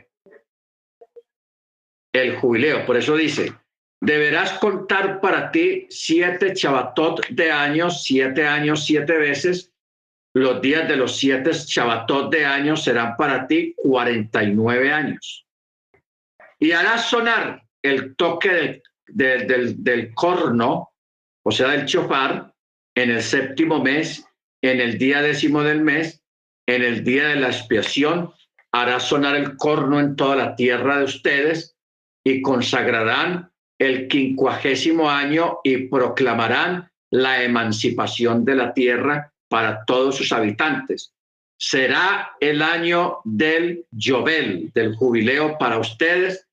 El 2.13 2.35
jubileo, 2.35 2.85
por 2.85 2.95
eso 2.95 3.15
dice, 3.15 3.53
deberás 3.99 4.53
contar 4.59 5.19
para 5.19 5.49
ti 5.49 5.87
siete 5.89 6.53
chabatot 6.53 7.27
de 7.29 7.51
años, 7.51 8.03
siete 8.03 8.45
años, 8.45 8.85
siete 8.85 9.17
veces. 9.17 9.73
Los 10.35 10.61
días 10.61 10.87
de 10.87 10.95
los 10.95 11.17
siete 11.17 11.51
chabatot 11.53 12.31
de 12.31 12.45
años 12.45 12.83
serán 12.83 13.17
para 13.17 13.47
ti 13.47 13.73
49 13.77 14.93
años. 14.93 15.47
Y 16.59 16.71
harás 16.71 17.09
sonar 17.09 17.63
el 17.81 18.15
toque 18.15 18.83
del, 19.07 19.83
del 19.83 20.13
corno, 20.13 20.91
o 21.43 21.51
sea, 21.51 21.69
del 21.69 21.85
chofar, 21.87 22.53
en 22.95 23.09
el 23.09 23.23
séptimo 23.23 23.81
mes, 23.81 24.23
en 24.61 24.79
el 24.81 24.99
día 24.99 25.23
décimo 25.23 25.63
del 25.63 25.81
mes, 25.81 26.24
en 26.67 26.83
el 26.83 27.03
día 27.03 27.27
de 27.29 27.35
la 27.35 27.47
expiación 27.47 28.33
hará 28.71 28.99
sonar 28.99 29.35
el 29.35 29.55
corno 29.57 29.99
en 29.99 30.15
toda 30.15 30.35
la 30.35 30.55
tierra 30.55 30.99
de 30.99 31.05
ustedes 31.05 31.75
y 32.23 32.41
consagrarán 32.41 33.51
el 33.79 34.07
quincuagésimo 34.07 35.09
año 35.09 35.59
y 35.63 35.87
proclamarán 35.87 36.89
la 37.11 37.43
emancipación 37.43 38.43
de 38.43 38.55
la 38.55 38.73
tierra 38.73 39.31
para 39.47 39.85
todos 39.85 40.17
sus 40.17 40.31
habitantes. 40.31 41.11
será 41.57 42.31
el 42.41 42.61
año 42.61 43.19
del 43.23 43.85
Yobel, 43.91 44.71
del 44.73 44.93
jubileo 44.95 45.57
para 45.57 45.77
ustedes. 45.77 46.45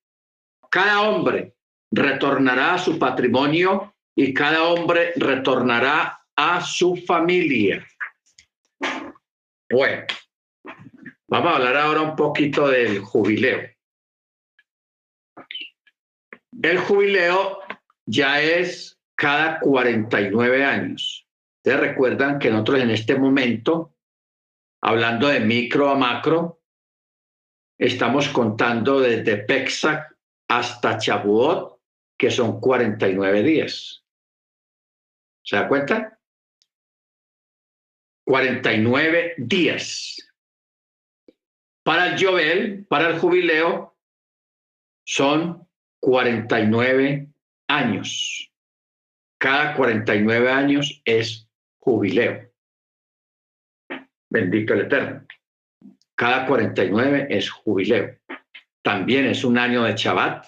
Cada 0.69 1.01
hombre 1.01 1.55
retornará 1.91 2.75
a 2.75 2.77
su 2.77 2.97
patrimonio 2.97 3.93
y 4.15 4.33
cada 4.33 4.63
hombre 4.63 5.11
retornará 5.17 6.21
a 6.35 6.61
su 6.61 6.95
familia. 6.95 7.85
Bueno, 9.69 10.05
vamos 11.27 11.51
a 11.51 11.55
hablar 11.55 11.77
ahora 11.77 12.01
un 12.01 12.15
poquito 12.15 12.67
del 12.67 12.99
jubileo. 12.99 13.61
El 16.61 16.77
jubileo 16.79 17.59
ya 18.05 18.41
es 18.41 18.99
cada 19.15 19.59
49 19.59 20.65
años. 20.65 21.27
Ustedes 21.57 21.79
recuerdan 21.79 22.39
que 22.39 22.49
nosotros 22.49 22.81
en 22.81 22.91
este 22.91 23.15
momento, 23.15 23.95
hablando 24.81 25.27
de 25.27 25.39
micro 25.39 25.89
a 25.89 25.95
macro, 25.95 26.61
estamos 27.77 28.27
contando 28.29 28.99
desde 28.99 29.37
Pexac 29.37 30.15
hasta 30.49 30.97
Chabuot, 30.97 31.79
que 32.17 32.29
son 32.29 32.59
49 32.59 33.43
días. 33.43 34.03
¿Se 35.41 35.55
da 35.55 35.67
cuenta? 35.67 36.12
49 38.25 39.35
días. 39.37 40.17
Para 41.83 42.07
el 42.07 42.23
Jovel, 42.23 42.85
para 42.87 43.09
el 43.09 43.19
jubileo, 43.19 43.97
son 45.05 45.67
49 45.99 47.29
años. 47.67 48.51
Cada 49.37 49.75
49 49.75 50.51
años 50.51 51.01
es 51.03 51.49
jubileo. 51.79 52.49
Bendito 54.29 54.73
el 54.73 54.81
Eterno. 54.81 55.27
Cada 56.15 56.45
49 56.45 57.27
es 57.29 57.49
jubileo. 57.49 58.17
También 58.81 59.25
es 59.25 59.43
un 59.43 59.57
año 59.57 59.83
de 59.83 59.95
Shabbat, 59.95 60.47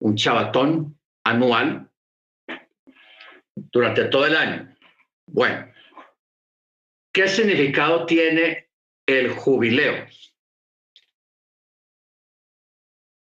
un 0.00 0.14
Shabbatón 0.14 0.98
anual 1.24 1.90
durante 3.54 4.04
todo 4.04 4.26
el 4.26 4.36
año. 4.36 4.76
Bueno, 5.26 5.72
¿qué 7.18 7.26
significado 7.26 8.06
tiene 8.06 8.70
el 9.04 9.30
jubileo? 9.30 10.06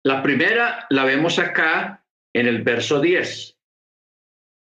La 0.04 0.24
primera 0.24 0.88
la 0.90 1.04
vemos 1.04 1.38
acá 1.38 2.04
en 2.34 2.48
el 2.48 2.64
verso 2.64 3.00
10. 3.00 3.56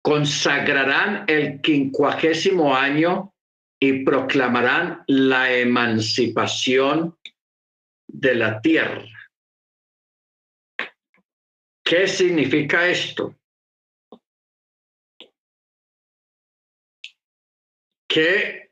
Consagrarán 0.03 1.27
el 1.29 1.61
quincuagésimo 1.61 2.75
año 2.75 3.35
y 3.79 4.03
proclamarán 4.03 5.05
la 5.07 5.53
emancipación 5.53 7.19
de 8.09 8.35
la 8.35 8.63
tierra. 8.63 9.05
¿Qué 11.85 12.09
significa 12.09 12.89
esto? 12.89 13.39
Que 18.09 18.72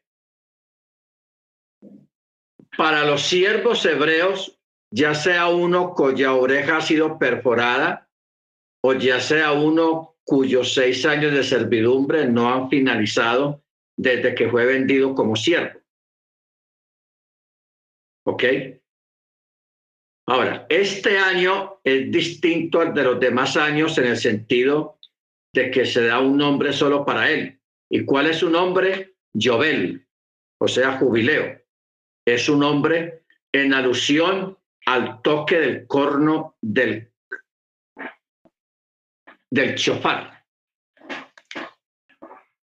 para 2.76 3.04
los 3.04 3.22
siervos 3.22 3.84
hebreos 3.84 4.60
ya 4.92 5.14
sea 5.14 5.48
uno 5.48 5.94
cuya 5.94 6.34
oreja 6.34 6.78
ha 6.78 6.80
sido 6.80 7.18
perforada 7.18 8.08
o 8.82 8.94
ya 8.94 9.20
sea 9.20 9.52
uno 9.52 10.16
cuyos 10.24 10.74
seis 10.74 11.04
años 11.04 11.32
de 11.32 11.44
servidumbre 11.44 12.26
no 12.26 12.52
han 12.52 12.68
finalizado 12.68 13.62
desde 13.96 14.34
que 14.34 14.48
fue 14.48 14.64
vendido 14.64 15.14
como 15.14 15.36
siervo. 15.36 15.80
¿Ok? 18.26 18.44
Ahora, 20.26 20.66
este 20.68 21.18
año 21.18 21.80
es 21.82 22.10
distinto 22.10 22.80
al 22.80 22.94
de 22.94 23.02
los 23.02 23.20
demás 23.20 23.56
años 23.56 23.98
en 23.98 24.06
el 24.06 24.16
sentido 24.16 24.98
de 25.52 25.70
que 25.70 25.84
se 25.84 26.06
da 26.06 26.20
un 26.20 26.36
nombre 26.36 26.72
solo 26.72 27.04
para 27.04 27.30
él. 27.30 27.60
¿Y 27.90 28.04
cuál 28.04 28.26
es 28.26 28.38
su 28.38 28.48
nombre? 28.48 29.16
Jovel, 29.34 30.06
o 30.60 30.68
sea, 30.68 30.98
jubileo. 30.98 31.59
Es 32.24 32.48
un 32.48 32.60
nombre 32.60 33.24
en 33.52 33.74
alusión 33.74 34.56
al 34.86 35.22
toque 35.22 35.58
del 35.58 35.86
corno 35.86 36.56
del, 36.60 37.10
del 39.50 39.74
chofar. 39.74 40.44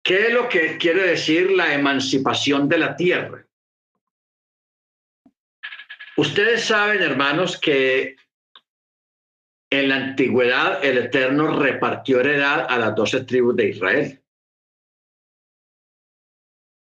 ¿Qué 0.03 0.29
es 0.29 0.33
lo 0.33 0.49
que 0.49 0.79
quiere 0.79 1.03
decir 1.03 1.51
la 1.51 1.75
emancipación 1.75 2.69
de 2.69 2.79
la 2.79 2.97
tierra? 2.97 3.45
Ustedes 6.17 6.65
saben, 6.65 7.03
hermanos, 7.03 7.59
que 7.59 8.17
en 9.69 9.89
la 9.89 9.97
antigüedad 9.97 10.85
el 10.85 10.99
Eterno 10.99 11.59
repartió 11.59 12.21
heredad 12.21 12.67
a 12.69 12.79
las 12.79 12.95
doce 12.95 13.25
tribus 13.25 13.57
de 13.57 13.69
Israel. 13.69 14.23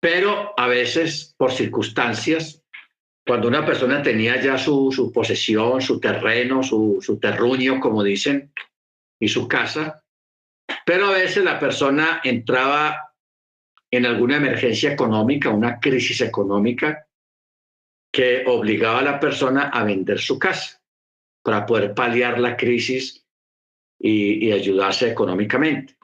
Pero 0.05 0.53
a 0.55 0.69
veces, 0.69 1.35
por 1.39 1.51
circunstancias, 1.51 2.63
cuando 3.27 3.49
una 3.49 3.65
persona 3.65 4.03
tenía 4.03 4.39
ya 4.39 4.59
su, 4.59 4.93
su 4.93 5.11
posesión, 5.11 5.81
su 5.81 5.99
terreno, 5.99 6.63
su, 6.63 6.99
su 7.01 7.19
terruño, 7.19 7.81
como 7.81 8.03
dicen, 8.03 8.53
y 9.19 9.29
su 9.29 9.49
casa, 9.49 10.05
pero 10.85 11.07
a 11.07 11.13
veces 11.13 11.43
la 11.43 11.59
persona 11.59 12.21
entraba 12.23 13.15
en 13.91 14.05
alguna 14.05 14.37
emergencia 14.37 14.93
económica, 14.93 15.49
una 15.49 15.81
crisis 15.81 16.21
económica, 16.21 17.09
que 18.13 18.45
obligaba 18.47 18.99
a 18.99 19.05
la 19.05 19.19
persona 19.19 19.71
a 19.71 19.85
vender 19.85 20.19
su 20.19 20.39
casa 20.39 20.83
para 21.43 21.65
poder 21.65 21.95
paliar 21.95 22.39
la 22.39 22.59
crisis 22.59 23.27
y, 23.99 24.49
y 24.49 24.53
ayudarse 24.53 25.11
económicamente. 25.11 25.97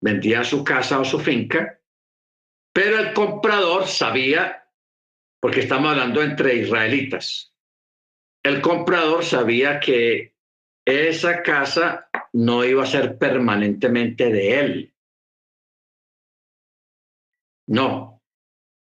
Vendía 0.00 0.42
su 0.42 0.64
casa 0.64 0.98
o 0.98 1.04
su 1.04 1.20
finca, 1.20 1.79
pero 2.72 2.98
el 2.98 3.12
comprador 3.12 3.86
sabía 3.86 4.68
porque 5.40 5.60
estamos 5.60 5.90
hablando 5.90 6.22
entre 6.22 6.54
israelitas. 6.56 7.54
El 8.42 8.60
comprador 8.60 9.24
sabía 9.24 9.80
que 9.80 10.36
esa 10.86 11.42
casa 11.42 12.08
no 12.32 12.64
iba 12.64 12.82
a 12.82 12.86
ser 12.86 13.18
permanentemente 13.18 14.30
de 14.30 14.60
él. 14.60 14.94
No. 17.68 18.22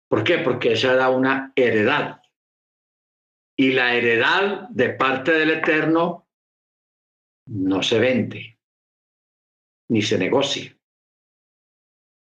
¿Por 0.08 0.24
qué? 0.24 0.38
Porque 0.38 0.72
esa 0.72 0.94
era 0.94 1.10
una 1.10 1.52
heredad. 1.54 2.22
Y 3.56 3.72
la 3.72 3.94
heredad 3.94 4.68
de 4.68 4.90
parte 4.90 5.32
del 5.32 5.50
Eterno 5.50 6.28
no 7.46 7.82
se 7.82 7.98
vende, 7.98 8.58
ni 9.88 10.02
se 10.02 10.16
negocia. 10.16 10.76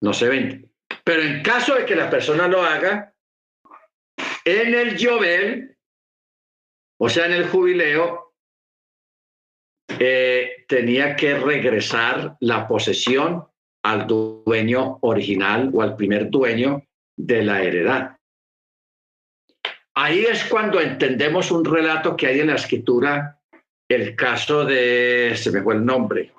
No 0.01 0.13
se 0.13 0.27
vende. 0.27 0.68
Pero 1.03 1.21
en 1.21 1.41
caso 1.41 1.75
de 1.75 1.85
que 1.85 1.95
la 1.95 2.09
persona 2.09 2.47
lo 2.47 2.61
haga, 2.63 3.13
en 4.45 4.73
el 4.73 4.97
Jovel, 5.03 5.77
o 6.99 7.09
sea, 7.09 7.25
en 7.25 7.33
el 7.33 7.47
jubileo, 7.47 8.33
eh, 9.99 10.65
tenía 10.67 11.15
que 11.15 11.37
regresar 11.37 12.37
la 12.39 12.67
posesión 12.67 13.45
al 13.83 14.07
dueño 14.07 14.99
original 15.01 15.71
o 15.73 15.81
al 15.81 15.95
primer 15.95 16.29
dueño 16.29 16.83
de 17.17 17.43
la 17.43 17.63
heredad. 17.63 18.17
Ahí 19.95 20.25
es 20.25 20.45
cuando 20.45 20.79
entendemos 20.79 21.51
un 21.51 21.65
relato 21.65 22.15
que 22.15 22.27
hay 22.27 22.39
en 22.39 22.47
la 22.47 22.55
escritura, 22.55 23.39
el 23.89 24.15
caso 24.15 24.63
de, 24.63 25.33
se 25.35 25.51
me 25.51 25.61
fue 25.61 25.75
el 25.75 25.85
nombre, 25.85 26.31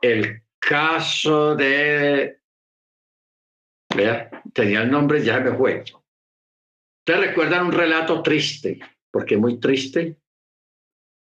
el 0.00 0.42
caso 0.70 1.56
de 1.56 2.42
Vea, 3.92 4.30
tenía 4.54 4.82
el 4.82 4.90
nombre, 4.90 5.20
ya 5.20 5.40
me 5.40 5.52
fue. 5.52 5.82
Ustedes 5.82 7.28
recuerdan 7.28 7.66
un 7.66 7.72
relato 7.72 8.22
triste, 8.22 8.78
porque 9.10 9.36
muy 9.36 9.58
triste, 9.58 10.20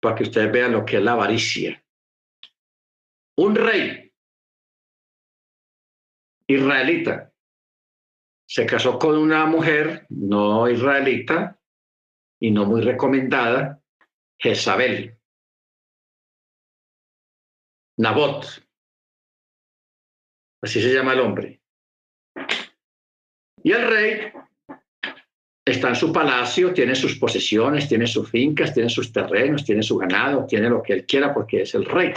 para 0.00 0.16
que 0.16 0.24
ustedes 0.24 0.50
vean 0.50 0.72
lo 0.72 0.84
que 0.84 0.96
es 0.96 1.02
la 1.04 1.12
avaricia. 1.12 1.80
Un 3.36 3.54
rey 3.54 4.12
israelita 6.48 7.32
se 8.44 8.66
casó 8.66 8.98
con 8.98 9.16
una 9.16 9.46
mujer 9.46 10.04
no 10.08 10.68
israelita 10.68 11.60
y 12.40 12.50
no 12.50 12.64
muy 12.64 12.80
recomendada, 12.80 13.80
Jezabel. 14.36 15.16
Nabot, 17.98 18.67
así 20.62 20.80
se 20.80 20.92
llama 20.92 21.12
el 21.12 21.20
hombre. 21.20 21.60
Y 23.62 23.72
el 23.72 23.88
rey 23.88 24.32
está 25.64 25.88
en 25.88 25.96
su 25.96 26.12
palacio, 26.12 26.72
tiene 26.72 26.94
sus 26.94 27.18
posesiones, 27.18 27.88
tiene 27.88 28.06
sus 28.06 28.30
fincas, 28.30 28.72
tiene 28.72 28.88
sus 28.88 29.12
terrenos, 29.12 29.64
tiene 29.64 29.82
su 29.82 29.96
ganado, 29.96 30.46
tiene 30.46 30.70
lo 30.70 30.82
que 30.82 30.94
él 30.94 31.06
quiera 31.06 31.34
porque 31.34 31.62
es 31.62 31.74
el 31.74 31.84
rey 31.84 32.12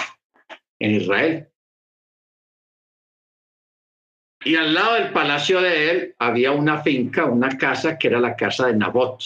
en 0.79 0.91
Israel. 0.91 1.47
Y 4.43 4.55
al 4.55 4.73
lado 4.73 4.95
del 4.95 5.11
palacio 5.11 5.61
de 5.61 5.91
él 5.91 6.15
había 6.17 6.51
una 6.51 6.81
finca, 6.81 7.25
una 7.25 7.57
casa 7.57 7.97
que 7.97 8.07
era 8.07 8.19
la 8.19 8.35
casa 8.35 8.67
de 8.67 8.75
Nabot, 8.75 9.21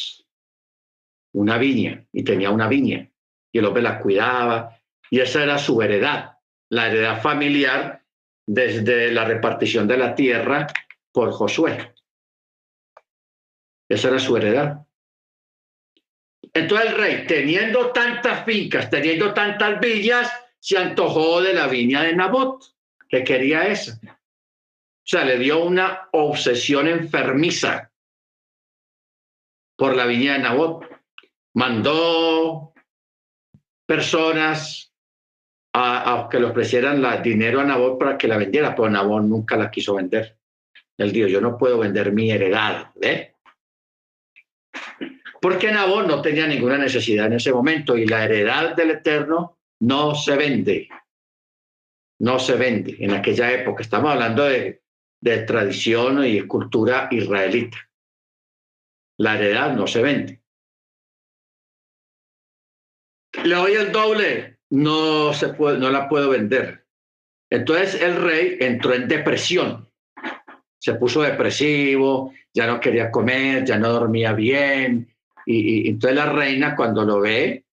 una 1.34 1.58
viña, 1.58 2.06
y 2.12 2.24
tenía 2.24 2.50
una 2.50 2.68
viña. 2.68 3.10
Y 3.52 3.60
el 3.60 3.66
hombre 3.66 3.84
la 3.84 4.00
cuidaba, 4.00 4.78
y 5.10 5.22
esa 5.22 5.44
era 5.44 5.58
su 5.58 5.82
heredad, 5.82 6.38
la 6.70 6.88
heredad 6.88 7.22
familiar 7.22 8.05
desde 8.48 9.12
la 9.12 9.26
repartición 9.26 9.88
de 9.88 9.98
la 9.98 10.14
tierra 10.14 10.68
por 11.12 11.32
Josué. 11.32 11.94
Esa 13.90 14.10
era 14.10 14.20
su 14.20 14.36
heredad. 14.38 14.86
Entonces 16.54 16.90
el 16.90 16.98
rey, 16.98 17.28
teniendo 17.28 17.92
tantas 17.92 18.46
fincas, 18.46 18.90
teniendo 18.90 19.34
tantas 19.34 19.80
villas, 19.80 20.32
se 20.60 20.78
antojó 20.78 21.42
de 21.42 21.54
la 21.54 21.68
viña 21.68 22.04
de 22.04 22.16
Nabot, 22.16 22.64
que 23.10 23.24
quería 23.24 23.68
esa. 23.68 24.00
O 24.04 25.08
sea, 25.08 25.24
le 25.26 25.38
dio 25.38 25.64
una 25.64 26.10
obsesión 26.14 26.88
enfermiza 26.88 27.92
por 29.76 29.96
la 29.96 30.06
viña 30.06 30.34
de 30.34 30.40
Nabot. 30.40 30.86
Mandó 31.54 32.74
personas 33.86 34.95
a, 35.78 36.28
que 36.30 36.40
le 36.40 36.46
ofrecieran 36.46 37.02
la, 37.02 37.18
dinero 37.18 37.60
a 37.60 37.66
Nabot 37.66 38.00
para 38.00 38.18
que 38.18 38.28
la 38.28 38.38
vendiera, 38.38 38.76
pero 38.76 38.90
Nabot 38.90 39.24
nunca 39.24 39.58
la 39.58 39.70
quiso 39.70 39.96
vender. 39.96 40.38
Él 40.98 41.12
dijo, 41.12 41.28
yo 41.28 41.42
no 41.42 41.58
puedo 41.58 41.80
vender 41.80 42.12
mi 42.12 42.32
heredad, 42.32 42.92
¿eh? 43.02 43.34
Porque 45.42 45.72
Nabot 45.72 46.08
no 46.08 46.22
tenía 46.22 46.48
ninguna 46.48 46.78
necesidad 46.78 47.28
en 47.28 47.34
ese 47.34 47.52
momento 47.52 47.98
y 47.98 48.08
la 48.08 48.24
heredad 48.24 48.76
del 48.76 48.92
Eterno 48.92 49.60
no 49.82 50.16
se 50.16 50.36
vende. 50.36 50.90
No 52.20 52.40
se 52.40 52.56
vende 52.56 52.96
en 53.00 53.12
aquella 53.12 53.52
época. 53.52 53.84
Estamos 53.84 54.12
hablando 54.12 54.46
de 54.46 54.82
de 55.26 55.40
tradición 55.40 56.24
y 56.24 56.46
cultura 56.46 57.08
israelita. 57.10 57.78
La 59.18 59.36
heredad 59.36 59.76
no 59.76 59.88
se 59.88 60.04
vende. 60.04 60.44
Le 63.44 63.56
doy 63.56 63.74
el 63.74 63.92
doble, 63.92 64.55
no, 64.72 65.34
se 65.34 65.50
puede, 65.50 65.78
no 65.78 65.90
la 65.90 66.08
puedo 66.10 66.30
vender. 66.30 66.86
Entonces 67.50 68.02
el 68.02 68.16
rey 68.16 68.58
entró 68.60 68.94
en 68.94 69.08
depresión, 69.08 69.90
se 70.80 70.96
puso 70.96 71.22
depresivo, 71.22 72.34
ya 72.54 72.68
no 72.68 72.80
quería 72.80 73.12
comer, 73.12 73.66
ya 73.66 73.78
no 73.78 73.90
dormía 73.90 74.34
bien. 74.34 75.14
Y, 75.46 75.90
entonces 75.90 76.18
la 76.18 76.32
reina 76.32 76.76
cuando 76.76 77.06
lo 77.06 77.22
ve, 77.22 77.66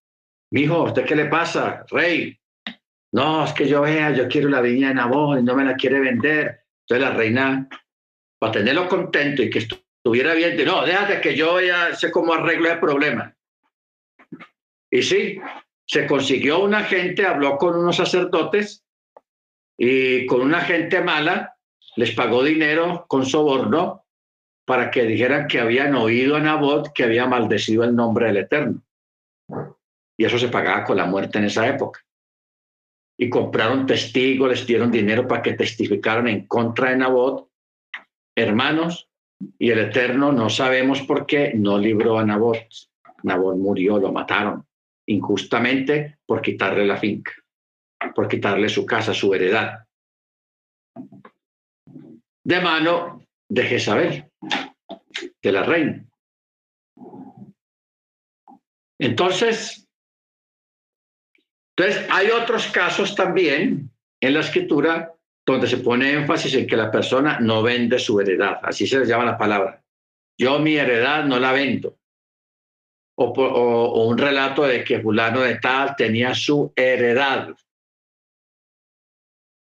mijo, 0.51 0.84
¿usted 0.84 1.05
qué 1.05 1.16
le 1.16 1.26
pasa, 1.26 1.84
rey? 1.90 2.38
No, 3.12 3.45
es 3.45 3.53
que 3.53 3.68
yo 3.68 3.82
vea, 3.82 4.12
yo 4.12 4.28
quiero 4.28 4.49
la 4.49 4.61
viña 4.61 4.88
de 4.88 4.95
Nabón 4.95 5.40
y 5.40 5.43
no 5.43 5.55
me 5.55 5.64
la 5.64 5.76
quiere 5.76 6.01
vender. 6.01 6.64
Entonces 6.86 7.09
la 7.09 7.14
reina, 7.14 7.68
para 8.38 8.53
tenerlo 8.53 8.88
contento 8.88 9.43
y 9.43 9.51
que 9.51 9.61
estuviera 9.61 10.34
bien, 10.34 10.53
dice, 10.53 10.64
no, 10.64 10.84
déjate 10.84 11.20
que 11.20 11.34
yo 11.34 11.61
ya 11.61 11.95
sé 11.95 12.11
cómo 12.11 12.34
arreglo 12.34 12.70
el 12.70 12.80
problema. 12.80 13.34
Y 14.90 15.03
sí, 15.03 15.38
se 15.93 16.07
consiguió 16.07 16.61
una 16.64 16.84
gente, 16.84 17.26
habló 17.26 17.59
con 17.59 17.76
unos 17.76 17.97
sacerdotes 17.97 18.82
y 19.76 20.24
con 20.24 20.40
una 20.40 20.62
gente 20.62 21.03
mala 21.03 21.59
les 21.97 22.12
pagó 22.12 22.43
dinero 22.43 23.05
con 23.07 23.26
soborno 23.26 24.07
para 24.64 24.90
que 24.90 25.03
dijeran 25.03 25.47
que 25.49 25.61
habían 25.61 25.95
oído 25.95 26.36
a 26.36 26.40
Nabot 26.40 26.95
que 26.95 27.05
había 27.05 27.26
maldecido 27.26 27.84
el 27.84 27.95
nombre 27.95 28.28
del 28.28 28.38
Eterno. 28.38 28.82
Y 30.16 30.24
eso 30.24 30.38
se 30.38 30.49
pagaba 30.49 30.84
con 30.84 30.97
la 30.97 31.05
muerte 31.05 31.36
en 31.36 31.45
esa 31.45 31.68
época 31.68 32.01
y 33.18 33.28
compraron 33.28 33.84
testigos, 33.84 34.49
les 34.49 34.66
dieron 34.66 34.90
dinero 34.90 35.28
para 35.28 35.43
que 35.43 35.53
testificaran 35.53 36.26
en 36.26 36.47
contra 36.47 36.88
de 36.88 36.97
Nabot, 36.97 37.51
hermanos, 38.34 39.11
y 39.59 39.70
el 39.70 39.80
Eterno 39.80 40.32
no 40.32 40.49
sabemos 40.49 41.03
por 41.03 41.26
qué 41.26 41.53
no 41.55 41.76
libró 41.76 42.18
a 42.18 42.24
Nabot. 42.24 42.66
Nabot 43.24 43.59
murió, 43.59 43.99
lo 43.99 44.11
mataron 44.11 44.64
injustamente 45.07 46.18
por 46.26 46.42
quitarle 46.42 46.86
la 46.86 46.96
finca, 46.96 47.32
por 48.14 48.28
quitarle 48.28 48.68
su 48.68 48.86
casa, 48.86 49.12
su 49.14 49.34
heredad. 49.34 49.84
De 52.44 52.61
mano 52.61 53.24
de 53.48 53.62
Jezabel, 53.64 54.30
de 55.42 55.53
la 55.53 55.62
reina. 55.62 56.05
Entonces, 58.98 59.82
entonces, 61.76 62.07
hay 62.11 62.28
otros 62.30 62.68
casos 62.68 63.14
también 63.14 63.90
en 64.20 64.34
la 64.34 64.40
escritura 64.40 65.14
donde 65.44 65.66
se 65.66 65.78
pone 65.78 66.12
énfasis 66.12 66.55
en 66.55 66.66
que 66.66 66.76
la 66.76 66.90
persona 66.90 67.40
no 67.40 67.62
vende 67.62 67.98
su 67.98 68.20
heredad, 68.20 68.61
así 68.62 68.86
se 68.86 69.00
les 69.00 69.09
llama 69.09 69.24
la 69.24 69.38
palabra. 69.38 69.82
Yo 70.38 70.59
mi 70.59 70.76
heredad 70.76 71.24
no 71.24 71.38
la 71.38 71.53
vendo. 71.53 71.98
O, 73.14 74.06
un 74.06 74.16
relato 74.16 74.62
de 74.62 74.82
que 74.84 75.00
fulano 75.00 75.42
de 75.42 75.56
tal 75.56 75.94
tenía 75.96 76.34
su 76.34 76.72
heredad. 76.74 77.54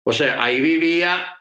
O 0.06 0.14
sea, 0.14 0.44
ahí 0.44 0.62
vivía 0.62 1.38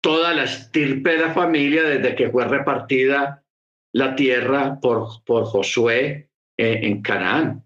toda 0.00 0.32
la 0.32 0.44
estirpe 0.44 1.10
de 1.10 1.18
la 1.18 1.34
familia 1.34 1.82
desde 1.82 2.14
que 2.14 2.30
fue 2.30 2.44
repartida 2.44 3.44
la 3.92 4.14
tierra 4.14 4.78
por, 4.80 5.22
por 5.24 5.44
Josué 5.44 6.30
en 6.56 7.02
Canaán. 7.02 7.64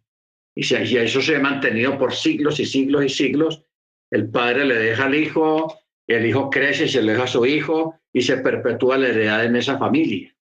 Y, 0.54 0.62
eso 0.96 1.20
se 1.20 1.36
ha 1.36 1.40
mantenido 1.40 1.98
por 1.98 2.14
siglos 2.14 2.60
y 2.60 2.66
siglos 2.66 3.04
y 3.04 3.08
siglos. 3.08 3.62
El 4.10 4.30
padre 4.30 4.64
le 4.64 4.76
deja 4.76 5.06
al 5.06 5.14
hijo, 5.14 5.80
el 6.06 6.26
hijo 6.26 6.50
crece 6.50 6.84
y 6.84 6.88
se 6.88 7.02
le 7.02 7.12
deja 7.12 7.24
a 7.24 7.28
su 7.28 7.44
hijo 7.44 7.98
y 8.12 8.22
se 8.22 8.38
perpetúa 8.38 8.96
la 8.96 9.08
heredad 9.08 9.44
en 9.44 9.56
esa 9.56 9.78
familia. 9.78 10.33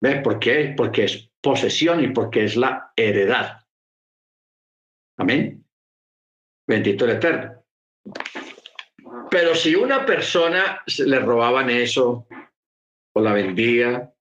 ¿Ves 0.00 0.22
por 0.22 0.38
qué? 0.38 0.74
Porque 0.76 1.04
es 1.04 1.30
posesión 1.40 2.02
y 2.02 2.08
porque 2.08 2.44
es 2.44 2.56
la 2.56 2.92
heredad. 2.96 3.60
Amén. 5.18 5.64
Bendito 6.68 7.04
el 7.04 7.12
Eterno. 7.12 7.64
Pero 9.30 9.54
si 9.54 9.74
una 9.74 10.04
persona 10.04 10.82
le 10.98 11.18
robaban 11.20 11.70
eso 11.70 12.26
o 13.14 13.20
la 13.20 13.32
vendía 13.32 14.12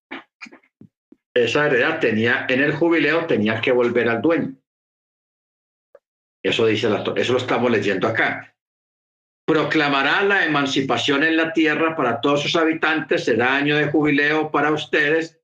esa 1.35 1.67
heredad 1.67 1.99
tenía, 1.99 2.45
en 2.47 2.61
el 2.61 2.73
jubileo 2.73 3.25
tenía 3.25 3.59
que 3.59 3.73
volver 3.73 4.07
al 4.07 4.21
dueño. 4.21 4.55
Eso 6.41 6.65
dice 6.65 6.89
la, 6.89 7.03
eso 7.15 7.33
lo 7.33 7.39
estamos 7.39 7.69
leyendo 7.69 8.07
acá. 8.07 8.55
Proclamará 9.45 10.23
la 10.23 10.45
emancipación 10.45 11.23
en 11.23 11.37
la 11.37 11.51
tierra 11.51 11.95
para 11.95 12.21
todos 12.21 12.41
sus 12.41 12.55
habitantes, 12.55 13.25
será 13.25 13.55
año 13.55 13.75
de 13.75 13.87
jubileo 13.87 14.49
para 14.49 14.71
ustedes. 14.71 15.39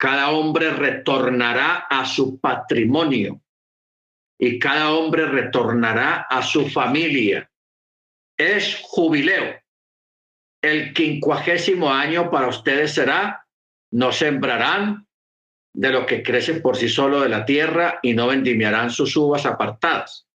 Cada 0.00 0.30
hombre 0.30 0.70
retornará 0.70 1.86
a 1.90 2.06
su 2.06 2.40
patrimonio 2.40 3.42
y 4.38 4.58
cada 4.58 4.94
hombre 4.94 5.26
retornará 5.26 6.22
a 6.22 6.42
su 6.42 6.70
familia. 6.70 7.50
Es 8.38 8.80
jubileo. 8.82 9.60
El 10.62 10.94
quincuagésimo 10.94 11.92
año 11.92 12.30
para 12.30 12.48
ustedes 12.48 12.94
será, 12.94 13.46
no 13.92 14.10
sembrarán, 14.10 15.06
de 15.74 15.90
lo 15.90 16.06
que 16.06 16.22
crece 16.22 16.54
por 16.54 16.78
sí 16.78 16.88
solo 16.88 17.20
de 17.20 17.28
la 17.28 17.44
tierra 17.44 17.98
y 18.02 18.14
no 18.14 18.28
vendimiarán 18.28 18.88
sus 18.88 19.14
uvas 19.16 19.44
apartadas. 19.44 20.26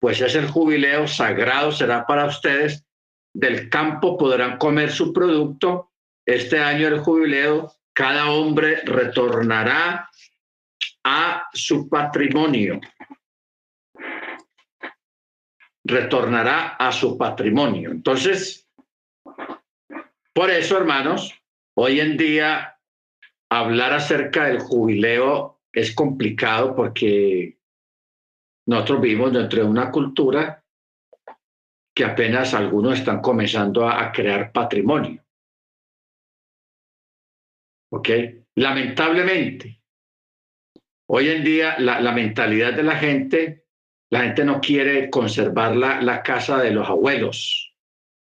Pues 0.00 0.20
es 0.20 0.34
el 0.34 0.48
jubileo 0.48 1.06
sagrado 1.06 1.70
será 1.70 2.04
para 2.04 2.26
ustedes, 2.26 2.84
del 3.32 3.70
campo 3.70 4.18
podrán 4.18 4.58
comer 4.58 4.90
su 4.90 5.12
producto. 5.12 5.92
Este 6.26 6.58
año 6.58 6.88
el 6.88 6.98
jubileo, 6.98 7.72
cada 7.98 8.30
hombre 8.30 8.82
retornará 8.84 10.08
a 11.02 11.48
su 11.52 11.88
patrimonio. 11.88 12.80
Retornará 15.82 16.76
a 16.76 16.92
su 16.92 17.18
patrimonio. 17.18 17.90
Entonces, 17.90 18.70
por 20.32 20.48
eso, 20.48 20.76
hermanos, 20.76 21.34
hoy 21.74 21.98
en 21.98 22.16
día 22.16 22.78
hablar 23.50 23.92
acerca 23.94 24.44
del 24.44 24.60
jubileo 24.60 25.60
es 25.72 25.92
complicado 25.92 26.76
porque 26.76 27.58
nosotros 28.68 29.00
vivimos 29.00 29.32
dentro 29.32 29.60
de 29.60 29.68
una 29.68 29.90
cultura 29.90 30.64
que 31.92 32.04
apenas 32.04 32.54
algunos 32.54 33.00
están 33.00 33.20
comenzando 33.20 33.88
a, 33.88 34.12
crear 34.12 34.52
patrimonio. 34.52 35.20
¿Ok? 37.90 38.08
Lamentablemente, 38.56 39.80
hoy 41.08 41.30
en 41.30 41.44
día 41.44 41.78
la, 41.78 42.12
mentalidad 42.12 42.74
de 42.74 42.82
la 42.82 42.96
gente, 42.96 43.66
la 44.10 44.22
gente 44.22 44.44
no 44.44 44.60
quiere 44.60 45.10
conservar 45.10 45.76
la, 45.76 46.02
la 46.02 46.22
casa 46.22 46.58
de 46.58 46.70
los 46.70 46.88
abuelos 46.88 47.74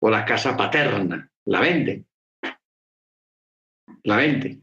o 0.01 0.09
la 0.09 0.25
casa 0.25 0.57
paterna, 0.57 1.31
la 1.45 1.59
venden. 1.61 2.07
La 4.03 4.17
venden 4.17 4.61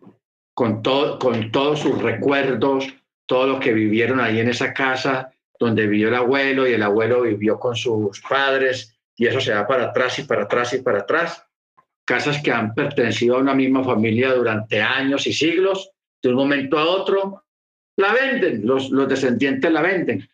con, 0.55 0.83
todo, 0.83 1.19
con 1.19 1.51
todos 1.51 1.81
sus 1.81 2.01
recuerdos, 2.01 2.87
todo 3.27 3.47
lo 3.47 3.61
que 3.61 3.73
vivieron 3.73 4.21
ahí 4.21 4.41
en 4.41 4.49
esa 4.49 4.73
casa 4.73 5.33
donde 5.59 5.87
vivió 5.87 6.09
el 6.09 6.15
abuelo 6.15 6.67
y 6.67 6.73
el 6.73 6.83
abuelo 6.83 7.23
vivió 7.23 7.59
con 7.59 7.77
sus 7.77 8.21
padres 8.21 8.99
y 9.17 9.27
eso 9.27 9.41
se 9.41 9.55
va 9.55 9.67
para 9.67 9.87
atrás 9.87 10.19
y 10.19 10.25
para 10.25 10.45
atrás 10.45 10.73
y 10.75 10.83
para 10.83 11.01
atrás. 11.01 11.47
Casas 12.05 12.43
que 12.43 12.53
han 12.53 12.75
pertenecido 12.75 13.37
a 13.37 13.41
una 13.41 13.55
misma 13.55 13.85
familia 13.85 14.35
durante 14.35 14.81
años 14.81 15.27
y 15.27 15.33
siglos, 15.33 15.91
de 16.23 16.29
un 16.31 16.37
momento 16.37 16.79
a 16.79 16.85
otro, 16.85 17.45
la 17.97 18.13
venden, 18.13 18.67
los, 18.67 18.91
los 18.91 19.09
descendientes 19.09 19.71
la 19.71 19.83
venden. 19.83 20.29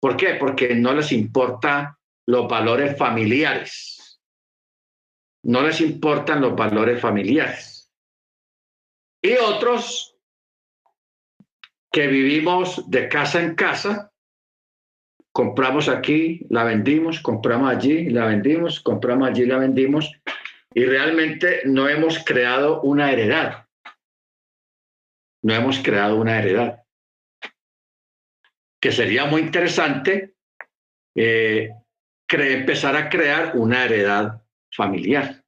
¿Por 0.00 0.16
qué? 0.16 0.34
Porque 0.34 0.74
no 0.74 0.92
les 0.94 1.12
importa 1.12 1.98
los 2.26 2.48
valores 2.48 2.96
familiares. 2.96 4.20
No 5.44 5.62
les 5.62 5.80
importan 5.80 6.40
los 6.40 6.54
valores 6.56 7.00
familiares. 7.00 7.90
Y 9.22 9.32
otros 9.36 10.14
que 11.90 12.06
vivimos 12.06 12.90
de 12.90 13.08
casa 13.08 13.42
en 13.42 13.54
casa, 13.54 14.12
compramos 15.32 15.88
aquí, 15.88 16.46
la 16.50 16.64
vendimos, 16.64 17.20
compramos 17.20 17.70
allí, 17.70 18.10
la 18.10 18.26
vendimos, 18.26 18.80
compramos 18.80 19.28
allí, 19.28 19.46
la 19.46 19.58
vendimos, 19.58 20.12
y 20.74 20.84
realmente 20.84 21.62
no 21.64 21.88
hemos 21.88 22.22
creado 22.24 22.82
una 22.82 23.12
heredad. 23.12 23.66
No 25.42 25.54
hemos 25.54 25.78
creado 25.78 26.16
una 26.16 26.38
heredad. 26.38 26.82
Que 28.80 28.90
sería 28.90 29.24
muy 29.24 29.42
interesante 29.42 30.34
eh, 31.14 31.70
empezar 32.28 32.96
a 32.96 33.08
crear 33.08 33.56
una 33.56 33.84
heredad 33.84 34.42
familiar. 34.74 35.42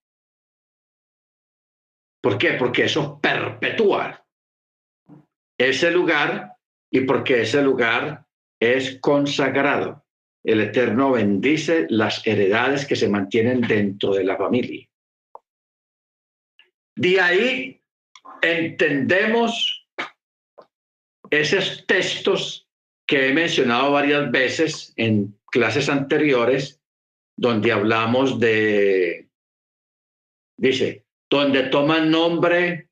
¿Por 2.22 2.38
qué? 2.38 2.52
Porque 2.52 2.84
eso 2.84 3.20
perpetúa 3.20 4.24
ese 5.58 5.90
lugar 5.90 6.56
y 6.90 7.00
porque 7.00 7.42
ese 7.42 7.62
lugar 7.62 8.26
es 8.60 8.98
consagrado. 9.00 10.04
El 10.44 10.60
Eterno 10.60 11.12
bendice 11.12 11.86
las 11.88 12.24
heredades 12.26 12.86
que 12.86 12.94
se 12.94 13.08
mantienen 13.08 13.62
dentro 13.62 14.14
de 14.14 14.22
la 14.22 14.36
familia. 14.36 14.86
De 16.96 17.20
ahí 17.20 17.82
entendemos 18.42 19.86
esos 21.30 21.86
textos 21.86 22.66
que 23.06 23.28
he 23.28 23.34
mencionado 23.34 23.92
varias 23.92 24.30
veces 24.30 24.92
en 24.96 25.38
clases 25.46 25.88
anteriores, 25.88 26.80
donde 27.36 27.70
hablamos 27.70 28.40
de, 28.40 29.28
dice, 30.56 31.04
donde 31.30 31.64
toman 31.64 32.10
nombre 32.10 32.88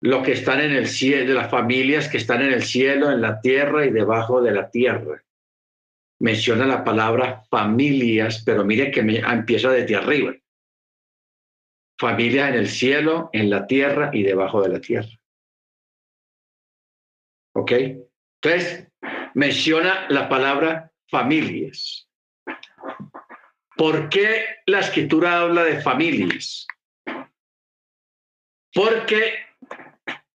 lo 0.00 0.22
que 0.22 0.32
están 0.32 0.60
en 0.60 0.72
el 0.72 0.86
cielo, 0.86 1.28
de 1.28 1.34
las 1.34 1.50
familias 1.50 2.08
que 2.08 2.18
están 2.18 2.42
en 2.42 2.52
el 2.52 2.62
cielo, 2.62 3.10
en 3.10 3.20
la 3.20 3.40
tierra 3.40 3.84
y 3.86 3.90
debajo 3.90 4.40
de 4.40 4.52
la 4.52 4.70
tierra. 4.70 5.22
Menciona 6.20 6.64
la 6.64 6.84
palabra 6.84 7.42
familias, 7.50 8.42
pero 8.44 8.64
mire 8.64 8.90
que 8.90 9.02
me, 9.02 9.18
empieza 9.18 9.70
desde 9.70 9.96
arriba. 9.96 10.34
Familias 11.98 12.50
en 12.50 12.54
el 12.56 12.68
cielo, 12.68 13.30
en 13.32 13.50
la 13.50 13.66
tierra 13.66 14.10
y 14.12 14.22
debajo 14.22 14.62
de 14.62 14.68
la 14.68 14.80
tierra. 14.80 15.08
¿Ok? 17.54 17.72
Entonces, 18.42 18.88
menciona 19.34 20.06
la 20.08 20.28
palabra 20.28 20.92
familias. 21.08 22.08
¿Por 23.76 24.08
qué 24.08 24.44
la 24.66 24.80
escritura 24.80 25.40
habla 25.40 25.64
de 25.64 25.80
familias? 25.80 26.66
Porque 28.72 29.46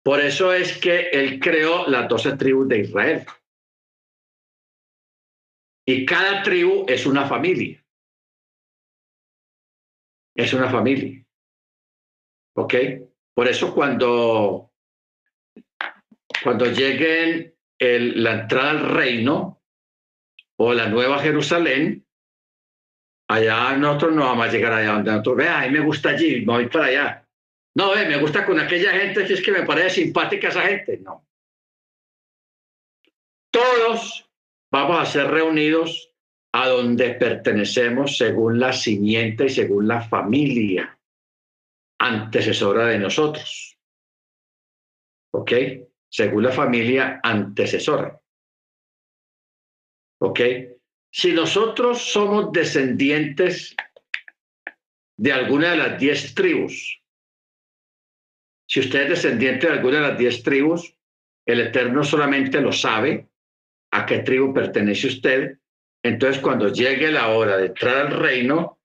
por 0.02 0.20
eso 0.20 0.52
es 0.52 0.78
que 0.78 1.08
él 1.10 1.40
creó 1.40 1.86
las 1.88 2.08
doce 2.08 2.36
tribus 2.36 2.68
de 2.68 2.78
Israel. 2.78 3.26
Y 5.84 6.06
cada 6.06 6.44
tribu 6.44 6.86
es 6.88 7.06
una 7.06 7.26
familia. 7.26 7.84
Es 10.36 10.52
una 10.52 10.70
familia. 10.70 11.25
¿Ok? 12.56 12.74
Por 13.34 13.48
eso 13.48 13.74
cuando, 13.74 14.72
cuando 16.42 16.66
lleguen 16.66 17.54
el, 17.78 18.22
la 18.22 18.40
entrada 18.40 18.70
al 18.70 18.94
reino 18.94 19.62
o 20.58 20.72
la 20.72 20.88
nueva 20.88 21.18
Jerusalén, 21.18 22.06
allá 23.28 23.76
nosotros 23.76 24.14
no 24.14 24.22
vamos 24.22 24.46
a 24.46 24.50
llegar 24.50 24.72
allá 24.72 24.92
donde 24.92 25.10
nosotros, 25.10 25.36
vea, 25.36 25.60
a 25.60 25.68
me 25.68 25.80
gusta 25.80 26.10
allí, 26.10 26.44
voy 26.46 26.68
para 26.68 26.86
allá. 26.86 27.28
No, 27.74 27.94
eh, 27.94 28.08
me 28.08 28.16
gusta 28.16 28.46
con 28.46 28.58
aquella 28.58 28.92
gente, 28.92 29.26
si 29.26 29.34
es 29.34 29.42
que 29.42 29.52
me 29.52 29.64
parece 29.64 30.02
simpática 30.02 30.48
esa 30.48 30.62
gente. 30.62 30.96
No. 30.96 31.26
Todos 33.50 34.26
vamos 34.72 34.98
a 34.98 35.04
ser 35.04 35.26
reunidos 35.30 36.10
a 36.52 36.68
donde 36.68 37.10
pertenecemos 37.10 38.16
según 38.16 38.58
la 38.58 38.72
simiente 38.72 39.44
y 39.44 39.50
según 39.50 39.88
la 39.88 40.00
familia 40.00 40.95
antecesora 41.98 42.86
de 42.86 42.98
nosotros. 42.98 43.78
¿Ok? 45.32 45.52
Según 46.08 46.44
la 46.44 46.52
familia 46.52 47.20
antecesora. 47.22 48.20
¿Ok? 50.20 50.40
Si 51.10 51.32
nosotros 51.32 52.02
somos 52.02 52.52
descendientes 52.52 53.74
de 55.18 55.32
alguna 55.32 55.70
de 55.70 55.76
las 55.76 55.98
diez 55.98 56.34
tribus, 56.34 57.02
si 58.68 58.80
usted 58.80 59.02
es 59.02 59.08
descendiente 59.08 59.66
de 59.66 59.74
alguna 59.74 60.00
de 60.00 60.08
las 60.08 60.18
diez 60.18 60.42
tribus, 60.42 60.94
el 61.46 61.60
Eterno 61.60 62.02
solamente 62.02 62.60
lo 62.60 62.72
sabe 62.72 63.28
a 63.92 64.04
qué 64.04 64.18
tribu 64.18 64.52
pertenece 64.52 65.06
usted. 65.06 65.58
Entonces, 66.02 66.42
cuando 66.42 66.72
llegue 66.72 67.10
la 67.10 67.28
hora 67.28 67.56
de 67.56 67.66
entrar 67.66 67.96
al 67.98 68.18
reino, 68.18 68.80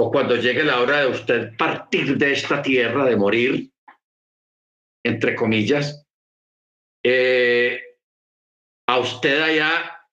o 0.00 0.12
cuando 0.12 0.36
llegue 0.36 0.62
la 0.62 0.80
hora 0.80 1.00
de 1.00 1.06
usted 1.08 1.56
partir 1.56 2.16
de 2.16 2.32
esta 2.32 2.62
tierra, 2.62 3.04
de 3.04 3.16
morir, 3.16 3.72
entre 5.04 5.34
comillas, 5.34 6.06
eh, 7.02 7.82
a 8.86 8.98
usted 9.00 9.42
allá, 9.42 10.06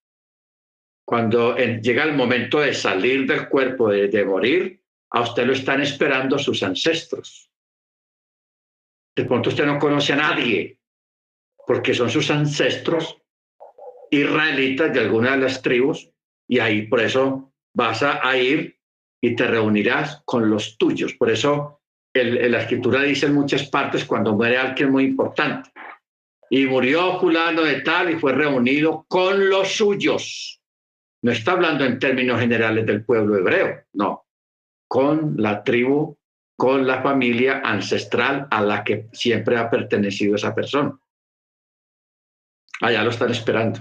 cuando 1.06 1.56
llega 1.56 2.04
el 2.04 2.14
momento 2.14 2.62
de 2.62 2.74
salir 2.74 3.28
del 3.28 3.48
cuerpo, 3.48 3.90
de 3.90 4.26
morir, 4.26 4.82
a 5.12 5.22
usted 5.22 5.46
lo 5.46 5.54
están 5.54 5.82
esperando 5.82 6.40
sus 6.40 6.64
ancestros. 6.64 7.52
De 9.16 9.26
pronto 9.26 9.50
usted 9.50 9.68
no 9.68 9.78
conoce 9.78 10.14
a 10.14 10.18
nadie, 10.18 10.80
porque 11.68 11.94
son 11.94 12.10
sus 12.10 12.32
ancestros 12.32 13.22
israelitas 14.10 14.92
de 14.92 15.00
alguna 15.02 15.38
de 15.38 15.44
las 15.44 15.62
tribus, 15.62 16.10
y 16.48 16.58
ahí 16.58 16.88
por 16.88 17.02
eso 17.02 17.54
vas 17.76 18.02
a, 18.02 18.36
ir 18.36 18.75
y 19.26 19.36
te 19.36 19.48
reunirás 19.48 20.22
con 20.24 20.50
los 20.50 20.78
tuyos. 20.78 21.14
Por 21.16 21.32
eso 21.32 21.82
el, 22.14 22.52
la 22.52 22.62
escritura 22.62 23.02
dice 23.02 23.26
en 23.26 23.34
muchas 23.34 23.68
partes 23.70 24.06
cuando 24.06 24.36
muere 24.36 24.58
alguien 24.58 24.92
muy 24.92 25.06
importante. 25.06 25.72
Y 26.50 26.68
murió 26.68 27.20
fulano 27.20 27.64
de 27.64 27.82
tal 27.82 28.12
y 28.12 28.20
fue 28.20 28.34
reunido 28.34 29.04
con 29.08 29.50
los 29.50 29.70
suyos. 29.70 30.62
No 31.24 31.32
está 31.32 31.54
hablando 31.54 31.86
en 31.86 31.98
términos 31.98 32.40
generales 32.40 32.86
del 32.86 33.04
pueblo 33.04 33.36
hebreo, 33.36 33.84
no, 33.94 34.28
con 34.88 35.36
la 35.38 35.64
tribu 35.64 36.16
con 36.56 36.88
la 36.88 37.02
familia 37.02 37.62
ancestral 37.66 38.48
a 38.50 38.62
la 38.62 38.84
que 38.84 39.10
siempre 39.12 39.58
ha 39.58 39.70
pertenecido 39.70 40.36
esa 40.36 40.56
persona. 40.56 40.98
Allá 42.80 43.04
lo 43.04 43.10
están 43.10 43.32
esperando. 43.32 43.80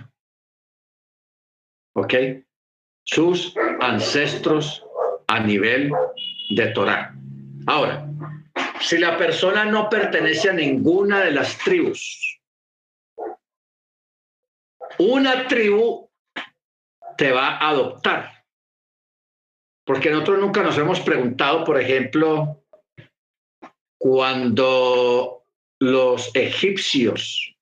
¿Ok? 1.94 2.14
Sus 3.04 3.54
ancestros 3.80 4.84
a 5.26 5.40
nivel 5.40 5.90
de 6.50 6.66
Torah. 6.68 7.14
Ahora, 7.66 8.06
si 8.80 8.98
la 8.98 9.16
persona 9.16 9.64
no 9.64 9.88
pertenece 9.88 10.50
a 10.50 10.52
ninguna 10.52 11.20
de 11.20 11.30
las 11.32 11.56
tribus, 11.58 12.40
una 14.98 15.48
tribu 15.48 16.10
te 17.16 17.32
va 17.32 17.56
a 17.56 17.70
adoptar. 17.70 18.44
Porque 19.84 20.10
nosotros 20.10 20.40
nunca 20.40 20.62
nos 20.62 20.78
hemos 20.78 21.00
preguntado, 21.00 21.64
por 21.64 21.80
ejemplo, 21.80 22.64
cuando 23.98 25.44
los 25.80 26.30
egipcios 26.34 27.54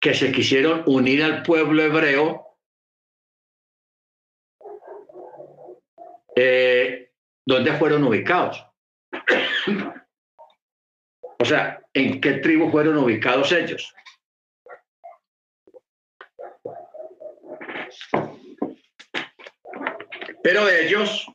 que 0.00 0.14
se 0.14 0.32
quisieron 0.32 0.82
unir 0.86 1.22
al 1.22 1.42
pueblo 1.42 1.82
hebreo, 1.82 2.51
eh, 6.36 7.12
¿dónde 7.46 7.72
fueron 7.74 8.04
ubicados? 8.04 8.64
o 11.38 11.44
sea, 11.44 11.84
¿en 11.92 12.20
qué 12.20 12.34
tribu 12.34 12.70
fueron 12.70 12.98
ubicados 12.98 13.52
ellos? 13.52 13.92
Pero 20.42 20.68
ellos 20.68 21.26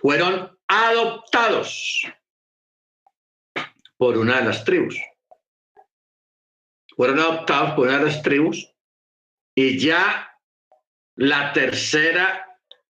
fueron 0.00 0.58
adoptados 0.66 2.02
por 3.96 4.18
una 4.18 4.38
de 4.38 4.46
las 4.46 4.64
tribus. 4.64 5.00
Fueron 6.96 7.20
adoptados 7.20 7.72
por 7.74 7.86
una 7.86 7.98
de 7.98 8.06
las 8.06 8.22
tribus 8.22 8.68
y 9.54 9.78
ya 9.78 10.28
la 11.16 11.52
tercera 11.52 12.51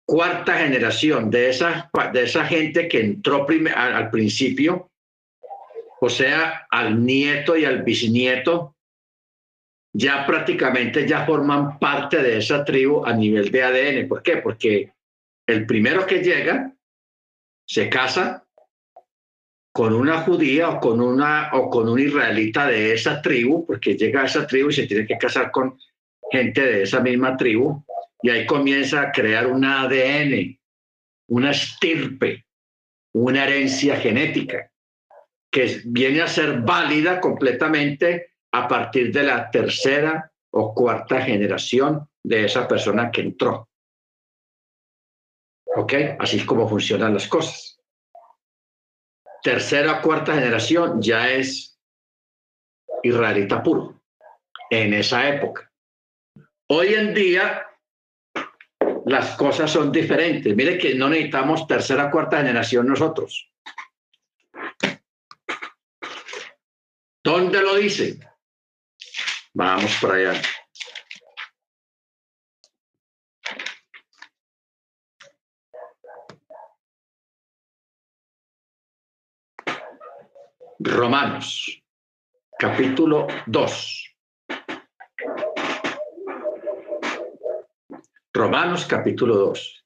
cuarta 0.05 0.59
generación 0.59 1.29
de 1.29 1.49
esa, 1.49 1.89
de 2.13 2.23
esa 2.23 2.45
gente 2.45 2.87
que 2.87 3.01
entró 3.01 3.47
al 3.75 4.11
principio, 4.11 4.91
o 5.99 6.09
sea, 6.09 6.67
al 6.69 7.03
nieto 7.03 7.57
y 7.57 7.65
al 7.65 7.83
bisnieto, 7.83 8.75
ya 9.93 10.25
prácticamente 10.25 11.07
ya 11.07 11.25
forman 11.25 11.79
parte 11.79 12.21
de 12.21 12.37
esa 12.37 12.65
tribu 12.65 13.05
a 13.05 13.13
nivel 13.13 13.49
de 13.49 13.63
ADN. 13.63 14.07
¿Por 14.07 14.21
qué? 14.21 14.37
Porque 14.37 14.91
el 15.47 15.65
primero 15.65 16.05
que 16.05 16.21
llega 16.21 16.73
se 17.65 17.89
casa 17.89 18.45
con 19.71 19.93
una 19.93 20.21
judía 20.21 20.69
o 20.69 20.79
con 20.79 21.01
una 21.01 21.49
o 21.53 21.69
con 21.69 21.89
un 21.89 21.99
israelita 21.99 22.67
de 22.67 22.93
esa 22.93 23.21
tribu, 23.21 23.65
porque 23.65 23.95
llega 23.95 24.21
a 24.21 24.25
esa 24.25 24.45
tribu 24.45 24.69
y 24.69 24.73
se 24.73 24.87
tiene 24.87 25.07
que 25.07 25.17
casar 25.17 25.49
con 25.51 25.77
gente 26.29 26.61
de 26.61 26.83
esa 26.83 26.99
misma 26.99 27.37
tribu, 27.37 27.84
y 28.25 28.29
ahí 28.31 28.47
comienza 28.47 29.01
a 29.01 29.11
crear 29.11 29.45
un 29.45 29.63
ADN, 29.63 30.59
una 31.29 31.51
estirpe, 31.51 32.47
una 33.13 33.43
herencia 33.43 33.97
genética, 33.97 34.71
que 35.51 35.83
viene 35.85 36.23
a 36.23 36.27
ser 36.27 36.61
válida 36.61 37.21
completamente 37.21 38.31
a 38.51 38.67
partir 38.67 39.13
de 39.13 39.21
la 39.21 39.51
tercera 39.51 40.31
o 40.49 40.73
cuarta 40.73 41.21
generación 41.21 42.09
de 42.23 42.45
esa 42.45 42.67
persona 42.67 43.11
que 43.11 43.21
entró. 43.21 43.69
¿Ok? 45.75 45.93
Así 46.17 46.37
es 46.37 46.45
como 46.45 46.67
funcionan 46.67 47.13
las 47.13 47.27
cosas. 47.27 47.79
Tercera 49.43 49.99
o 49.99 50.01
cuarta 50.01 50.33
generación 50.33 50.99
ya 50.99 51.29
es 51.29 51.79
israelita 53.03 53.61
puro 53.61 54.01
en 54.71 54.95
esa 54.95 55.29
época. 55.29 55.71
Hoy 56.67 56.95
en 56.95 57.13
día 57.13 57.67
las 59.05 59.35
cosas 59.35 59.71
son 59.71 59.91
diferentes. 59.91 60.55
Mire 60.55 60.77
que 60.77 60.95
no 60.95 61.07
necesitamos 61.07 61.67
tercera 61.67 62.09
cuarta 62.09 62.37
generación 62.37 62.87
nosotros. 62.87 63.51
¿Dónde 67.23 67.61
lo 67.61 67.75
dice? 67.75 68.19
Vamos 69.53 69.95
para 70.01 70.15
allá. 70.15 70.41
Romanos, 80.79 81.81
capítulo 82.59 83.27
2. 83.45 84.14
Romanos, 88.35 88.85
capítulo 88.85 89.37
2. 89.37 89.85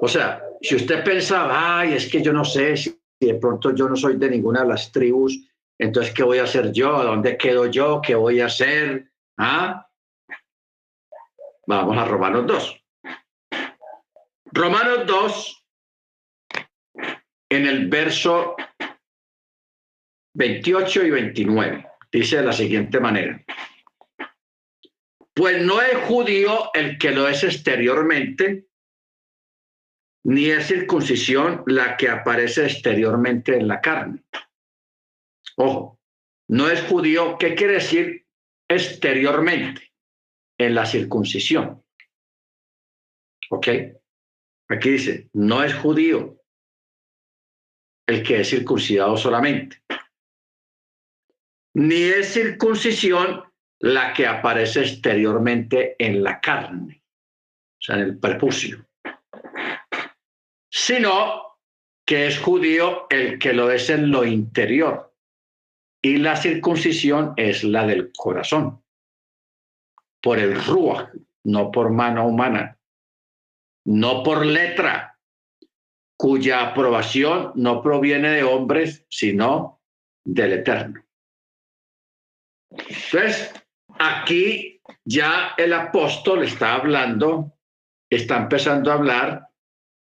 O 0.00 0.06
sea, 0.06 0.40
si 0.62 0.76
usted 0.76 1.02
pensaba, 1.02 1.80
ay, 1.80 1.94
es 1.94 2.08
que 2.08 2.22
yo 2.22 2.32
no 2.32 2.44
sé 2.44 2.76
si 2.76 2.96
de 3.20 3.34
pronto 3.34 3.74
yo 3.74 3.88
no 3.88 3.96
soy 3.96 4.16
de 4.16 4.30
ninguna 4.30 4.62
de 4.62 4.68
las 4.68 4.92
tribus, 4.92 5.36
entonces, 5.76 6.14
¿qué 6.14 6.22
voy 6.22 6.38
a 6.38 6.44
hacer 6.44 6.70
yo? 6.70 6.96
¿A 6.96 7.04
dónde 7.04 7.36
quedo 7.36 7.66
yo? 7.66 8.00
¿Qué 8.00 8.14
voy 8.14 8.40
a 8.40 8.46
hacer? 8.46 9.10
¿Ah? 9.36 9.88
Vamos 11.66 11.96
a 11.96 12.04
Romanos 12.04 12.46
2. 12.46 12.84
Romanos 14.52 15.06
2, 15.06 15.64
en 17.50 17.66
el 17.66 17.88
verso 17.88 18.54
28 20.34 21.04
y 21.04 21.10
29. 21.10 21.86
Dice 22.12 22.36
de 22.36 22.44
la 22.44 22.52
siguiente 22.52 23.00
manera. 23.00 23.44
Pues 25.38 25.64
no 25.64 25.80
es 25.80 25.96
judío 26.08 26.74
el 26.74 26.98
que 26.98 27.12
lo 27.12 27.28
es 27.28 27.44
exteriormente, 27.44 28.66
ni 30.24 30.46
es 30.46 30.66
circuncisión 30.66 31.62
la 31.68 31.96
que 31.96 32.08
aparece 32.08 32.64
exteriormente 32.64 33.54
en 33.54 33.68
la 33.68 33.80
carne. 33.80 34.24
Ojo, 35.56 36.00
no 36.48 36.68
es 36.68 36.82
judío, 36.82 37.38
¿qué 37.38 37.54
quiere 37.54 37.74
decir 37.74 38.26
exteriormente? 38.68 39.92
En 40.58 40.74
la 40.74 40.84
circuncisión. 40.84 41.84
¿Ok? 43.50 43.68
Aquí 44.70 44.90
dice, 44.90 45.30
no 45.34 45.62
es 45.62 45.72
judío 45.72 46.42
el 48.08 48.24
que 48.24 48.40
es 48.40 48.50
circuncidado 48.50 49.16
solamente 49.16 49.84
ni 51.78 52.02
es 52.02 52.32
circuncisión 52.32 53.44
la 53.80 54.12
que 54.12 54.26
aparece 54.26 54.80
exteriormente 54.80 55.96
en 55.98 56.22
la 56.22 56.40
carne, 56.40 57.02
o 57.04 57.82
sea, 57.82 57.96
en 57.96 58.02
el 58.02 58.18
prepucio, 58.18 58.86
sino 60.70 61.58
que 62.04 62.26
es 62.26 62.38
judío 62.38 63.06
el 63.10 63.38
que 63.38 63.52
lo 63.52 63.70
es 63.70 63.90
en 63.90 64.10
lo 64.10 64.24
interior. 64.24 65.14
Y 66.00 66.18
la 66.18 66.36
circuncisión 66.36 67.34
es 67.36 67.64
la 67.64 67.86
del 67.86 68.12
corazón, 68.16 68.82
por 70.22 70.38
el 70.38 70.64
ruach, 70.64 71.10
no 71.44 71.70
por 71.70 71.90
mano 71.90 72.26
humana, 72.26 72.78
no 73.84 74.22
por 74.22 74.46
letra, 74.46 75.18
cuya 76.16 76.68
aprobación 76.68 77.52
no 77.54 77.82
proviene 77.82 78.30
de 78.30 78.42
hombres, 78.42 79.06
sino 79.08 79.80
del 80.24 80.52
Eterno. 80.54 81.04
Entonces, 82.70 83.52
aquí 83.98 84.80
ya 85.04 85.54
el 85.56 85.72
apóstol 85.72 86.44
está 86.44 86.74
hablando, 86.74 87.54
está 88.10 88.36
empezando 88.38 88.90
a 88.90 88.94
hablar 88.94 89.48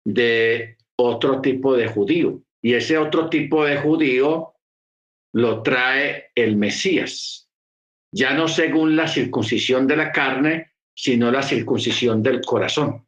de 0.05 0.77
otro 0.97 1.41
tipo 1.41 1.77
de 1.77 1.89
judío. 1.89 2.43
Y 2.63 2.75
ese 2.75 2.97
otro 2.99 3.29
tipo 3.29 3.65
de 3.65 3.77
judío 3.79 4.55
lo 5.33 5.63
trae 5.63 6.31
el 6.35 6.57
Mesías, 6.57 7.51
ya 8.13 8.33
no 8.35 8.47
según 8.47 8.95
la 8.95 9.09
circuncisión 9.09 9.87
de 9.87 9.97
la 9.97 10.13
carne, 10.13 10.75
sino 10.95 11.31
la 11.31 11.43
circuncisión 11.43 12.23
del 12.23 12.41
corazón. 12.41 13.07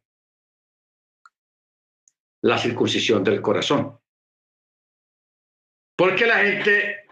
La 2.41 2.57
circuncisión 2.57 3.23
del 3.23 3.41
corazón. 3.41 3.97
Porque 5.95 6.27
la 6.27 6.39
gente 6.39 7.07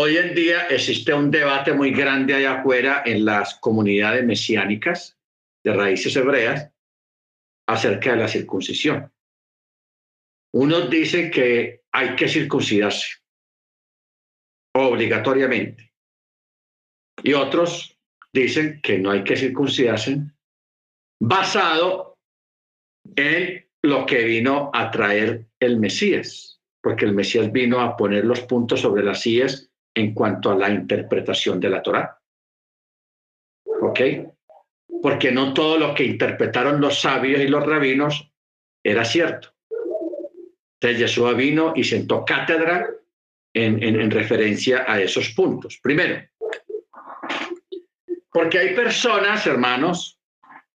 Hoy 0.00 0.16
en 0.16 0.32
día 0.32 0.68
existe 0.68 1.12
un 1.12 1.28
debate 1.28 1.72
muy 1.72 1.90
grande 1.90 2.32
allá 2.32 2.60
afuera 2.60 3.02
en 3.04 3.24
las 3.24 3.56
comunidades 3.56 4.24
mesiánicas 4.24 5.18
de 5.64 5.72
raíces 5.72 6.14
hebreas 6.14 6.70
acerca 7.68 8.12
de 8.12 8.18
la 8.18 8.28
circuncisión. 8.28 9.12
Unos 10.54 10.88
dicen 10.88 11.32
que 11.32 11.82
hay 11.90 12.14
que 12.14 12.28
circuncidarse 12.28 13.16
obligatoriamente 14.76 15.92
y 17.24 17.32
otros 17.32 17.98
dicen 18.32 18.80
que 18.80 19.00
no 19.00 19.10
hay 19.10 19.24
que 19.24 19.36
circuncidarse 19.36 20.20
basado 21.20 22.14
en 23.16 23.66
lo 23.82 24.06
que 24.06 24.22
vino 24.22 24.70
a 24.72 24.92
traer 24.92 25.48
el 25.58 25.80
Mesías, 25.80 26.60
porque 26.80 27.04
el 27.04 27.16
Mesías 27.16 27.50
vino 27.50 27.80
a 27.80 27.96
poner 27.96 28.24
los 28.24 28.42
puntos 28.42 28.82
sobre 28.82 29.02
las 29.02 29.22
sillas 29.22 29.67
en 29.94 30.14
cuanto 30.14 30.50
a 30.50 30.56
la 30.56 30.70
interpretación 30.70 31.58
de 31.60 31.70
la 31.70 31.82
Torá. 31.82 32.20
¿Ok? 33.64 34.00
Porque 35.02 35.32
no 35.32 35.52
todo 35.54 35.78
lo 35.78 35.94
que 35.94 36.04
interpretaron 36.04 36.80
los 36.80 37.00
sabios 37.00 37.40
y 37.40 37.48
los 37.48 37.64
rabinos 37.64 38.30
era 38.82 39.04
cierto. 39.04 39.54
Entonces 40.80 40.98
Yeshua 40.98 41.34
vino 41.34 41.72
y 41.74 41.84
sentó 41.84 42.24
cátedra 42.24 42.88
en, 43.52 43.82
en 43.82 44.10
referencia 44.10 44.84
a 44.86 45.00
esos 45.00 45.30
puntos. 45.30 45.78
Primero, 45.82 46.22
porque 48.30 48.58
hay 48.58 48.74
personas, 48.74 49.46
hermanos, 49.46 50.20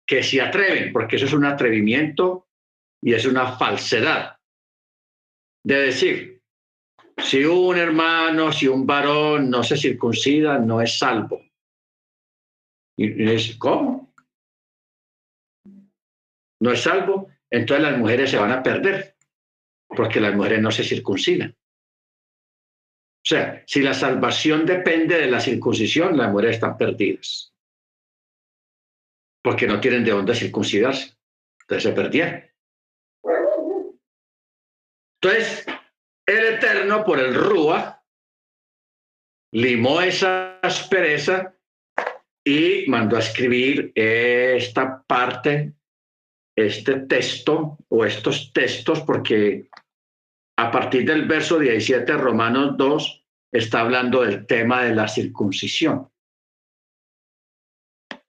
que 0.05 0.23
se 0.23 0.41
atreven, 0.41 0.91
porque 0.91 1.17
eso 1.17 1.25
es 1.25 1.33
un 1.33 1.45
atrevimiento 1.45 2.47
y 3.01 3.13
es 3.13 3.25
una 3.25 3.57
falsedad, 3.57 4.37
de 5.63 5.75
decir, 5.75 6.30
si 7.17 7.43
un 7.45 7.77
hermano, 7.77 8.51
si 8.51 8.67
un 8.67 8.85
varón 8.85 9.49
no 9.49 9.63
se 9.63 9.77
circuncida, 9.77 10.59
no 10.59 10.81
es 10.81 10.97
salvo. 10.97 11.41
Y 12.97 13.29
es, 13.29 13.55
¿cómo? 13.57 14.13
No 16.61 16.71
es 16.71 16.81
salvo. 16.81 17.29
Entonces 17.49 17.83
las 17.83 17.97
mujeres 17.97 18.31
se 18.31 18.37
van 18.37 18.51
a 18.51 18.63
perder, 18.63 19.15
porque 19.87 20.19
las 20.19 20.35
mujeres 20.35 20.61
no 20.61 20.71
se 20.71 20.83
circuncidan. 20.83 21.55
O 23.23 23.27
sea, 23.27 23.63
si 23.67 23.81
la 23.81 23.93
salvación 23.93 24.65
depende 24.65 25.17
de 25.17 25.29
la 25.29 25.39
circuncisión, 25.39 26.17
las 26.17 26.31
mujeres 26.31 26.55
están 26.55 26.77
perdidas. 26.77 27.53
Porque 29.43 29.67
no 29.67 29.79
tienen 29.79 30.03
de 30.03 30.11
dónde 30.11 30.33
circuncidarse. 30.33 31.15
Entonces 31.61 31.83
se 31.83 31.95
perdieron. 31.95 32.43
Entonces, 35.21 35.65
el 36.25 36.55
Eterno, 36.55 37.03
por 37.03 37.19
el 37.19 37.33
Rúa, 37.33 38.03
limó 39.53 40.01
esa 40.01 40.59
aspereza 40.59 41.55
y 42.43 42.85
mandó 42.87 43.17
a 43.17 43.19
escribir 43.19 43.91
esta 43.95 45.03
parte, 45.03 45.73
este 46.55 47.01
texto 47.01 47.77
o 47.89 48.05
estos 48.05 48.51
textos, 48.53 49.01
porque 49.01 49.69
a 50.57 50.71
partir 50.71 51.05
del 51.05 51.27
verso 51.27 51.59
17 51.59 52.13
Romanos 52.13 52.75
2 52.77 53.25
está 53.51 53.81
hablando 53.81 54.21
del 54.21 54.45
tema 54.45 54.83
de 54.83 54.95
la 54.95 55.07
circuncisión. 55.07 56.09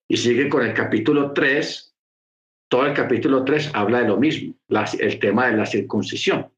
Y 0.09 0.17
sigue 0.17 0.49
con 0.49 0.67
el 0.67 0.75
capítulo 0.75 1.33
3, 1.33 1.97
todo 2.69 2.87
el 2.87 2.95
capítulo 2.95 3.45
3 3.45 3.71
habla 3.75 4.01
de 4.01 4.09
lo 4.09 4.19
mismo, 4.19 4.55
el 4.99 5.19
tema 5.19 5.47
de 5.47 5.57
la 5.57 5.67
circuncisión. 5.67 6.52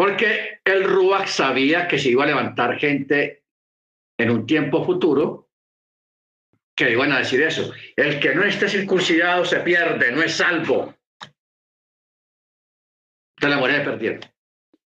Porque 0.00 0.60
el 0.64 0.84
Ruach 0.84 1.28
sabía 1.28 1.86
que 1.86 1.98
se 1.98 2.08
iba 2.08 2.24
a 2.24 2.26
levantar 2.26 2.78
gente 2.78 3.44
en 4.18 4.30
un 4.30 4.46
tiempo 4.46 4.82
futuro 4.82 5.50
que 6.74 6.92
iban 6.92 7.12
a 7.12 7.18
decir 7.18 7.42
eso. 7.42 7.70
El 7.96 8.18
que 8.18 8.34
no 8.34 8.42
esté 8.42 8.70
circuncidado 8.70 9.44
se 9.44 9.60
pierde, 9.60 10.10
no 10.10 10.22
es 10.22 10.32
salvo. 10.32 10.94
Te 13.36 13.48
la 13.50 13.58
muerte 13.58 13.80
perdiendo. 13.80 14.26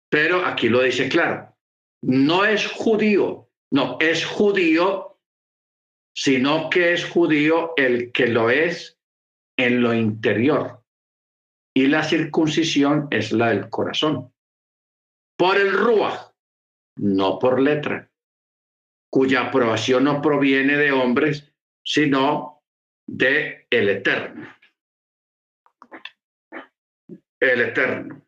Pero 0.08 0.46
aquí 0.46 0.70
lo 0.70 0.84
dice 0.84 1.10
claro. 1.10 1.58
No 2.04 2.46
es 2.46 2.68
judío, 2.68 3.50
no, 3.72 3.98
es 4.00 4.24
judío, 4.24 5.20
sino 6.16 6.70
que 6.70 6.94
es 6.94 7.10
judío 7.10 7.74
el 7.76 8.12
que 8.12 8.28
lo 8.28 8.52
es 8.52 9.00
en 9.58 9.82
lo 9.82 9.96
interior. 9.96 10.84
Y 11.76 11.88
la 11.88 12.04
circuncisión 12.04 13.08
es 13.10 13.32
la 13.32 13.50
del 13.50 13.68
corazón. 13.68 14.31
Por 15.42 15.58
el 15.58 15.74
Ruach, 15.74 16.36
no 16.98 17.40
por 17.40 17.60
letra 17.60 18.08
cuya 19.10 19.48
aprobación 19.48 20.04
no 20.04 20.22
proviene 20.22 20.78
de 20.78 20.92
hombres, 20.92 21.52
sino 21.84 22.62
de 23.08 23.66
el 23.72 23.90
Eterno. 23.90 24.56
El 27.40 27.62
Eterno. 27.62 28.22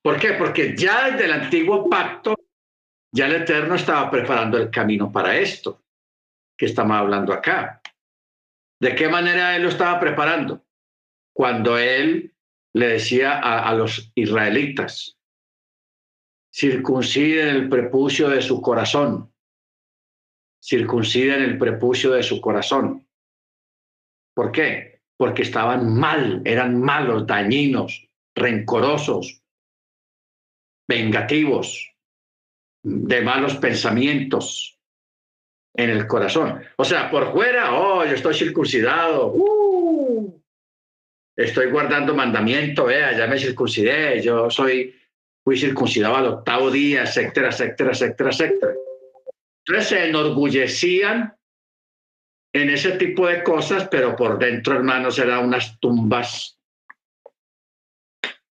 ¿Por 0.00 0.18
qué? 0.18 0.32
Porque 0.32 0.74
ya 0.74 1.10
desde 1.10 1.26
el 1.26 1.32
antiguo 1.32 1.90
pacto, 1.90 2.34
ya 3.14 3.26
el 3.26 3.42
Eterno 3.42 3.74
estaba 3.74 4.10
preparando 4.10 4.56
el 4.56 4.70
camino 4.70 5.12
para 5.12 5.36
esto 5.36 5.84
que 6.56 6.64
estamos 6.64 6.96
hablando 6.96 7.34
acá. 7.34 7.82
¿De 8.80 8.94
qué 8.94 9.06
manera 9.06 9.54
Él 9.54 9.64
lo 9.64 9.68
estaba 9.68 10.00
preparando? 10.00 10.64
Cuando 11.34 11.78
Él 11.78 12.34
le 12.74 12.88
decía 12.88 13.38
a, 13.38 13.74
los 13.74 14.10
israelitas, 14.14 15.18
circunciden 16.52 17.48
el 17.48 17.68
prepucio 17.68 18.28
de 18.28 18.42
su 18.42 18.60
corazón, 18.60 19.32
circunciden 20.62 21.42
el 21.42 21.58
prepucio 21.58 22.12
de 22.12 22.22
su 22.22 22.40
corazón. 22.40 23.06
¿Por 24.34 24.52
qué? 24.52 25.02
Porque 25.16 25.42
estaban 25.42 25.98
mal, 25.98 26.42
eran 26.44 26.80
malos, 26.80 27.26
dañinos, 27.26 28.08
rencorosos, 28.34 29.42
vengativos, 30.88 31.90
de 32.82 33.20
malos 33.20 33.56
pensamientos 33.56 34.78
en 35.74 35.90
el 35.90 36.06
corazón. 36.06 36.62
O 36.76 36.84
sea, 36.84 37.10
por 37.10 37.32
fuera, 37.32 37.74
oh, 37.74 38.04
yo 38.04 38.12
estoy 38.12 38.34
circuncidado, 38.34 39.32
uh, 39.32 39.71
estoy 41.36 41.70
guardando 41.70 42.14
mandamiento, 42.14 42.86
vea, 42.86 43.16
ya 43.16 43.26
me 43.26 43.38
circuncidé, 43.38 44.20
yo 44.20 44.50
soy, 44.50 44.94
fui 45.44 45.56
circuncidado 45.56 46.16
al 46.16 46.26
octavo 46.26 46.70
día, 46.70 47.02
etcétera, 47.02 47.48
etcétera, 47.48 47.92
etcétera, 47.92 48.30
etcétera. 48.30 48.74
Entonces 49.64 49.88
se 49.88 50.08
enorgullecían 50.08 51.34
en 52.54 52.70
ese 52.70 52.92
tipo 52.92 53.26
de 53.26 53.42
cosas, 53.42 53.88
pero 53.90 54.14
por 54.14 54.38
dentro, 54.38 54.74
hermanos, 54.74 55.18
eran 55.18 55.46
unas 55.46 55.78
tumbas 55.80 56.58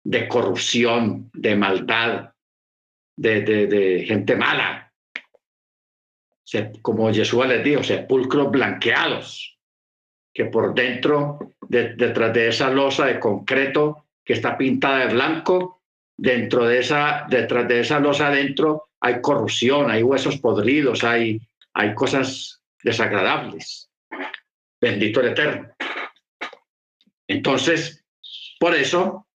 de 0.04 0.28
corrupción, 0.28 1.30
de 1.34 1.56
maldad, 1.56 2.34
de, 3.18 3.42
de, 3.42 4.06
gente 4.06 4.36
mala. 4.36 4.94
como 6.82 7.14
Jesús 7.14 7.46
les 7.46 7.64
dijo, 7.64 7.84
sepulcros 7.84 8.50
blanqueados 8.50 9.59
que 10.40 10.46
por 10.46 10.74
dentro, 10.74 11.54
detrás 11.68 12.34
de 12.34 12.48
esa 12.48 12.70
losa 12.70 13.08
de 13.08 13.20
concreto 13.20 14.06
que 14.24 14.32
está 14.32 14.58
pintada 14.58 15.00
de 15.00 15.14
blanco, 15.14 15.82
dentro 16.16 16.64
de 16.66 16.80
esa, 16.80 17.26
detrás 17.30 17.68
de 17.68 17.82
esa 17.82 18.00
losa 18.00 18.28
adentro 18.28 18.86
hay 19.02 19.20
corrupción, 19.20 19.92
hay 19.92 20.02
huesos 20.02 20.38
podridos, 20.38 21.04
hay, 21.04 21.42
hay 21.74 21.94
cosas 21.94 22.62
desagradables. 22.82 23.90
Bendito 24.80 25.20
el 25.20 25.28
Eterno. 25.28 25.72
Entonces, 27.28 28.06
por 28.62 28.74
eso 28.76 29.28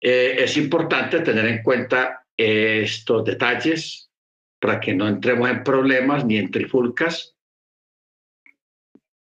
eh, 0.00 0.36
es 0.38 0.56
importante 0.56 1.20
tener 1.20 1.44
en 1.44 1.62
cuenta 1.62 2.24
estos 2.34 3.26
detalles 3.26 4.10
para 4.58 4.80
que 4.80 4.94
no 4.94 5.06
entremos 5.06 5.50
en 5.50 5.62
problemas 5.62 6.24
ni 6.24 6.38
en 6.38 6.50
trifulcas 6.50 7.33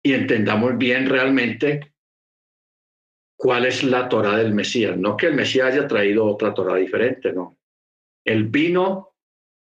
y 0.02 0.14
entendamos 0.14 0.77
bien 0.78 1.09
realmente 1.09 1.94
cuál 3.36 3.66
es 3.66 3.82
la 3.82 4.09
Torah 4.09 4.36
del 4.36 4.55
Mesías. 4.55 4.97
No 4.97 5.16
que 5.16 5.27
el 5.27 5.35
Mesías 5.35 5.72
haya 5.72 5.86
traído 5.86 6.27
otra 6.27 6.55
Torah 6.55 6.77
diferente, 6.77 7.32
no. 7.32 7.59
Él 8.24 8.44
vino 8.44 9.14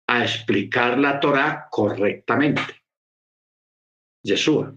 a 0.09 0.25
explicar 0.25 0.99
la 0.99 1.21
Torah 1.21 1.69
correctamente. 1.71 2.63
Yeshua. 4.25 4.75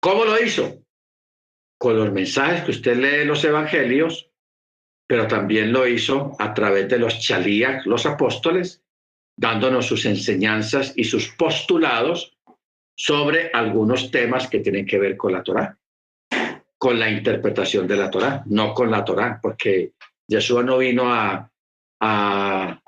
¿Cómo 0.00 0.24
lo 0.24 0.40
hizo? 0.40 0.84
Con 1.78 1.96
los 1.96 2.12
mensajes 2.12 2.64
que 2.64 2.70
usted 2.70 2.96
lee 2.96 3.22
en 3.22 3.28
los 3.28 3.44
evangelios, 3.44 4.30
pero 5.08 5.26
también 5.26 5.72
lo 5.72 5.86
hizo 5.86 6.36
a 6.38 6.54
través 6.54 6.88
de 6.88 6.98
los 6.98 7.18
chalías, 7.20 7.84
los 7.86 8.06
apóstoles, 8.06 8.84
dándonos 9.36 9.86
sus 9.86 10.06
enseñanzas 10.06 10.92
y 10.96 11.04
sus 11.04 11.28
postulados 11.28 12.35
sobre 12.96 13.50
algunos 13.52 14.10
temas 14.10 14.48
que 14.48 14.60
tienen 14.60 14.86
que 14.86 14.98
ver 14.98 15.16
con 15.16 15.32
la 15.32 15.42
Torá, 15.42 15.78
con 16.78 16.98
la 16.98 17.10
interpretación 17.10 17.86
de 17.86 17.96
la 17.96 18.10
Torá, 18.10 18.42
no 18.46 18.72
con 18.72 18.90
la 18.90 19.04
Torá, 19.04 19.38
porque 19.40 19.92
Yeshua 20.26 20.62
no 20.62 20.78
vino 20.78 21.12
a, 21.12 21.48
a, 22.00 22.80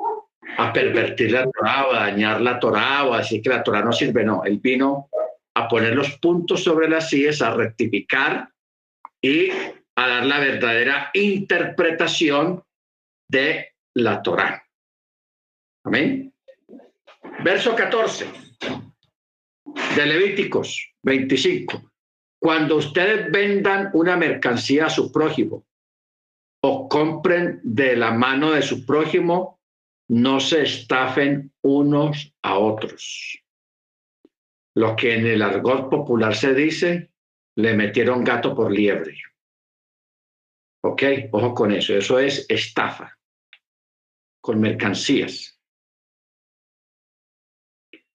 a 0.56 0.72
pervertir 0.72 1.32
la 1.32 1.48
Torá 1.50 1.86
o 1.86 1.92
a 1.92 2.00
dañar 2.06 2.40
la 2.40 2.58
Torá 2.58 3.04
o 3.04 3.12
a 3.12 3.18
decir 3.18 3.42
que 3.42 3.50
la 3.50 3.62
Torá 3.62 3.82
no 3.82 3.92
sirve, 3.92 4.24
no, 4.24 4.42
él 4.44 4.58
vino 4.58 5.10
a 5.54 5.68
poner 5.68 5.94
los 5.94 6.18
puntos 6.18 6.64
sobre 6.64 6.88
las 6.88 7.10
sillas, 7.10 7.42
a 7.42 7.50
rectificar 7.50 8.48
y 9.20 9.50
a 9.50 10.08
dar 10.08 10.24
la 10.24 10.38
verdadera 10.38 11.10
interpretación 11.12 12.62
de 13.28 13.74
la 13.94 14.22
Torá. 14.22 14.64
Amén. 15.84 16.32
Verso 17.44 17.74
14 17.74 18.48
de 19.96 20.06
Levíticos 20.06 20.92
25. 21.02 21.90
Cuando 22.40 22.76
ustedes 22.76 23.30
vendan 23.32 23.90
una 23.94 24.16
mercancía 24.16 24.86
a 24.86 24.90
su 24.90 25.10
prójimo 25.10 25.66
o 26.62 26.88
compren 26.88 27.60
de 27.62 27.96
la 27.96 28.12
mano 28.12 28.52
de 28.52 28.62
su 28.62 28.86
prójimo, 28.86 29.60
no 30.08 30.40
se 30.40 30.62
estafen 30.62 31.52
unos 31.62 32.32
a 32.42 32.58
otros. 32.58 33.42
Lo 34.74 34.96
que 34.96 35.14
en 35.14 35.26
el 35.26 35.42
argot 35.42 35.90
popular 35.90 36.34
se 36.34 36.54
dice, 36.54 37.10
le 37.56 37.74
metieron 37.74 38.22
gato 38.22 38.54
por 38.54 38.70
liebre. 38.70 39.16
¿Ok? 40.84 41.02
Ojo 41.32 41.54
con 41.54 41.72
eso. 41.72 41.94
Eso 41.94 42.18
es 42.18 42.46
estafa 42.48 43.18
con 44.40 44.60
mercancías. 44.60 45.57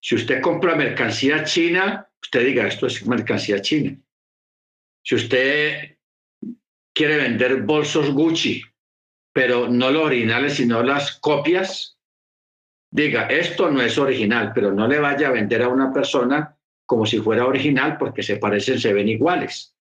Si 0.04 0.16
usted 0.16 0.42
compra 0.42 0.76
mercancía 0.76 1.46
china, 1.46 2.10
usted 2.22 2.46
diga, 2.46 2.68
esto 2.68 2.88
es 2.88 3.08
mercancía 3.08 3.62
china. 3.62 3.98
Si 5.02 5.16
usted 5.16 5.98
quiere 6.94 7.16
vender 7.16 7.62
bolsos 7.62 8.12
Gucci, 8.12 8.62
pero 9.32 9.70
no 9.70 9.92
los 9.92 10.04
originales, 10.04 10.56
sino 10.56 10.84
las 10.84 11.20
copias, 11.20 11.98
diga, 12.92 13.28
esto 13.28 13.72
no 13.72 13.82
es 13.82 13.98
original, 13.98 14.52
pero 14.54 14.74
no 14.74 14.90
le 14.90 15.00
vaya 15.00 15.30
a 15.30 15.32
vender 15.32 15.62
a 15.62 15.70
una 15.70 15.94
persona 15.94 16.58
como 16.86 17.06
si 17.06 17.20
fuera 17.20 17.46
original 17.46 17.98
porque 17.98 18.24
se 18.24 18.36
parecen, 18.36 18.82
se 18.82 18.92
ven 18.92 19.08
iguales. 19.08 19.74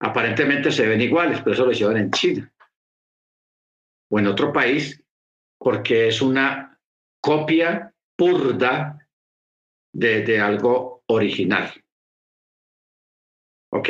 Aparentemente 0.00 0.72
se 0.72 0.88
ven 0.88 1.02
iguales, 1.02 1.40
pero 1.40 1.52
eso 1.52 1.66
lo 1.66 1.72
llevan 1.72 1.98
en 1.98 2.10
China 2.12 2.50
o 4.10 4.18
en 4.18 4.26
otro 4.26 4.54
país 4.54 5.04
porque 5.58 6.08
es 6.08 6.22
una 6.22 6.80
copia 7.20 7.94
purda 8.18 8.98
de, 9.94 10.40
algo 10.40 11.04
original. 11.06 11.72
¿Ok? 13.70 13.88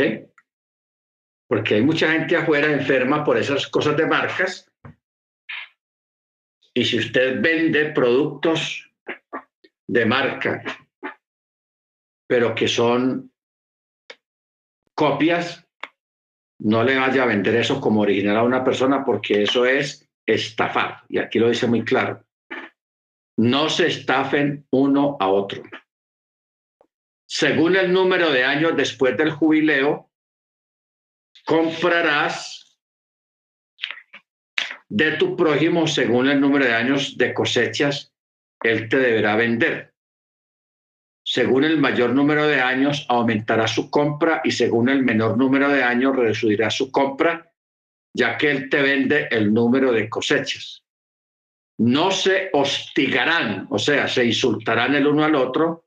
porque 1.49 1.77
hay 1.77 1.83
mucha 1.83 2.13
gente 2.13 2.37
afuera 2.37 2.71
enferma 2.71 3.25
por 3.25 3.39
esas 3.39 3.67
cosas 3.69 3.97
de 3.97 4.07
marcas. 4.07 4.71
Y 6.75 6.85
si 6.85 6.99
usted 6.99 7.41
vende 7.41 7.87
productos 7.93 8.93
de 9.89 10.05
marca, 10.05 10.63
pero 12.29 12.55
que 12.55 12.69
son 12.69 13.33
copias, 14.95 15.67
no 16.61 16.85
le 16.85 16.99
vaya 16.99 17.23
a 17.23 17.27
vender 17.27 17.57
eso 17.57 17.81
como 17.81 18.03
original 18.03 18.37
a 18.37 18.43
una 18.43 18.63
persona 18.63 19.03
porque 19.03 19.43
eso 19.45 19.65
es 19.65 20.07
estafar. 20.27 21.05
Y 21.09 21.19
aquí 21.19 21.39
lo 21.39 21.49
dice 21.49 21.67
muy 21.67 21.83
claro. 21.83 22.28
No 23.39 23.71
se 23.71 23.87
estafen 23.87 24.67
uno 24.71 25.17
a 25.21 25.29
otro. 25.29 25.63
Según 27.25 27.77
el 27.77 27.93
número 27.93 28.33
de 28.33 28.43
años 28.43 28.77
después 28.77 29.17
del 29.17 29.31
jubileo, 29.31 30.11
comprarás 31.45 32.81
de 34.89 35.13
tu 35.13 35.37
prójimo 35.37 35.87
según 35.87 36.29
el 36.29 36.41
número 36.41 36.65
de 36.65 36.75
años 36.75 37.17
de 37.17 37.33
cosechas, 37.33 38.13
él 38.61 38.89
te 38.89 38.99
deberá 38.99 39.37
vender. 39.37 39.95
Según 41.23 41.63
el 41.63 41.79
mayor 41.79 42.11
número 42.11 42.45
de 42.49 42.61
años, 42.61 43.07
aumentará 43.09 43.69
su 43.69 43.89
compra 43.89 44.41
y 44.43 44.51
según 44.51 44.89
el 44.89 45.05
menor 45.05 45.37
número 45.37 45.69
de 45.69 45.85
años, 45.85 46.17
reducirá 46.17 46.71
su 46.71 46.91
compra, 46.91 47.53
ya 48.13 48.37
que 48.37 48.51
él 48.51 48.69
te 48.69 48.83
vende 48.83 49.29
el 49.31 49.55
número 49.55 49.93
de 49.93 50.09
cosechas. 50.09 50.88
No 51.79 52.11
se 52.11 52.51
hostigarán, 52.53 53.67
o 53.71 53.79
sea, 53.79 54.09
se 54.09 54.25
insultarán 54.25 54.95
el 54.95 55.07
uno 55.07 55.25
al 55.25 55.37
otro 55.37 55.85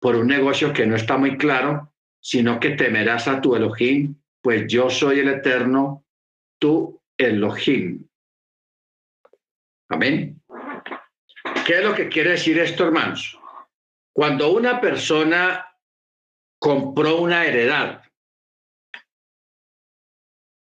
por 0.00 0.16
un 0.16 0.26
negocio 0.26 0.72
que 0.72 0.86
no 0.86 0.96
está 0.96 1.16
muy 1.16 1.36
claro, 1.36 1.92
sino 2.20 2.58
que 2.58 2.70
temerás 2.70 3.28
a 3.28 3.40
tu 3.40 3.54
Elohim, 3.54 4.16
pues 4.42 4.66
yo 4.66 4.90
soy 4.90 5.20
el 5.20 5.28
eterno, 5.28 6.04
tu 6.58 7.00
Elohim. 7.16 8.06
Amén. 9.90 10.42
¿Qué 11.66 11.78
es 11.78 11.84
lo 11.84 11.94
que 11.94 12.08
quiere 12.08 12.30
decir 12.30 12.58
esto, 12.58 12.84
hermanos? 12.84 13.38
Cuando 14.12 14.52
una 14.52 14.80
persona 14.80 15.66
compró 16.58 17.20
una 17.20 17.44
heredad 17.44 18.02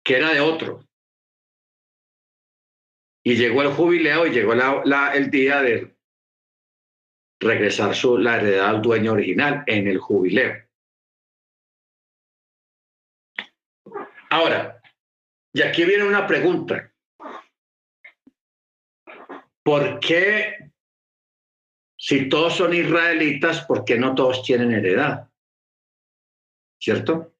que 0.04 0.16
era 0.16 0.32
de 0.32 0.40
otro 0.40 0.89
y 3.22 3.36
llegó 3.36 3.62
el 3.62 3.72
jubileo 3.72 4.26
y 4.26 4.30
llegó 4.30 4.52
el 4.52 5.30
día 5.30 5.62
de 5.62 5.96
regresar 7.40 7.94
su, 7.94 8.18
la 8.18 8.36
heredad 8.36 8.68
al 8.68 8.82
dueño 8.82 9.12
original 9.12 9.64
en 9.66 9.88
el 9.88 9.98
jubileo. 9.98 10.66
Ahora, 14.30 14.80
y 15.52 15.62
aquí 15.62 15.84
viene 15.84 16.04
una 16.04 16.26
pregunta. 16.26 16.92
¿Por 19.62 20.00
qué 20.00 20.70
si 21.96 22.28
todos 22.28 22.56
son 22.56 22.72
israelitas, 22.72 23.64
¿por 23.66 23.84
qué 23.84 23.98
no 23.98 24.14
todos 24.14 24.42
tienen 24.42 24.72
heredad? 24.72 25.28
¿Cierto? 26.80 27.34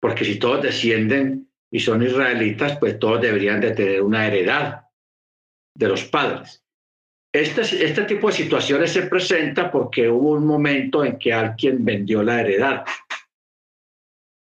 Porque 0.00 0.24
si 0.24 0.38
todos 0.38 0.62
descienden 0.62 1.47
y 1.70 1.80
son 1.80 2.02
israelitas, 2.02 2.78
pues 2.78 2.98
todos 2.98 3.20
deberían 3.20 3.60
de 3.60 3.72
tener 3.72 4.02
una 4.02 4.26
heredad 4.26 4.86
de 5.74 5.88
los 5.88 6.04
padres. 6.04 6.64
Este, 7.32 7.60
este 7.60 8.04
tipo 8.04 8.28
de 8.28 8.34
situaciones 8.34 8.92
se 8.92 9.02
presenta 9.02 9.70
porque 9.70 10.08
hubo 10.08 10.32
un 10.32 10.46
momento 10.46 11.04
en 11.04 11.18
que 11.18 11.32
alguien 11.32 11.84
vendió 11.84 12.22
la 12.22 12.40
heredad 12.40 12.84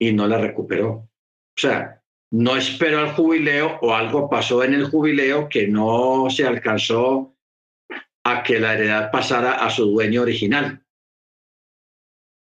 y 0.01 0.12
no 0.12 0.26
la 0.26 0.39
recuperó. 0.39 0.90
O 0.90 1.60
sea, 1.60 2.02
no 2.32 2.56
esperó 2.56 3.01
al 3.01 3.12
jubileo 3.12 3.78
o 3.82 3.94
algo 3.94 4.28
pasó 4.28 4.64
en 4.64 4.72
el 4.72 4.86
jubileo 4.86 5.48
que 5.48 5.68
no 5.68 6.30
se 6.30 6.47
alcanzó 6.47 7.36
a 8.24 8.43
que 8.43 8.59
la 8.59 8.74
heredad 8.74 9.10
pasara 9.10 9.64
a 9.64 9.68
su 9.68 9.84
dueño 9.90 10.22
original. 10.22 10.82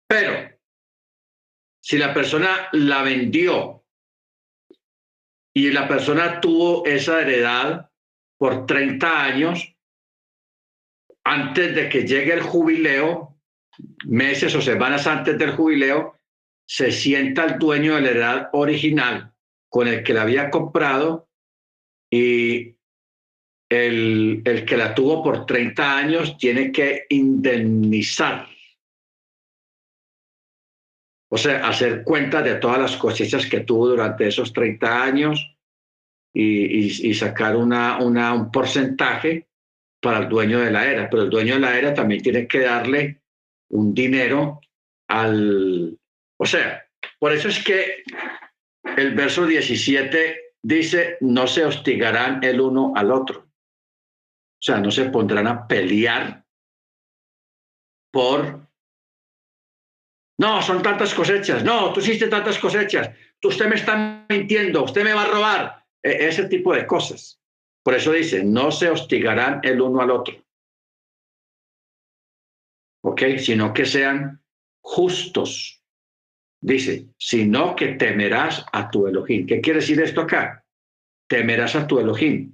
Pero 0.07 0.57
si 1.81 1.97
la 1.97 2.13
persona 2.13 2.69
la 2.71 3.03
vendió 3.03 3.82
y 5.53 5.71
la 5.71 5.87
persona 5.87 6.41
tuvo 6.41 6.85
esa 6.85 7.21
heredad 7.21 7.89
por 8.37 8.65
30 8.65 9.23
años, 9.23 9.75
antes 11.23 11.75
de 11.75 11.89
que 11.89 12.05
llegue 12.05 12.33
el 12.33 12.41
jubileo, 12.41 13.37
meses 14.05 14.53
o 14.55 14.61
semanas 14.61 15.07
antes 15.07 15.37
del 15.37 15.51
jubileo, 15.51 16.17
se 16.65 16.91
sienta 16.91 17.45
el 17.45 17.59
dueño 17.59 17.95
de 17.95 18.01
la 18.01 18.09
heredad 18.09 18.49
original 18.53 19.33
con 19.69 19.87
el 19.87 20.03
que 20.03 20.13
la 20.13 20.23
había 20.23 20.49
comprado 20.49 21.29
y 22.11 22.75
el, 23.69 24.41
el 24.45 24.65
que 24.65 24.77
la 24.77 24.93
tuvo 24.93 25.23
por 25.23 25.45
30 25.45 25.97
años 25.97 26.37
tiene 26.37 26.71
que 26.71 27.05
indemnizar. 27.09 28.52
O 31.33 31.37
sea, 31.39 31.67
hacer 31.67 32.03
cuenta 32.03 32.43
de 32.43 32.53
todas 32.57 32.77
las 32.77 32.95
cosechas 32.95 33.47
que 33.47 33.61
tuvo 33.61 33.87
durante 33.87 34.27
esos 34.27 34.53
30 34.53 35.03
años 35.03 35.57
y, 36.31 37.07
y, 37.09 37.13
sacar 37.15 37.55
una, 37.55 37.97
una, 37.97 38.35
un 38.35 38.51
porcentaje 38.51 39.47
para 39.99 40.19
el 40.19 40.29
dueño 40.29 40.59
de 40.59 40.69
la 40.69 40.85
era. 40.85 41.09
Pero 41.09 41.23
el 41.23 41.31
dueño 41.31 41.55
de 41.55 41.61
la 41.61 41.75
era 41.75 41.91
también 41.91 42.21
tiene 42.21 42.47
que 42.47 42.59
darle 42.59 43.23
un 43.69 43.95
dinero 43.95 44.61
al... 45.07 45.97
O 46.37 46.45
sea, 46.45 46.87
por 47.17 47.33
eso 47.33 47.47
es 47.47 47.63
que 47.63 48.03
el 48.95 49.15
verso 49.15 49.47
17 49.47 50.53
dice, 50.61 51.17
no 51.21 51.47
se 51.47 51.65
hostigarán 51.65 52.43
el 52.43 52.61
uno 52.61 52.93
al 52.95 53.11
otro. 53.11 53.39
O 53.39 54.61
sea, 54.61 54.77
no 54.77 54.91
se 54.91 55.05
pondrán 55.05 55.47
a 55.47 55.67
pelear 55.67 56.45
por... 58.11 58.62
No, 60.43 60.61
son 60.61 60.83
tantas 60.83 61.13
cosechas. 61.13 61.63
No, 61.63 61.93
tú 61.93 62.01
hiciste 62.01 62.27
tantas 62.27 62.59
cosechas. 62.59 63.09
Usted 63.41 63.65
me 63.65 63.75
está 63.75 64.25
mintiendo. 64.27 64.83
Usted 64.83 65.01
me 65.05 65.13
va 65.13 65.21
a 65.21 65.31
robar. 65.31 65.85
E, 66.03 66.27
ese 66.27 66.49
tipo 66.49 66.75
de 66.75 66.85
cosas. 66.85 67.41
Por 67.81 67.93
eso 67.93 68.11
dice, 68.11 68.43
no 68.43 68.69
se 68.69 68.89
hostigarán 68.89 69.61
el 69.63 69.79
uno 69.79 70.01
al 70.01 70.11
otro. 70.11 70.35
¿Ok? 73.05 73.21
Sino 73.37 73.73
que 73.73 73.85
sean 73.85 74.43
justos. 74.81 75.81
Dice, 76.61 77.07
sino 77.17 77.73
que 77.73 77.93
temerás 77.93 78.65
a 78.73 78.91
tu 78.91 79.07
Elohim. 79.07 79.45
¿Qué 79.45 79.61
quiere 79.61 79.79
decir 79.79 80.01
esto 80.01 80.19
acá? 80.19 80.65
Temerás 81.25 81.73
a 81.77 81.87
tu 81.87 81.99
Elohim 81.99 82.53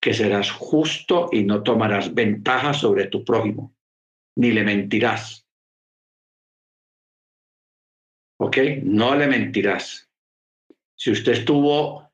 que 0.00 0.14
serás 0.14 0.52
justo 0.52 1.30
y 1.32 1.42
no 1.42 1.64
tomarás 1.64 2.14
ventaja 2.14 2.72
sobre 2.72 3.08
tu 3.08 3.24
prójimo, 3.24 3.74
ni 4.36 4.52
le 4.52 4.62
mentirás. 4.62 5.45
¿Ok? 8.38 8.58
No 8.82 9.14
le 9.14 9.26
mentirás. 9.26 10.10
Si 10.94 11.10
usted 11.10 11.32
estuvo 11.32 12.10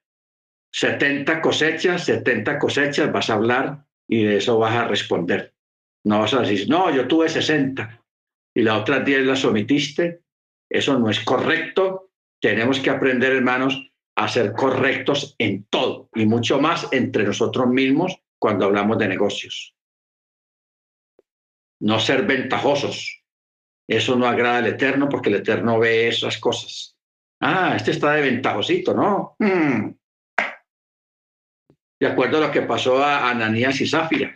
70 0.73 1.41
cosechas, 1.41 2.05
70 2.05 2.59
cosechas, 2.59 3.13
vas 3.13 3.31
a 3.31 3.35
hablar 3.35 3.87
y 4.09 4.25
de 4.25 4.37
eso 4.39 4.59
vas 4.59 4.75
a 4.75 4.89
responder. 4.89 5.55
No 6.05 6.21
vas 6.21 6.35
a 6.35 6.41
decir, 6.41 6.69
no, 6.69 6.95
yo 6.95 7.07
tuve 7.07 7.29
60 7.29 8.03
y 8.55 8.63
la 8.63 8.79
otra 8.79 9.01
10 9.01 9.27
las 9.27 9.45
omitiste. 9.45 10.23
Eso 10.69 10.99
no 10.99 11.11
es 11.11 11.21
correcto. 11.21 12.11
Tenemos 12.41 12.81
que 12.81 12.91
aprender, 12.91 13.33
hermanos, 13.33 13.93
a 14.17 14.29
ser 14.29 14.53
correctos 14.53 15.35
en 15.39 15.65
todo 15.65 16.09
y 16.15 16.27
mucho 16.27 16.61
más 16.61 16.89
entre 16.93 17.25
nosotros 17.25 17.69
mismos 17.69 18.17
cuando 18.39 18.65
hablamos 18.67 18.99
de 18.99 19.09
negocios. 19.09 19.75
No 21.81 21.99
ser 22.01 22.27
ventajosos. 22.27 23.22
Eso 23.93 24.17
no 24.17 24.27
agrada 24.27 24.57
al 24.57 24.67
Eterno 24.69 25.07
porque 25.07 25.29
el 25.29 25.37
Eterno 25.37 25.79
ve 25.79 26.09
esas 26.09 26.39
cosas. 26.39 26.97
Ah, 27.43 27.75
este 27.77 27.91
está 27.91 28.13
de 28.13 28.23
ventajosito, 28.23 28.95
¿no? 28.95 29.37
Hmm. 29.39 29.93
De 32.01 32.07
acuerdo 32.07 32.39
a 32.39 32.47
lo 32.47 32.51
que 32.51 32.63
pasó 32.63 33.05
a 33.05 33.29
Ananías 33.29 33.79
y 33.83 33.87
Zafira. 33.87 34.35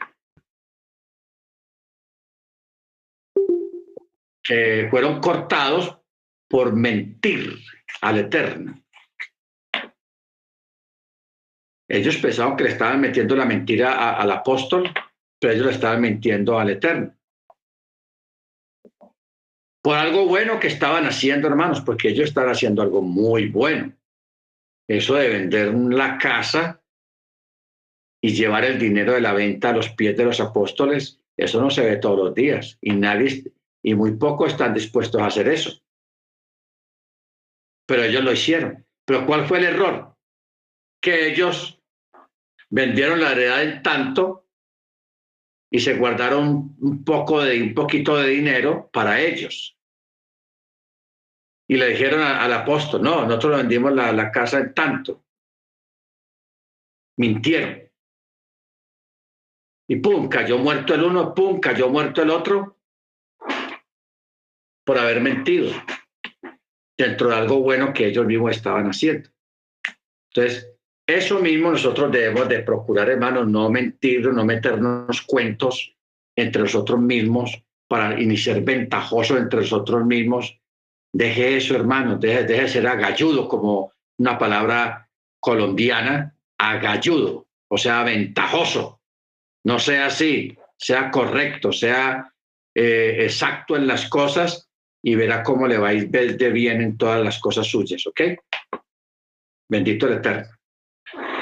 Fueron 4.91 5.20
cortados 5.20 5.99
por 6.49 6.77
mentir 6.77 7.59
al 8.03 8.19
Eterno. 8.19 8.85
Ellos 11.89 12.19
pensaban 12.19 12.57
que 12.57 12.65
le 12.65 12.70
estaban 12.70 13.01
metiendo 13.01 13.35
la 13.35 13.47
mentira 13.47 14.19
al 14.20 14.31
apóstol, 14.31 14.93
pero 15.41 15.55
ellos 15.55 15.66
le 15.66 15.73
estaban 15.73 16.03
mintiendo 16.03 16.59
al 16.59 16.70
Eterno. 16.70 17.16
Por 19.87 19.97
algo 19.97 20.27
bueno 20.27 20.59
que 20.59 20.67
estaban 20.67 21.07
haciendo, 21.07 21.47
hermanos, 21.47 21.81
porque 21.81 22.09
ellos 22.09 22.31
estaban 22.31 22.51
haciendo 22.51 22.83
algo 22.83 23.03
muy 23.03 23.47
bueno. 23.47 23.97
Eso 24.89 25.15
de 25.15 25.29
vender 25.29 25.73
la 25.73 26.19
casa 26.19 26.83
y 28.21 28.35
llevar 28.35 28.65
el 28.65 28.81
dinero 28.81 29.13
de 29.13 29.21
la 29.21 29.33
venta 29.33 29.71
a 29.71 29.73
los 29.73 29.91
pies 29.91 30.17
de 30.17 30.25
los 30.25 30.41
apóstoles, 30.41 31.21
eso 31.37 31.61
no 31.61 31.71
se 31.71 31.83
ve 31.83 31.99
todos 31.99 32.19
los 32.19 32.35
días 32.35 32.79
y 32.81 32.95
nadie 32.95 33.45
y 33.81 33.95
muy 33.95 34.17
pocos 34.17 34.51
están 34.51 34.75
dispuestos 34.75 35.23
a 35.23 35.27
hacer 35.27 35.47
eso. 35.47 35.81
pero 37.87 38.03
ellos 38.03 38.25
lo 38.25 38.33
hicieron. 38.33 38.85
Pero 39.05 39.25
¿cuál 39.25 39.47
fue 39.47 39.59
el 39.59 39.67
error? 39.67 40.17
Que 41.01 41.29
ellos 41.29 41.81
vendieron 42.71 43.21
la 43.21 43.31
heredad 43.31 43.63
en 43.63 43.85
tanto 43.85 44.49
y 45.71 45.79
se 45.79 45.97
guardaron 45.97 46.75
un 46.81 47.05
poco 47.05 47.41
de 47.41 47.63
un 47.63 47.73
poquito 47.73 48.17
de 48.17 48.31
dinero 48.31 48.91
para 48.93 49.21
ellos. 49.21 49.76
Y 51.69 51.77
le 51.77 51.89
dijeron 51.89 52.21
al 52.23 52.53
apóstol, 52.53 53.03
no, 53.03 53.25
nosotros 53.25 53.59
vendimos 53.59 53.93
la, 53.93 54.13
la 54.13 54.31
casa 54.31 54.59
en 54.59 54.73
tanto. 54.73 55.25
Mintieron. 57.19 57.83
Y 59.89 59.97
pum, 59.97 60.29
cayó 60.29 60.59
muerto 60.59 60.95
el 60.95 61.03
uno, 61.03 61.35
pum, 61.35 61.61
cayó 61.61 61.89
muerto 61.89 62.23
el 62.23 62.31
otro 62.31 62.79
por 64.85 64.99
haber 64.99 65.21
mentido 65.21 65.73
dentro 66.97 67.29
de 67.29 67.37
algo 67.37 67.61
bueno 67.61 67.93
que 67.93 68.07
ellos 68.07 68.27
mismos 68.27 68.57
estaban 68.57 68.87
haciendo. 68.87 69.29
Entonces, 70.33 70.77
eso 71.07 71.39
mismo 71.39 71.71
nosotros 71.71 72.11
debemos 72.11 72.49
de 72.49 72.61
procurar, 72.61 73.09
hermanos, 73.11 73.47
no 73.47 73.71
mentir, 73.71 74.27
no 74.27 74.45
meternos 74.45 75.23
cuentos 75.23 75.97
entre 76.37 76.63
nosotros 76.63 77.01
mismos 77.01 77.63
para 77.89 78.21
iniciar 78.21 78.61
ventajosos 78.63 79.39
entre 79.39 79.61
nosotros 79.61 80.05
mismos. 80.05 80.61
Deje 81.17 81.57
eso, 81.57 81.75
hermanos, 81.75 82.21
deje, 82.21 82.45
deje 82.45 82.63
de 82.63 82.69
ser 82.69 82.87
agalludo, 82.87 83.49
como 83.49 83.91
una 84.19 84.37
palabra 84.37 85.09
colombiana, 85.41 86.37
agalludo, 86.59 87.47
o 87.69 87.79
sea, 87.79 88.03
ventajoso. 88.03 89.01
No 89.65 89.79
sea 89.79 90.07
así, 90.09 90.59
sea 90.77 91.11
correcto, 91.11 91.73
sea 91.73 92.31
eh, 92.75 93.17
exacto 93.21 93.77
en 93.77 93.87
las 93.87 94.11
cosas 94.11 94.69
y 95.03 95.15
verá 95.15 95.43
cómo 95.43 95.67
le 95.67 95.79
va 95.79 95.89
a 95.89 95.95
ir 95.95 96.11
de 96.11 96.51
bien 96.51 96.83
en 96.83 96.99
todas 96.99 97.25
las 97.25 97.39
cosas 97.39 97.67
suyas, 97.67 98.07
¿ok? 98.07 98.21
Bendito 99.71 100.09
el 100.09 100.19
Eterno. 100.19 100.49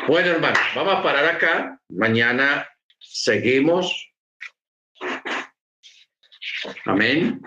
Bueno, 0.07 0.29
hermano, 0.29 0.57
vamos 0.77 0.95
a 0.95 1.03
parar 1.03 1.25
acá. 1.25 1.81
Mañana 1.89 2.69
seguimos. 3.01 4.09
Amén. 6.85 7.43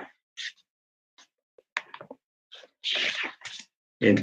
Thank 2.93 3.23
you. 3.23 3.36